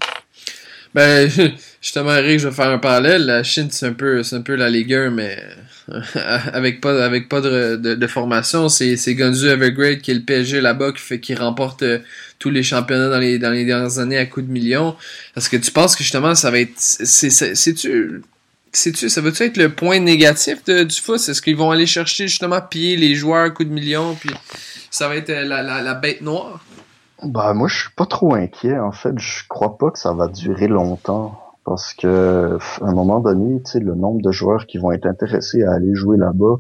Ben, 0.94 1.30
justement, 1.82 2.16
Eric, 2.16 2.40
je 2.40 2.48
vais 2.48 2.54
faire 2.54 2.70
un 2.70 2.78
parallèle. 2.78 3.26
La 3.26 3.44
Chine, 3.44 3.70
c'est 3.72 3.88
un 3.88 3.94
peu, 3.94 4.24
c'est 4.24 4.36
un 4.36 4.42
peu 4.42 4.56
la 4.56 4.70
Ligue 4.70 4.94
1, 4.94 5.10
mais 5.10 5.42
avec 6.54 6.82
pas, 6.82 7.04
avec 7.04 7.30
pas 7.30 7.42
de, 7.42 7.76
de, 7.76 8.08
formation. 8.08 8.70
C'est, 8.70 8.96
c'est 8.96 9.16
Gonzu 9.16 9.48
Evergrade 9.48 10.00
qui 10.02 10.12
est 10.12 10.16
le 10.16 10.22
PSG 10.22 10.62
là-bas 10.62 10.92
qui 10.92 11.02
fait, 11.02 11.20
qui 11.20 11.36
remporte 11.36 11.84
euh, 11.84 12.00
tous 12.40 12.50
les 12.50 12.64
championnats 12.64 13.10
dans 13.10 13.20
les, 13.20 13.40
dans 13.40 13.52
les 13.52 13.66
dernières 13.66 14.00
années 14.00 14.18
à 14.18 14.26
coups 14.26 14.46
de 14.46 14.52
millions. 14.52 14.96
Est-ce 15.36 15.50
que 15.50 15.58
tu 15.58 15.72
penses 15.72 15.96
que 15.96 16.04
justement, 16.04 16.36
ça 16.36 16.52
va 16.52 16.60
être, 16.60 16.74
c'est, 16.78 17.30
c'est, 17.30 17.74
tu 17.74 18.22
tu 18.72 19.10
ça 19.10 19.22
va-tu 19.22 19.44
être 19.44 19.58
le 19.58 19.70
point 19.70 20.00
négatif 20.00 20.64
de, 20.66 20.84
du 20.84 21.00
foot? 21.00 21.18
Est-ce 21.18 21.42
qu'ils 21.42 21.56
vont 21.56 21.70
aller 21.70 21.86
chercher 21.86 22.28
justement 22.28 22.60
piller 22.60 22.98
les 22.98 23.14
joueurs 23.14 23.46
à 23.46 23.50
coups 23.52 23.70
de 23.70 23.74
millions, 23.74 24.16
puis 24.16 24.32
ça 24.90 25.08
va 25.08 25.16
être 25.16 25.30
euh, 25.30 25.44
la, 25.44 25.62
la, 25.62 25.82
la 25.82 25.94
bête 25.94 26.22
noire? 26.22 26.64
Bah 27.26 27.54
moi 27.54 27.68
je 27.68 27.76
suis 27.76 27.92
pas 27.96 28.06
trop 28.06 28.36
inquiet 28.36 28.78
en 28.78 28.92
fait, 28.92 29.18
je 29.18 29.48
crois 29.48 29.78
pas 29.78 29.92
que 29.92 30.00
ça 30.00 30.14
va 30.14 30.28
durer 30.28 30.68
longtemps 30.68 31.40
parce 31.64 31.94
que 31.94 32.58
à 32.82 32.86
un 32.86 32.94
moment 32.94 33.20
donné, 33.20 33.62
tu 33.64 33.72
sais 33.72 33.80
le 33.80 33.96
nombre 33.96 34.22
de 34.22 34.32
joueurs 34.32 34.66
qui 34.66 34.78
vont 34.78 34.92
être 34.92 35.06
intéressés 35.06 35.64
à 35.64 35.74
aller 35.74 35.96
jouer 35.96 36.18
là-bas, 36.18 36.60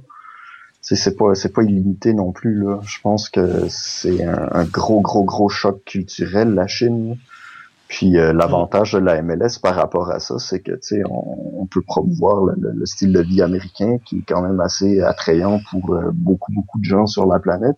c'est 0.82 1.18
pas 1.18 1.36
c'est 1.36 1.54
pas 1.54 1.64
illimité 1.64 2.14
non 2.14 2.32
plus 2.32 2.62
là. 2.62 2.80
Je 2.84 3.00
pense 3.02 3.30
que 3.30 3.68
c'est 3.70 4.24
un, 4.24 4.64
gros 4.66 5.02
gros 5.02 5.24
gros 5.24 5.50
choc 5.50 5.84
culturel 5.86 6.54
la 6.54 6.68
Chine. 6.68 7.18
Puis 7.90 8.18
euh, 8.18 8.34
l'avantage 8.34 8.94
de 8.94 9.00
la 9.00 9.22
MLS 9.22 9.60
par 9.62 9.76
rapport 9.76 10.10
à 10.10 10.20
ça, 10.20 10.40
c'est 10.40 10.62
que 10.62 10.72
tu 10.72 10.80
sais 10.82 11.04
on, 11.10 11.68
peut 11.68 11.82
promouvoir 11.82 12.46
le, 12.58 12.86
style 12.86 13.14
de 13.14 13.22
vie 13.22 13.42
américain 13.42 13.98
qui 14.06 14.20
est 14.20 14.24
quand 14.28 14.42
même 14.42 14.60
assez 14.60 15.02
attrayant 15.02 15.60
pour 15.70 15.94
euh, 15.94 16.12
beaucoup 16.14 16.52
beaucoup 16.54 16.80
de 16.80 16.86
gens 16.86 17.06
sur 17.06 17.26
la 17.26 17.40
planète. 17.40 17.78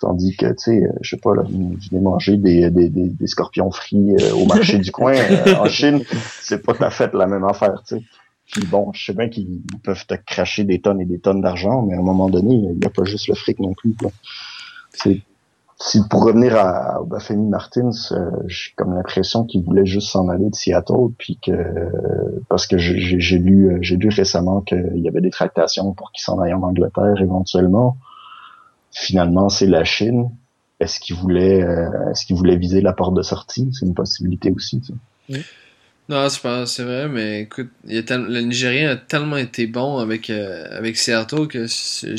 Tandis 0.00 0.36
que, 0.36 0.46
tu 0.46 0.54
sais, 0.58 0.84
euh, 0.84 0.92
je 1.00 1.10
sais 1.10 1.16
pas, 1.16 1.34
là, 1.34 1.42
venez 1.42 2.00
manger 2.00 2.36
des, 2.36 2.70
des, 2.70 2.88
des, 2.88 3.26
scorpions 3.26 3.70
frits 3.70 4.14
euh, 4.20 4.32
au 4.34 4.46
marché 4.46 4.78
du 4.78 4.92
coin 4.92 5.14
euh, 5.16 5.54
en 5.56 5.66
Chine, 5.66 6.02
c'est 6.40 6.64
pas 6.64 6.74
à 6.80 6.90
fait 6.90 7.12
la 7.14 7.26
même 7.26 7.44
affaire, 7.44 7.82
tu 7.86 7.96
sais. 7.96 8.02
Puis 8.50 8.64
bon, 8.64 8.92
je 8.94 9.06
sais 9.06 9.12
bien 9.12 9.28
qu'ils 9.28 9.60
peuvent 9.82 10.06
te 10.06 10.14
cracher 10.14 10.64
des 10.64 10.80
tonnes 10.80 11.00
et 11.00 11.04
des 11.04 11.18
tonnes 11.18 11.42
d'argent, 11.42 11.82
mais 11.82 11.94
à 11.94 11.98
un 11.98 12.02
moment 12.02 12.30
donné, 12.30 12.54
il 12.54 12.78
n'y 12.78 12.86
a 12.86 12.90
pas 12.90 13.04
juste 13.04 13.28
le 13.28 13.34
fric 13.34 13.58
non 13.58 13.74
plus. 13.74 13.94
C'est, 14.92 15.20
si 15.78 16.00
pour 16.08 16.24
revenir 16.24 16.56
à, 16.56 17.00
Bafemi 17.04 17.46
Martins, 17.46 17.90
j'ai 18.46 18.72
comme 18.76 18.94
l'impression 18.94 19.44
qu'il 19.44 19.64
voulait 19.64 19.84
juste 19.84 20.08
s'en 20.08 20.28
aller 20.28 20.48
de 20.48 20.54
Seattle, 20.54 21.12
puis 21.18 21.38
que 21.44 21.52
parce 22.48 22.66
que 22.66 22.78
j'ai 22.78 23.38
lu 23.38 23.76
j'ai 23.82 23.96
lu 23.96 24.08
récemment 24.08 24.62
qu'il 24.62 24.96
y 24.96 25.08
avait 25.08 25.20
des 25.20 25.30
tractations 25.30 25.92
pour 25.92 26.10
qu'il 26.12 26.22
s'en 26.22 26.40
aille 26.40 26.54
en 26.54 26.62
Angleterre 26.62 27.20
éventuellement 27.20 27.98
finalement 28.92 29.48
c'est 29.48 29.66
la 29.66 29.84
Chine. 29.84 30.30
Est-ce 30.80 31.00
qu'il 31.00 31.16
voulait, 31.16 31.62
euh, 31.62 32.10
est-ce 32.10 32.24
qu'il 32.24 32.36
voulait 32.36 32.56
viser 32.56 32.80
la 32.80 32.92
porte 32.92 33.14
de 33.14 33.22
sortie? 33.22 33.68
C'est 33.72 33.84
une 33.84 33.94
possibilité 33.94 34.52
aussi. 34.52 34.80
Non, 36.08 36.26
c'est 36.30 36.40
pas, 36.40 36.64
c'est 36.64 36.84
vrai, 36.84 37.06
mais 37.06 37.42
écoute, 37.42 37.68
il 37.86 38.02
le 38.08 38.40
Nigérien 38.40 38.92
a 38.92 38.96
tellement 38.96 39.36
été 39.36 39.66
bon 39.66 39.98
avec 39.98 40.30
euh, 40.30 40.64
avec 40.70 40.96
Seattle 40.96 41.48
que 41.48 41.66
c'est, 41.66 42.16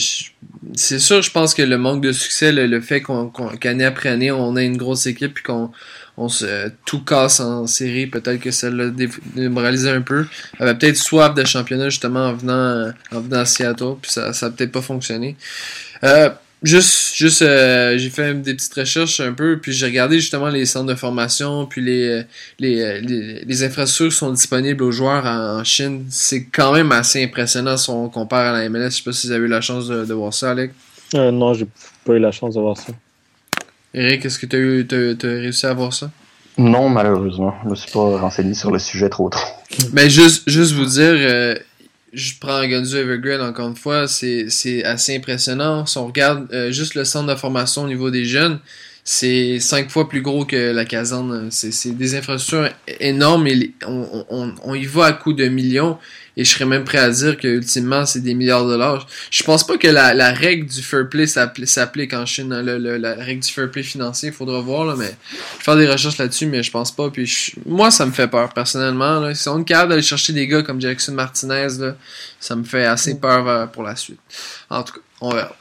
sûr, 0.99 1.23
je 1.23 1.31
pense 1.31 1.55
que 1.55 1.63
le 1.63 1.77
manque 1.79 2.03
de 2.03 2.11
succès, 2.11 2.51
le, 2.51 2.81
fait 2.81 3.01
qu'on, 3.01 3.29
qu'année 3.29 3.85
après 3.85 4.09
année 4.09 4.31
on 4.31 4.55
a 4.55 4.61
une 4.61 4.77
grosse 4.77 5.07
équipe 5.07 5.33
puis 5.33 5.43
qu'on 5.43 5.71
on 6.17 6.29
se 6.29 6.69
tout 6.85 7.03
casse 7.03 7.39
en 7.39 7.65
série, 7.65 8.05
peut-être 8.05 8.39
que 8.39 8.51
ça 8.51 8.69
l'a 8.69 8.91
démoralisé 9.35 9.89
un 9.89 10.01
peu. 10.01 10.27
Il 10.59 10.63
avait 10.63 10.77
peut-être 10.77 10.97
soif 10.97 11.33
de 11.33 11.43
championnat 11.43 11.89
justement 11.89 12.27
en 12.27 12.33
venant 12.33 12.91
en 13.11 13.19
venant 13.21 13.39
à 13.39 13.45
Seattle, 13.45 13.95
puis 13.99 14.11
ça 14.11 14.33
ça 14.33 14.47
a 14.47 14.49
peut-être 14.51 14.71
pas 14.71 14.83
fonctionné. 14.83 15.35
Euh, 16.03 16.29
Juste, 16.61 17.15
juste, 17.15 17.41
euh, 17.41 17.97
j'ai 17.97 18.09
fait 18.09 18.33
des 18.33 18.53
petites 18.53 18.73
recherches 18.73 19.21
un 19.21 19.31
peu, 19.31 19.59
puis 19.61 19.71
j'ai 19.71 19.85
regardé 19.85 20.19
justement 20.19 20.49
les 20.49 20.65
centres 20.65 20.87
de 20.87 20.95
formation, 20.95 21.65
puis 21.65 21.81
les, 21.81 22.23
les, 22.59 22.81
euh, 22.81 22.99
les, 22.99 23.45
les 23.45 23.63
infrastructures 23.63 24.09
qui 24.09 24.17
sont 24.17 24.31
disponibles 24.31 24.83
aux 24.83 24.91
joueurs 24.91 25.25
en, 25.25 25.63
Chine. 25.63 26.05
C'est 26.09 26.45
quand 26.45 26.73
même 26.73 26.91
assez 26.91 27.23
impressionnant 27.23 27.77
si 27.77 27.89
on 27.89 28.09
compare 28.09 28.53
à 28.53 28.59
la 28.59 28.67
MLS. 28.67 28.89
Je 28.89 28.97
sais 28.97 29.03
pas 29.03 29.13
si 29.13 29.27
vous 29.27 29.33
avez 29.33 29.45
eu 29.45 29.47
la 29.47 29.61
chance 29.61 29.87
de, 29.87 30.13
voir 30.13 30.33
ça, 30.33 30.51
Alec. 30.51 30.71
Euh, 31.15 31.31
non, 31.31 31.53
j'ai 31.53 31.67
pas 32.03 32.13
eu 32.13 32.19
la 32.19 32.31
chance 32.31 32.55
de 32.55 32.59
voir 32.59 32.75
ça. 32.75 32.91
Eric, 33.93 34.25
est-ce 34.25 34.37
que 34.37 34.45
tu 34.45 34.55
as, 34.57 34.59
eu, 34.59 34.87
as, 34.91 35.27
réussi 35.27 35.65
à 35.65 35.73
voir 35.73 35.93
ça? 35.93 36.11
Non, 36.57 36.89
malheureusement. 36.89 37.55
Je 37.63 37.69
me 37.69 37.75
suis 37.75 37.91
pas 37.91 38.17
renseigné 38.17 38.53
sur 38.53 38.69
le 38.69 38.79
sujet 38.79 39.07
trop 39.07 39.29
trop. 39.29 39.49
Mais 39.93 40.03
ben, 40.03 40.09
juste, 40.09 40.49
juste 40.49 40.73
vous 40.73 40.85
dire, 40.85 41.13
euh, 41.13 41.55
je 42.13 42.33
prends 42.39 42.65
Gunzu 42.65 42.97
Evergreen 42.97 43.41
encore 43.41 43.69
une 43.69 43.75
fois, 43.75 44.07
c'est 44.07 44.83
assez 44.83 45.15
impressionnant. 45.15 45.85
Si 45.85 45.97
on 45.97 46.07
regarde 46.07 46.47
euh, 46.53 46.71
juste 46.71 46.95
le 46.95 47.05
centre 47.05 47.27
de 47.27 47.35
formation 47.35 47.83
au 47.83 47.87
niveau 47.87 48.09
des 48.11 48.25
jeunes, 48.25 48.59
c'est 49.03 49.59
cinq 49.59 49.89
fois 49.89 50.07
plus 50.07 50.21
gros 50.21 50.45
que 50.45 50.71
la 50.71 50.85
caserne. 50.85 51.49
C'est 51.51 51.97
des 51.97 52.15
infrastructures 52.15 52.69
énormes 52.99 53.47
et 53.47 53.73
on, 53.87 54.25
on, 54.29 54.53
on, 54.61 54.75
y 54.75 54.85
va 54.85 55.05
à 55.05 55.13
coût 55.13 55.33
de 55.33 55.47
millions. 55.47 55.97
Et 56.39 56.45
je 56.45 56.51
serais 56.51 56.65
même 56.65 56.85
prêt 56.85 56.99
à 56.99 57.09
dire 57.09 57.37
que 57.37 57.49
ultimement 57.49 58.05
c'est 58.05 58.21
des 58.21 58.33
milliards 58.33 58.63
de 58.63 58.71
dollars. 58.71 59.05
Je 59.29 59.43
pense 59.43 59.67
pas 59.67 59.77
que 59.77 59.89
la, 59.89 60.13
la 60.13 60.31
règle 60.31 60.67
du 60.67 60.81
fair 60.81 61.09
play 61.09 61.27
s'applique 61.27 62.13
en 62.13 62.25
Chine. 62.25 62.53
Hein. 62.53 62.63
Le, 62.63 62.95
la 62.95 63.13
règle 63.15 63.43
du 63.43 63.51
fair 63.51 63.69
play 63.69 63.83
financier, 63.83 64.29
il 64.29 64.33
faudra 64.33 64.61
voir 64.61 64.85
là, 64.85 64.95
mais 64.97 65.13
je 65.31 65.35
vais 65.57 65.63
faire 65.63 65.75
des 65.75 65.85
recherches 65.85 66.17
là-dessus, 66.17 66.45
mais 66.45 66.63
je 66.63 66.71
pense 66.71 66.95
pas. 66.95 67.09
Puis 67.09 67.53
moi, 67.65 67.91
ça 67.91 68.05
me 68.05 68.13
fait 68.13 68.29
peur 68.29 68.53
personnellement. 68.53 69.19
Là. 69.19 69.35
Si 69.35 69.49
on 69.49 69.59
est 69.59 69.65
capable 69.65 69.89
d'aller 69.89 70.01
chercher 70.01 70.31
des 70.31 70.47
gars 70.47 70.63
comme 70.63 70.79
Jackson 70.79 71.11
Martinez, 71.11 71.67
là, 71.77 71.95
ça 72.39 72.55
me 72.55 72.63
fait 72.63 72.85
assez 72.85 73.19
peur 73.19 73.45
euh, 73.45 73.65
pour 73.65 73.83
la 73.83 73.97
suite. 73.97 74.21
En 74.69 74.83
tout 74.83 74.93
cas, 74.93 74.99
on 75.19 75.31
verra. 75.31 75.57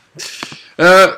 Euh, 0.78 1.08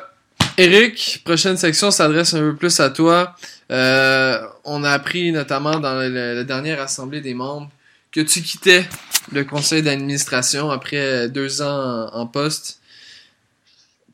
Eric, 0.57 1.21
prochaine 1.23 1.57
section 1.57 1.91
s'adresse 1.91 2.33
un 2.33 2.39
peu 2.39 2.55
plus 2.55 2.79
à 2.79 2.89
toi. 2.89 3.35
Euh, 3.71 4.39
on 4.63 4.83
a 4.83 4.89
appris 4.89 5.31
notamment 5.31 5.79
dans 5.79 5.93
la 5.93 6.43
dernière 6.45 6.81
assemblée 6.81 7.21
des 7.21 7.35
membres 7.35 7.69
que 8.11 8.21
tu 8.21 8.41
quittais 8.41 8.85
le 9.31 9.43
conseil 9.43 9.81
d'administration 9.81 10.69
après 10.69 11.29
deux 11.29 11.61
ans 11.61 12.09
en, 12.13 12.27
poste. 12.27 12.79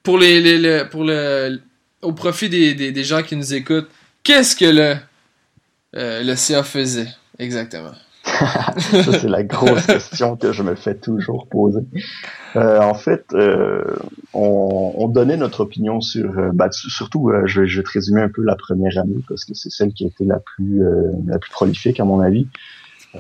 Pour 0.04 0.18
les, 0.18 0.86
pour 0.86 1.04
le 1.04 1.60
au 2.02 2.14
profit 2.14 2.50
des, 2.50 2.74
des, 2.76 3.04
gens 3.04 3.24
qui 3.24 3.36
nous 3.36 3.54
écoutent, 3.54 3.90
qu'est-ce 4.24 4.56
que 4.56 4.66
le 4.66 4.96
euh, 5.96 6.24
le 6.24 6.36
CA 6.36 6.64
faisait 6.64 7.08
exactement? 7.40 7.94
Ça, 8.24 9.20
c'est 9.20 9.30
la 9.30 9.44
grosse 9.44 9.86
question 9.88 10.36
que 10.36 10.52
je 10.52 10.62
me 10.62 10.76
fais 10.76 10.96
toujours 10.96 11.48
poser. 11.48 11.80
Euh, 12.56 12.80
en 12.82 12.94
fait, 12.94 13.26
euh, 13.34 13.84
on, 14.34 14.94
on, 14.96 15.08
donnait 15.08 15.38
notre 15.38 15.62
opinion 15.62 16.02
sur, 16.02 16.30
bah, 16.54 16.68
surtout, 16.72 17.32
je, 17.46 17.66
je, 17.66 17.78
vais 17.78 17.84
te 17.84 17.92
résumer 17.92 18.22
un 18.22 18.30
peu 18.30 18.44
la 18.44 18.56
première 18.56 18.98
année 19.00 19.24
parce 19.28 19.46
que 19.46 19.54
c'est 19.54 19.72
celle 19.72 19.94
qui 19.94 20.04
a 20.04 20.08
été 20.08 20.26
la 20.26 20.40
plus, 20.40 20.84
la 21.26 21.40
plus 21.40 21.50
prolifique 21.50 22.00
à 22.00 22.04
mon 22.04 22.20
avis. 22.20 22.48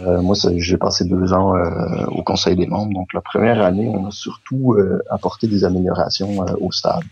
Euh, 0.06 0.22
moi, 0.22 0.36
j'ai 0.58 0.78
passé 0.78 1.06
deux 1.06 1.34
ans 1.34 1.56
euh, 1.56 2.06
au 2.08 2.24
Conseil 2.24 2.56
des 2.56 2.68
membres. 2.68 2.94
Donc, 2.94 3.14
la 3.14 3.22
première 3.22 3.62
année, 3.62 3.88
on 3.88 4.08
a 4.08 4.12
surtout 4.12 4.74
euh, 4.74 5.02
apporté 5.10 5.48
des 5.48 5.64
améliorations 5.64 6.46
au 6.62 6.72
stade. 6.72 7.04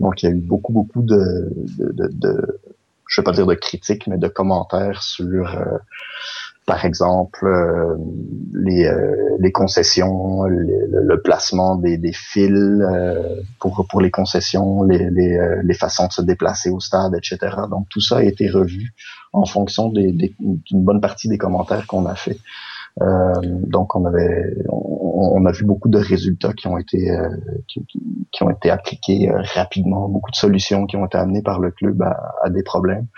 Donc, 0.00 0.22
il 0.22 0.26
y 0.26 0.28
a 0.28 0.32
eu 0.32 0.40
beaucoup, 0.40 0.72
beaucoup 0.72 1.02
de, 1.02 1.52
de, 1.78 1.92
de, 1.92 2.08
de 2.12 2.60
je 3.06 3.20
vais 3.20 3.24
pas 3.24 3.32
dire 3.32 3.46
de 3.46 3.54
critiques, 3.54 4.06
mais 4.06 4.18
de 4.18 4.28
commentaires 4.28 5.02
sur 5.02 5.58
par 6.70 6.84
exemple 6.84 7.48
euh, 7.48 7.96
les, 8.52 8.84
euh, 8.84 9.36
les 9.40 9.50
concessions, 9.50 10.44
le, 10.44 11.20
placement 11.20 11.74
des, 11.74 11.98
des 11.98 12.12
fils 12.12 12.52
euh, 12.52 13.40
pour, 13.58 13.84
pour 13.90 14.00
les 14.00 14.12
concessions, 14.12 14.84
les, 14.84 15.10
les, 15.10 15.36
les, 15.64 15.74
façons 15.74 16.06
de 16.06 16.12
se 16.12 16.22
déplacer 16.22 16.70
au 16.70 16.78
stade, 16.78 17.12
etc. 17.16 17.38
Donc 17.68 17.88
tout 17.88 18.00
ça 18.00 18.18
a 18.18 18.22
été 18.22 18.48
revu 18.48 18.94
en 19.32 19.46
fonction 19.46 19.88
d'une 19.88 20.16
des, 20.16 20.32
bonne 20.70 21.00
partie 21.00 21.28
des 21.28 21.38
commentaires 21.38 21.88
qu'on 21.88 22.06
a 22.06 22.14
fait. 22.14 22.38
donc 23.76 23.96
on 23.96 24.04
avait 24.04 24.54
on, 24.68 25.44
a 25.46 25.50
vu 25.50 25.64
beaucoup 25.64 25.88
de 25.88 25.98
résultats 25.98 26.52
qui 26.52 26.68
ont 26.68 26.78
été 26.78 27.00
qui, 27.66 27.84
qui, 28.30 28.42
ont 28.44 28.50
été 28.50 28.70
appliqués 28.70 29.28
rapidement, 29.56 30.08
beaucoup 30.08 30.30
de 30.30 30.36
solutions 30.36 30.86
qui 30.86 30.96
ont 30.96 31.06
été 31.06 31.18
amenées 31.18 31.42
par 31.42 31.58
le 31.58 31.72
club 31.72 32.00
à, 32.02 32.14
à 32.44 32.48
des 32.48 32.62
problèmes. 32.62 33.08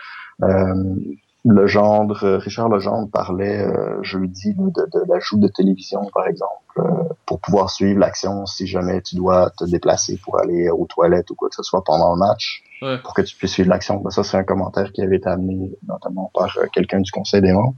Legendre, 1.45 2.23
euh, 2.23 2.39
Richard 2.39 2.69
Legendre 2.69 3.11
parlait 3.11 3.67
euh, 3.67 4.01
jeudi 4.03 4.55
de, 4.55 4.71
de 4.71 5.13
l'ajout 5.13 5.39
de 5.39 5.49
télévision, 5.49 6.01
par 6.15 6.29
exemple, 6.29 6.79
euh, 6.79 7.15
pour 7.27 7.41
pouvoir 7.41 7.69
suivre 7.71 7.99
l'action 7.99 8.47
si 8.47 8.69
jamais 8.69 9.03
tu 9.03 9.17
dois 9.17 9.51
te 9.59 9.65
déplacer 9.65 10.21
pour 10.23 10.39
aller 10.39 10.71
aux 10.71 10.87
toilettes 10.87 11.31
ou 11.31 11.35
quoi 11.35 11.49
que 11.49 11.57
ce 11.57 11.65
soit 11.65 11.83
pendant 11.83 12.15
le 12.15 12.21
match, 12.21 12.63
pour 13.03 13.15
que 13.15 13.23
tu 13.23 13.37
puisses 13.37 13.53
suivre 13.53 13.71
l'action. 13.71 13.97
Ben, 13.97 14.11
ça, 14.11 14.23
c'est 14.23 14.37
un 14.37 14.45
commentaire 14.45 14.93
qui 14.93 15.03
avait 15.03 15.17
été 15.17 15.29
amené 15.29 15.73
notamment 15.89 16.31
par 16.33 16.57
quelqu'un 16.73 17.01
du 17.01 17.11
conseil 17.11 17.41
des 17.41 17.53
membres. 17.53 17.75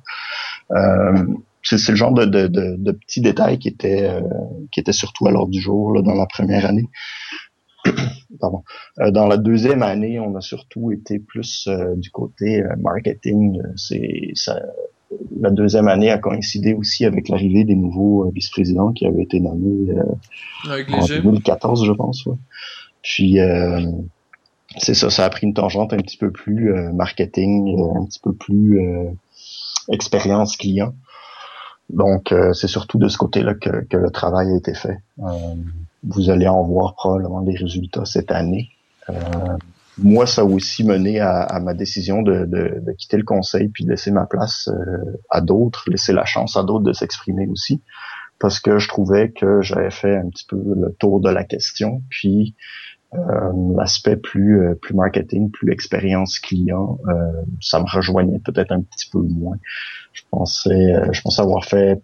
c'est 1.62 1.88
le 1.88 1.96
genre 1.96 2.12
de, 2.12 2.26
de, 2.26 2.48
de, 2.48 2.92
petits 2.92 3.22
détails 3.22 3.58
qui 3.58 3.68
étaient 3.68 4.10
qui 4.72 4.80
étaient 4.80 4.92
surtout 4.92 5.26
à 5.26 5.30
l'ordre 5.30 5.50
du 5.50 5.60
jour 5.60 5.92
là, 5.92 6.02
dans 6.02 6.14
la 6.14 6.26
première 6.26 6.66
année. 6.66 6.88
Pardon. 8.41 8.62
Euh, 9.01 9.11
dans 9.11 9.26
la 9.26 9.37
deuxième 9.37 9.82
année, 9.82 10.18
on 10.20 10.35
a 10.37 10.41
surtout 10.41 10.91
été 10.93 11.18
plus 11.18 11.66
euh, 11.68 11.95
du 11.97 12.11
côté 12.11 12.62
euh, 12.62 12.74
marketing. 12.78 13.61
C'est 13.76 14.30
ça, 14.35 14.61
la 15.41 15.51
deuxième 15.51 15.89
année 15.89 16.11
a 16.11 16.18
coïncidé 16.18 16.74
aussi 16.74 17.05
avec 17.05 17.28
l'arrivée 17.28 17.64
des 17.64 17.76
nouveaux 17.76 18.30
vice-présidents 18.30 18.93
qui 18.93 19.07
avaient 19.07 19.22
été 19.22 19.41
nommés 19.41 19.93
en 20.68 21.07
2014, 21.07 21.85
je 21.85 21.93
pense. 21.93 22.28
Puis 23.03 23.39
c'est 24.78 24.95
ça, 24.95 25.11
ça 25.11 25.24
a 25.24 25.30
pris 25.30 25.47
une 25.47 25.55
tangente 25.55 25.93
un 25.93 25.99
petit 25.99 26.16
peu 26.16 26.32
plus 26.32 26.72
marketing, 26.93 27.78
un 27.97 28.07
petit 28.07 28.18
peu 28.18 28.32
plus 28.32 28.80
expérience 29.89 30.57
client. 30.57 30.95
Donc, 31.91 32.32
euh, 32.32 32.53
c'est 32.53 32.68
surtout 32.68 32.99
de 32.99 33.09
ce 33.09 33.18
côté-là 33.18 33.55
que, 33.55 33.85
que, 33.85 33.97
le 33.97 34.11
travail 34.11 34.51
a 34.51 34.57
été 34.57 34.74
fait. 34.74 34.99
Euh, 35.20 35.55
vous 36.03 36.30
allez 36.30 36.49
en 36.49 36.62
voir 36.62 36.95
probablement 36.95 37.43
des 37.43 37.57
résultats 37.57 38.05
cette 38.05 38.30
année. 38.32 38.70
Euh, 39.11 39.14
moi, 39.99 40.26
ça 40.26 40.43
a 40.43 40.45
aussi 40.45 40.82
mené 40.82 41.20
à, 41.20 41.43
à 41.43 41.61
ma 41.61 41.74
décision 41.74 42.22
de, 42.22 42.47
de, 42.47 42.80
de, 42.80 42.93
quitter 42.93 43.16
le 43.16 43.22
conseil 43.22 43.68
puis 43.68 43.85
de 43.85 43.91
laisser 43.91 44.11
ma 44.11 44.26
place 44.26 44.68
à 45.30 45.41
d'autres, 45.41 45.85
laisser 45.89 46.12
la 46.12 46.24
chance 46.24 46.57
à 46.57 46.64
d'autres 46.64 46.85
de 46.85 46.93
s'exprimer 46.93 47.47
aussi, 47.47 47.80
parce 48.41 48.59
que 48.59 48.78
je 48.78 48.89
trouvais 48.89 49.30
que 49.30 49.62
j'avais 49.62 49.91
fait 49.91 50.16
un 50.16 50.28
petit 50.30 50.47
peu 50.49 50.57
le 50.57 50.93
tour 50.99 51.20
de 51.20 51.30
la 51.30 51.45
question, 51.45 52.03
puis 52.09 52.57
l'aspect 53.76 54.16
plus 54.16 54.60
plus 54.82 54.94
marketing, 54.94 55.50
plus 55.50 55.72
expérience 55.72 56.38
client, 56.38 56.98
ça 57.60 57.80
me 57.80 57.86
rejoignait 57.88 58.40
peut-être 58.40 58.72
un 58.72 58.82
petit 58.82 59.08
peu 59.10 59.18
moins 59.18 59.56
je 60.14 60.22
pensais, 60.30 60.70
euh, 60.70 61.12
je 61.12 61.20
pensais 61.20 61.42
avoir 61.42 61.64
fait 61.64 62.00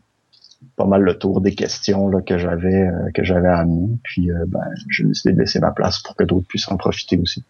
pas 0.77 0.85
mal 0.85 1.03
le 1.03 1.17
tour 1.17 1.41
des 1.41 1.55
questions 1.55 2.11
que 2.23 2.37
j'avais 2.37 2.83
euh, 2.83 3.11
que 3.15 3.25
j'avais 3.25 3.49
amenées. 3.49 3.97
Puis 4.03 4.31
euh, 4.31 4.45
ben, 4.47 4.61
j'ai 4.91 5.05
décidé 5.05 5.33
de 5.33 5.41
laisser 5.41 5.61
ma 5.61 5.71
place 5.71 6.01
pour 6.01 6.17
que 6.17 6.25
d'autres 6.25 6.47
puissent 6.47 6.71
en 6.71 6.77
profiter 6.77 7.17
aussi. 7.17 7.45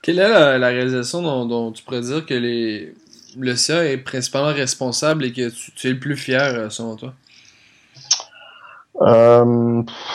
Quelle 0.00 0.20
est 0.20 0.58
la, 0.58 0.68
réalisation 0.68 1.22
dont, 1.44 1.72
tu 1.72 1.82
pourrais 1.82 2.00
dire 2.00 2.24
que 2.24 2.34
le 2.34 3.56
CA 3.56 3.84
est 3.84 3.98
principalement 3.98 4.54
responsable 4.54 5.24
et 5.24 5.32
que 5.32 5.50
tu, 5.50 5.88
es 5.88 5.90
le 5.90 5.98
plus 5.98 6.16
fier 6.16 6.70
selon 6.70 6.94
toi? 6.94 7.14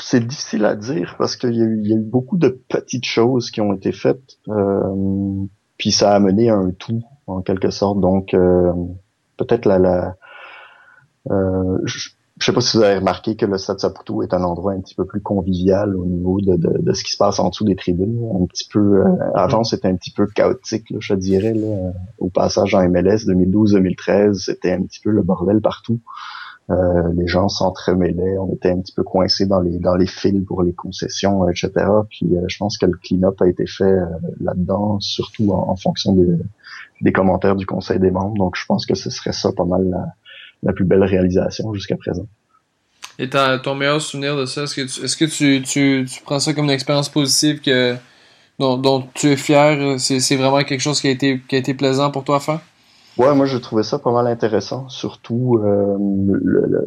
C'est 0.01 0.25
difficile 0.25 0.65
à 0.65 0.75
dire 0.75 1.15
parce 1.17 1.36
qu'il 1.36 1.55
y, 1.55 1.61
a 1.61 1.95
eu 1.95 2.03
beaucoup 2.03 2.38
de 2.38 2.49
petites 2.49 3.05
choses 3.05 3.51
qui 3.51 3.61
ont 3.61 3.73
été 3.73 3.91
faites. 3.91 4.38
puis 5.77 5.91
ça 5.91 6.11
a 6.11 6.15
amené 6.15 6.49
à 6.49 6.55
un 6.55 6.71
tout 6.71 7.01
en 7.27 7.41
quelque 7.41 7.69
sorte. 7.69 7.99
Donc 7.99 8.36
peut-être 9.38 9.65
la, 9.65 9.79
la 9.79 10.15
euh, 11.31 11.77
je, 11.86 12.09
sais 12.39 12.51
pas 12.51 12.61
si 12.61 12.77
vous 12.77 12.84
avez 12.84 12.97
remarqué 12.97 13.36
que 13.36 13.45
le 13.45 13.57
Stade 13.57 13.79
Saputo 13.79 14.21
est 14.23 14.34
un 14.34 14.43
endroit 14.43 14.73
un 14.73 14.81
petit 14.81 14.95
peu 14.95 15.05
plus 15.05 15.21
convivial 15.21 15.95
au 15.95 16.05
niveau 16.05 16.41
de, 16.41 16.93
ce 16.93 17.03
qui 17.03 17.11
se 17.11 17.17
passe 17.17 17.39
en 17.39 17.49
dessous 17.49 17.63
des 17.63 17.75
tribunes. 17.75 18.29
Un 18.41 18.45
petit 18.45 18.67
peu 18.67 18.79
euh, 18.79 19.05
avant 19.34 19.63
c'était 19.63 19.88
un 19.88 19.95
petit 19.95 20.11
peu 20.11 20.27
chaotique, 20.27 20.93
je 20.99 21.13
dirais. 21.13 21.55
Au 22.19 22.29
passage 22.29 22.75
en 22.75 22.88
MLS 22.89 23.25
2012-2013, 23.27 24.34
c'était 24.34 24.73
un 24.73 24.84
petit 24.84 24.99
peu 24.99 25.11
le 25.11 25.21
bordel 25.21 25.61
partout. 25.61 26.01
Euh, 26.70 27.11
les 27.18 27.28
gens 27.28 27.49
s'entremêlaient, 27.49 28.38
on 28.38 28.53
était 28.53 28.70
un 28.70 28.80
petit 28.80 28.93
peu 28.93 29.03
coincés 29.03 29.45
dans 29.45 29.59
les 29.59 29.80
dans 29.80 29.95
les 29.95 30.07
fils 30.07 30.45
pour 30.45 30.64
les 30.64 30.72
concessions, 30.72 31.49
etc. 31.49 31.72
Puis 32.09 32.26
euh, 32.32 32.45
je 32.47 32.57
pense 32.57 32.78
que 32.78 32.86
le 32.86 32.97
clean-up 33.03 33.41
a 33.41 33.47
été 33.47 33.68
fait 33.68 33.84
euh, 33.84 34.05
là-dedans, 34.39 34.97
surtout 35.01 35.51
en, 35.51 35.76
fonction 35.76 36.14
des, 36.14 36.38
des, 37.01 37.11
commentaires 37.11 37.57
du 37.57 37.66
Conseil 37.66 37.99
des 37.99 38.11
membres. 38.11 38.38
Donc 38.38 38.55
je 38.55 38.66
pense 38.66 38.86
que 38.86 38.95
ce 38.95 39.09
serait 39.09 39.34
ça 39.34 39.51
pas 39.51 39.66
mal 39.66 39.89
la, 39.89 40.05
la 40.64 40.72
plus 40.72 40.86
belle 40.86 41.03
réalisation 41.03 41.74
jusqu'à 41.74 41.97
présent. 41.97 42.28
Et 43.20 43.30
ton 43.30 43.76
meilleur 43.76 44.01
souvenir 44.01 44.38
de 44.38 44.45
ça, 44.45 44.64
est-ce 44.64 44.76
que 44.76 44.82
tu, 44.82 45.03
est-ce 45.03 45.18
que 45.18 45.26
tu, 45.26 45.61
tu, 45.64 46.07
tu, 46.09 46.22
prends 46.24 46.39
ça 46.39 46.53
comme 46.53 46.66
une 46.66 46.72
expérience 46.72 47.09
positive 47.09 47.59
que 47.59 47.95
dont, 48.57 48.78
dont 48.78 49.05
tu 49.14 49.28
es 49.28 49.36
fier? 49.36 49.99
C'est, 49.99 50.22
c'est 50.22 50.38
vraiment 50.38 50.64
quelque 50.64 50.82
chose 50.82 51.01
qui 51.01 51.09
a 51.09 51.11
été 51.11 51.41
qui 51.45 51.55
a 51.55 51.59
été 51.59 51.74
plaisant 51.74 52.09
pour 52.09 52.24
toi 52.24 52.38
à 52.38 52.39
faire? 52.39 52.61
Ouais, 53.18 53.36
moi 53.36 53.45
j'ai 53.45 53.61
trouvé 53.61 53.84
ça 53.84 53.99
pas 53.99 54.11
mal 54.11 54.26
intéressant, 54.26 54.89
surtout 54.89 55.59
euh, 55.64 55.95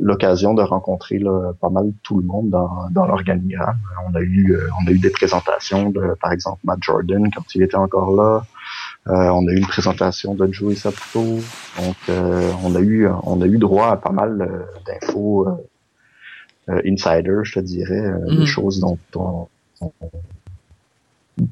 l'occasion 0.01 0.55
de 0.55 0.63
rencontrer 0.63 1.21
là, 1.21 1.53
pas 1.61 1.71
mal 1.71 1.93
tout 2.03 2.19
le 2.19 2.25
monde 2.27 2.51
dans, 2.51 2.89
dans 2.91 3.07
l'organigramme. 3.07 3.79
On 4.11 4.15
a 4.17 4.21
eu 4.21 4.53
euh, 4.53 4.69
on 4.83 4.89
a 4.89 4.91
eu 4.91 4.99
des 4.99 5.11
présentations 5.11 5.91
de 5.91 6.17
par 6.21 6.33
exemple 6.33 6.59
Matt 6.65 6.83
Jordan 6.83 7.31
quand 7.33 7.55
il 7.55 7.63
était 7.63 7.77
encore 7.77 8.11
là. 8.17 8.45
Euh, 9.07 9.31
on 9.31 9.47
a 9.47 9.53
eu 9.53 9.59
une 9.59 9.69
présentation 9.69 10.35
de 10.35 10.53
Joey 10.53 10.75
Saputo. 10.75 11.39
Donc 11.79 11.97
on 12.65 12.75
a 12.75 12.81
eu 12.81 13.09
on 13.23 13.41
a 13.41 13.47
eu 13.47 13.59
droit 13.59 13.91
à 13.93 13.97
pas 13.97 14.11
mal 14.11 14.67
d'infos 14.85 15.47
insider, 16.69 17.39
je 17.45 17.53
te 17.53 17.61
dirais, 17.61 18.11
des 18.29 18.39
mm. 18.39 18.47
choses 18.47 18.81
dont 18.81 18.99
on, 19.15 19.47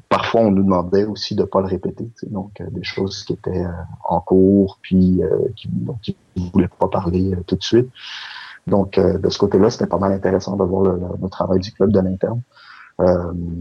parfois 0.09 0.41
on 0.41 0.51
nous 0.51 0.63
demandait 0.63 1.05
aussi 1.05 1.35
de 1.35 1.43
pas 1.43 1.61
le 1.61 1.67
répéter, 1.67 2.09
donc 2.27 2.59
euh, 2.59 2.65
des 2.71 2.83
choses 2.83 3.23
qui 3.23 3.33
étaient 3.33 3.65
euh, 3.65 3.71
en 4.03 4.19
cours 4.19 4.79
puis 4.81 5.21
euh, 5.23 5.29
qui, 5.55 5.69
ne 6.35 6.49
voulaient 6.51 6.69
pas 6.79 6.87
parler 6.87 7.35
tout 7.47 7.55
de 7.55 7.63
suite. 7.63 7.89
Donc 8.67 8.99
de 8.99 9.29
ce 9.29 9.37
côté-là, 9.37 9.69
c'était 9.69 9.85
pas 9.85 9.99
mal 9.99 10.11
intéressant 10.11 10.57
de 10.57 10.63
voir 10.63 10.95
le, 11.21 11.29
travail 11.29 11.59
du 11.59 11.71
club 11.71 11.91
de 11.91 11.99
l'interne. 11.99 12.41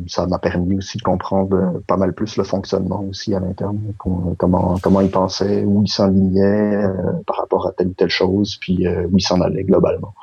ça 0.07 0.27
m'a 0.27 0.39
permis 0.39 0.79
aussi 0.79 0.97
de 0.97 1.03
comprendre 1.03 1.83
pas 1.87 1.99
mal 1.99 2.14
plus 2.14 2.39
le 2.39 2.45
fonctionnement 2.45 3.05
aussi 3.11 3.35
à 3.35 3.41
l'interne, 3.41 3.79
comment 3.99 4.79
comment 4.83 5.01
ils 5.03 5.11
pensaient, 5.11 5.62
où 5.62 5.83
ils 5.83 5.91
s'enlignaient 5.91 6.87
par 7.27 7.37
rapport 7.37 7.66
à 7.66 7.72
telle 7.72 7.89
ou 7.89 7.93
telle 7.93 8.09
chose, 8.09 8.57
puis 8.59 8.89
où 8.89 9.18
ils 9.18 9.22
s'en 9.22 9.43
allaient 9.43 9.64
globalement. 9.64 10.14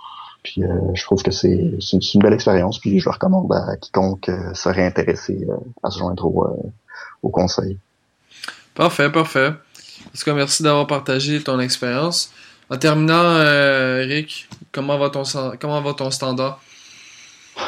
Puis 0.44 0.64
euh, 0.64 0.68
je 0.96 1.04
trouve 1.04 1.22
que 1.22 1.32
c'est 1.32 1.50
une, 1.54 2.22
belle 2.22 2.34
expérience, 2.34 2.80
puis 2.80 3.00
je 3.00 3.06
le 3.06 3.12
recommande 3.12 3.52
à 3.54 3.76
quiconque 3.78 4.30
euh, 4.30 4.54
serait 4.54 4.86
intéressé 4.86 5.46
euh, 5.48 5.56
à 5.84 5.92
se 5.92 6.00
joindre 6.00 6.26
au, 6.26 6.72
au 7.22 7.30
conseil. 7.30 7.78
Parfait, 8.74 9.12
parfait. 9.12 9.50
En 9.50 10.18
tout 10.18 10.26
cas, 10.26 10.34
merci 10.34 10.64
d'avoir 10.64 10.88
partagé 10.88 11.44
ton 11.44 11.60
expérience. 11.60 12.32
En 12.70 12.78
terminant, 12.78 13.40
Eric, 14.00 14.48
comment 14.72 14.98
va 14.98 15.10
ton 15.10 15.24
comment 15.60 15.82
va 15.82 15.94
ton 15.94 16.10
standard? 16.10 16.62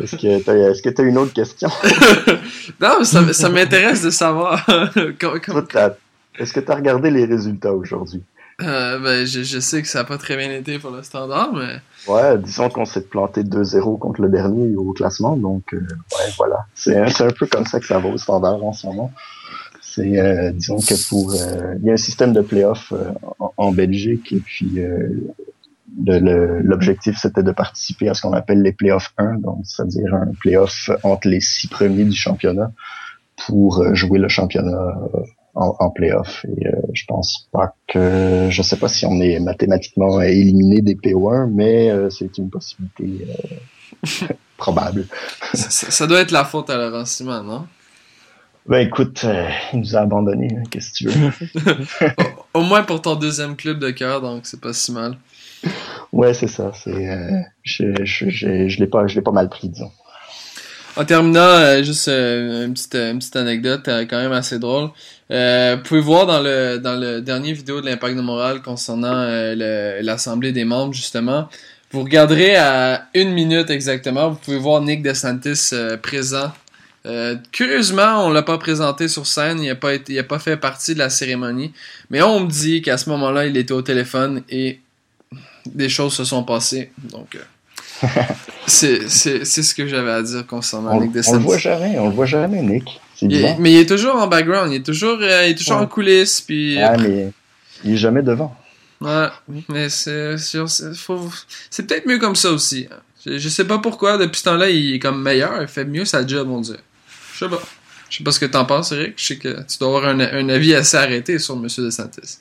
est-ce 0.00 0.16
que 0.16 0.88
tu 0.88 1.00
as, 1.00 1.04
une 1.04 1.18
autre 1.18 1.34
question? 1.34 1.68
non, 2.80 3.04
ça, 3.04 3.32
ça 3.32 3.48
m'intéresse 3.50 4.02
de 4.02 4.10
savoir. 4.10 4.66
Est-ce 6.38 6.52
que 6.52 6.60
tu 6.60 6.72
as 6.72 6.74
regardé 6.74 7.10
les 7.10 7.26
résultats 7.26 7.72
aujourd'hui? 7.72 8.22
Euh, 8.62 8.98
ben, 8.98 9.26
je, 9.26 9.42
je, 9.42 9.60
sais 9.60 9.82
que 9.82 9.88
ça 9.88 9.98
n'a 9.98 10.04
pas 10.04 10.16
très 10.16 10.34
bien 10.36 10.50
été 10.50 10.78
pour 10.78 10.90
le 10.90 11.02
standard, 11.02 11.52
mais. 11.52 11.76
Ouais, 12.08 12.38
disons 12.38 12.70
qu'on 12.70 12.86
s'est 12.86 13.02
planté 13.02 13.42
2-0 13.42 13.98
contre 13.98 14.22
le 14.22 14.30
dernier 14.30 14.74
au 14.76 14.92
classement, 14.92 15.36
donc 15.36 15.74
euh, 15.74 15.78
ouais, 15.78 16.32
voilà. 16.38 16.66
C'est 16.74 16.96
un, 16.96 17.30
peu 17.30 17.46
comme 17.46 17.66
ça 17.66 17.80
que 17.80 17.86
ça 17.86 17.98
va 17.98 18.08
au 18.08 18.16
standard 18.16 18.64
en 18.64 18.72
ce 18.72 18.86
moment. 18.86 19.12
C'est, 19.82 20.18
euh, 20.18 20.52
disons 20.52 20.78
que 20.78 21.08
pour. 21.08 21.34
Euh, 21.34 21.74
il 21.80 21.86
y 21.86 21.90
a 21.90 21.92
un 21.92 21.98
système 21.98 22.32
de 22.32 22.40
playoff 22.40 22.94
en, 23.38 23.52
en, 23.58 23.72
Belgique, 23.72 24.32
et 24.32 24.38
puis 24.38 24.80
l'objectif 25.98 27.18
c'était 27.20 27.42
de 27.42 27.52
participer 27.52 28.08
à 28.08 28.14
ce 28.14 28.22
qu'on 28.22 28.32
appelle 28.32 28.62
les 28.62 28.72
playoffs 28.72 29.12
1, 29.18 29.34
donc 29.40 29.60
c'est-à-dire 29.64 30.14
un 30.14 30.32
playoff 30.40 30.88
entre 31.02 31.28
les 31.28 31.40
six 31.40 31.68
premiers 31.68 32.04
du 32.04 32.16
championnat 32.16 32.72
pour 33.46 33.94
jouer 33.94 34.18
le 34.18 34.28
championnat 34.28 34.94
en, 35.56 35.74
en 35.78 35.90
playoff. 35.90 36.44
Et 36.44 36.68
euh, 36.68 36.72
je 36.92 37.04
pense 37.06 37.48
pas 37.50 37.74
que, 37.88 38.48
je 38.50 38.62
sais 38.62 38.76
pas 38.76 38.88
si 38.88 39.06
on 39.06 39.20
est 39.20 39.40
mathématiquement 39.40 40.20
éliminé 40.20 40.82
des 40.82 40.94
PO1, 40.94 41.50
mais 41.52 41.90
euh, 41.90 42.10
c'est 42.10 42.38
une 42.38 42.50
possibilité 42.50 43.26
euh, 43.28 44.26
probable. 44.56 45.06
ça, 45.54 46.06
doit 46.06 46.20
être 46.20 46.30
la 46.30 46.44
faute 46.44 46.70
à 46.70 46.76
Laurent 46.76 47.04
Simon, 47.04 47.42
non? 47.42 47.66
Ben 48.68 48.78
écoute, 48.78 49.24
il 49.72 49.78
nous 49.78 49.96
a 49.96 50.00
abandonnés, 50.00 50.48
hein, 50.50 50.64
qu'est-ce 50.70 50.90
que 50.90 50.96
tu 50.96 51.08
veux? 51.08 51.30
au, 52.54 52.62
moins 52.62 52.82
pour 52.82 53.00
ton 53.00 53.14
deuxième 53.14 53.54
club 53.54 53.78
de 53.78 53.90
cœur, 53.90 54.20
donc 54.20 54.44
c'est 54.44 54.60
pas 54.60 54.72
si 54.72 54.90
mal. 54.90 55.16
Ouais, 56.12 56.34
c'est 56.34 56.48
ça. 56.48 56.72
C'est, 56.74 57.44
je, 57.62 57.84
je, 58.02 58.28
je, 58.28 58.68
je 58.68 58.78
l'ai 58.80 58.88
pas, 58.88 59.06
je 59.06 59.14
l'ai 59.14 59.22
pas 59.22 59.30
mal 59.30 59.48
pris, 59.48 59.68
disons. 59.68 59.92
En 60.96 61.04
terminant, 61.04 61.80
juste 61.84 62.08
une, 62.08 62.72
petite, 62.74 62.96
une 62.96 63.18
petite 63.20 63.36
anecdote 63.36 63.82
quand 63.86 64.16
même 64.16 64.32
assez 64.32 64.58
drôle. 64.58 64.90
Euh, 65.30 65.76
vous 65.76 65.82
pouvez 65.82 66.00
voir 66.00 66.26
dans 66.26 66.40
le 66.40 66.78
dans 66.78 66.94
le 66.94 67.20
dernier 67.20 67.52
vidéo 67.52 67.80
de 67.80 67.86
l'impact 67.86 68.16
de 68.16 68.20
morale 68.20 68.62
concernant 68.62 69.12
euh, 69.12 70.00
l'assemblée 70.02 70.52
des 70.52 70.64
membres 70.64 70.94
justement. 70.94 71.48
Vous 71.90 72.02
regarderez 72.02 72.56
à 72.56 73.08
une 73.14 73.32
minute 73.32 73.70
exactement, 73.70 74.30
vous 74.30 74.36
pouvez 74.36 74.58
voir 74.58 74.82
Nick 74.82 75.02
DeSantis 75.02 75.70
euh, 75.72 75.96
présent. 75.96 76.52
Euh, 77.06 77.36
curieusement, 77.52 78.26
on 78.26 78.30
l'a 78.30 78.42
pas 78.42 78.58
présenté 78.58 79.06
sur 79.06 79.26
scène, 79.26 79.62
il 79.62 79.70
a 79.70 79.76
pas 79.76 79.94
été, 79.94 80.12
il 80.12 80.18
a 80.18 80.24
pas 80.24 80.40
fait 80.40 80.56
partie 80.56 80.94
de 80.94 80.98
la 80.98 81.10
cérémonie, 81.10 81.72
mais 82.10 82.22
on 82.22 82.40
me 82.40 82.50
dit 82.50 82.82
qu'à 82.82 82.98
ce 82.98 83.08
moment-là, 83.10 83.46
il 83.46 83.56
était 83.56 83.72
au 83.72 83.82
téléphone 83.82 84.42
et 84.50 84.80
des 85.64 85.88
choses 85.88 86.14
se 86.14 86.24
sont 86.24 86.42
passées. 86.42 86.90
Donc 87.04 87.38
c'est 88.66 89.08
ce 89.08 89.74
que 89.74 89.86
j'avais 89.86 90.10
à 90.10 90.22
dire 90.22 90.44
concernant 90.46 91.00
Nick 91.00 91.12
DeSantis. 91.12 91.36
On 91.36 91.38
le 91.38 91.44
voit 91.44 91.58
jamais, 91.58 91.98
on 91.98 92.08
le 92.08 92.14
voit 92.14 92.26
jamais 92.26 92.62
Nick 92.62 93.00
mais 93.22 93.72
il 93.72 93.78
est 93.78 93.86
toujours 93.86 94.16
en 94.16 94.26
background, 94.26 94.72
il 94.72 94.76
est 94.76 94.82
toujours, 94.82 95.18
euh, 95.20 95.46
il 95.46 95.50
est 95.50 95.54
toujours 95.54 95.78
en 95.78 95.86
coulisses. 95.86 96.40
Puis, 96.40 96.76
ouais, 96.76 96.96
mais 96.98 97.32
il 97.84 97.94
est 97.94 97.96
jamais 97.96 98.22
devant. 98.22 98.54
Ouais, 99.00 99.28
mais 99.68 99.88
c'est 99.88 100.36
c'est 100.38 101.86
peut-être 101.86 102.06
mieux 102.06 102.18
comme 102.18 102.36
ça 102.36 102.50
aussi. 102.50 102.88
Je, 103.26 103.48
sais 103.48 103.64
pas 103.64 103.78
pourquoi, 103.78 104.18
depuis 104.18 104.38
ce 104.38 104.44
temps-là, 104.44 104.70
il 104.70 104.94
est 104.94 104.98
comme 104.98 105.20
meilleur, 105.20 105.60
il 105.60 105.68
fait 105.68 105.84
mieux 105.84 106.04
sa 106.04 106.26
job, 106.26 106.48
on 106.48 106.60
dirait. 106.60 106.78
Je 107.34 107.44
sais 107.44 107.50
pas. 107.50 107.60
Je 108.08 108.18
sais 108.18 108.24
pas 108.24 108.30
ce 108.30 108.38
que 108.38 108.46
t'en 108.46 108.64
penses, 108.64 108.92
Eric. 108.92 109.14
Je 109.16 109.24
sais 109.24 109.36
que 109.36 109.62
tu 109.66 109.78
dois 109.80 109.88
avoir 109.88 110.06
un, 110.06 110.20
un 110.20 110.48
avis 110.48 110.74
assez 110.74 110.96
arrêté 110.96 111.40
sur 111.40 111.56
M. 111.56 111.66
DeSantis. 111.66 112.38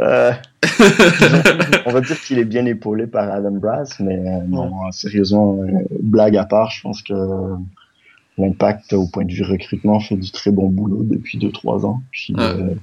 Euh, 0.00 0.32
on 1.86 1.92
va 1.92 2.00
dire 2.00 2.20
qu'il 2.20 2.38
est 2.38 2.44
bien 2.44 2.66
épaulé 2.66 3.06
par 3.06 3.30
Adam 3.30 3.52
Brass, 3.52 4.00
mais 4.00 4.18
euh, 4.18 4.40
non, 4.48 4.90
sérieusement, 4.90 5.58
euh, 5.62 5.84
blague 6.00 6.36
à 6.36 6.44
part, 6.44 6.70
je 6.70 6.82
pense 6.82 7.02
que 7.02 7.14
l'impact 8.38 8.92
au 8.92 9.06
point 9.06 9.24
de 9.24 9.32
vue 9.32 9.44
recrutement 9.44 10.00
fait 10.00 10.16
du 10.16 10.30
très 10.30 10.50
bon 10.50 10.68
boulot 10.68 11.02
depuis 11.04 11.38
2-3 11.38 11.84
ans. 11.86 12.02
Puis 12.10 12.34
Ouais. 12.36 12.76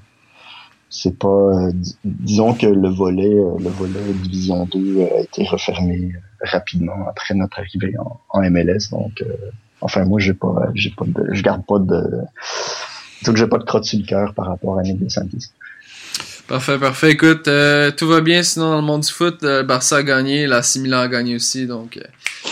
c'est 0.90 1.18
pas, 1.18 1.72
dis- 1.74 1.98
disons 2.04 2.54
que 2.54 2.68
le 2.68 2.90
volet, 2.90 3.34
le 3.34 3.70
volet 3.70 4.14
division 4.24 4.66
2 4.66 5.02
a 5.04 5.20
été 5.22 5.44
refermé 5.46 6.14
rapidement 6.42 7.08
après 7.08 7.34
notre 7.34 7.60
arrivée 7.60 7.94
en, 7.98 8.20
en 8.30 8.42
MLS. 8.50 8.90
Donc, 8.92 9.24
enfin 9.82 10.06
moi 10.06 10.20
j'ai 10.20 10.34
pas, 10.34 10.70
j'ai 10.74 10.92
pas 10.92 11.06
de, 11.06 11.34
je 11.34 11.42
garde 11.44 11.66
pas 11.66 11.80
de, 11.80 12.22
donc 13.26 13.38
j'ai 13.38 13.48
pas 13.48 13.58
de 13.58 13.64
crotte 13.64 13.86
sur 13.86 14.00
le 14.00 14.06
cœur 14.06 14.34
par 14.34 14.48
rapport 14.48 14.80
à 14.80 14.84
Nick 14.84 15.00
DeSantis. 15.00 15.52
Parfait, 16.52 16.78
parfait. 16.78 17.12
Écoute, 17.12 17.48
euh, 17.48 17.92
tout 17.92 18.08
va 18.10 18.20
bien 18.20 18.44
sinon 18.44 18.72
dans 18.72 18.76
le 18.76 18.82
monde 18.82 19.02
du 19.04 19.12
foot. 19.12 19.38
Le 19.42 19.64
Barça 19.64 19.96
a 19.98 20.04
gagné, 20.04 20.48
la 20.48 20.62
Milan 20.80 21.00
a 21.00 21.08
gagné 21.08 21.36
aussi, 21.36 21.66
donc 21.66 21.96
euh, 21.96 22.02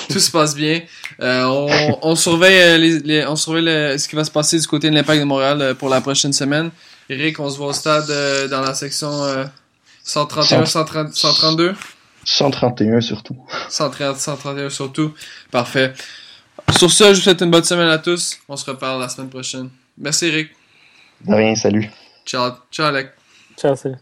tout 0.09 0.19
se 0.19 0.31
passe 0.31 0.55
bien. 0.55 0.81
Euh, 1.19 1.43
on, 1.43 1.99
on 2.01 2.15
surveille, 2.15 2.79
les, 2.79 2.99
les- 2.99 3.25
on 3.27 3.35
surveille 3.35 3.65
le- 3.65 3.97
ce 3.97 4.07
qui 4.07 4.15
va 4.15 4.23
se 4.23 4.31
passer 4.31 4.57
du 4.57 4.65
côté 4.67 4.89
de 4.89 4.95
l'Impact 4.95 5.19
de 5.19 5.25
Montréal 5.25 5.75
pour 5.77 5.89
la 5.89 5.99
prochaine 5.99 6.31
semaine. 6.31 6.71
Eric, 7.09 7.41
on 7.41 7.49
se 7.49 7.57
voit 7.57 7.67
au 7.67 7.73
stade 7.73 8.07
dans 8.49 8.61
la 8.61 8.73
section 8.73 9.11
euh, 9.25 9.43
131, 10.05 10.65
130, 10.65 11.13
132, 11.13 11.75
131 12.23 13.01
surtout. 13.01 13.35
130, 13.67 14.15
131 14.17 14.69
surtout. 14.69 15.13
Parfait. 15.51 15.91
Sur 16.77 16.89
ce, 16.89 17.03
je 17.03 17.09
vous 17.15 17.21
souhaite 17.21 17.41
une 17.41 17.51
bonne 17.51 17.65
semaine 17.65 17.89
à 17.89 17.97
tous. 17.97 18.37
On 18.47 18.55
se 18.55 18.63
reparle 18.63 19.01
la 19.01 19.09
semaine 19.09 19.29
prochaine. 19.29 19.69
Merci 19.97 20.27
Eric. 20.27 20.51
De 21.27 21.33
rien, 21.35 21.53
salut. 21.55 21.89
Ciao, 22.25 22.51
ciao 22.71 22.85
Alec. 22.85 23.09
Ciao, 23.59 23.75
salut. 23.75 23.99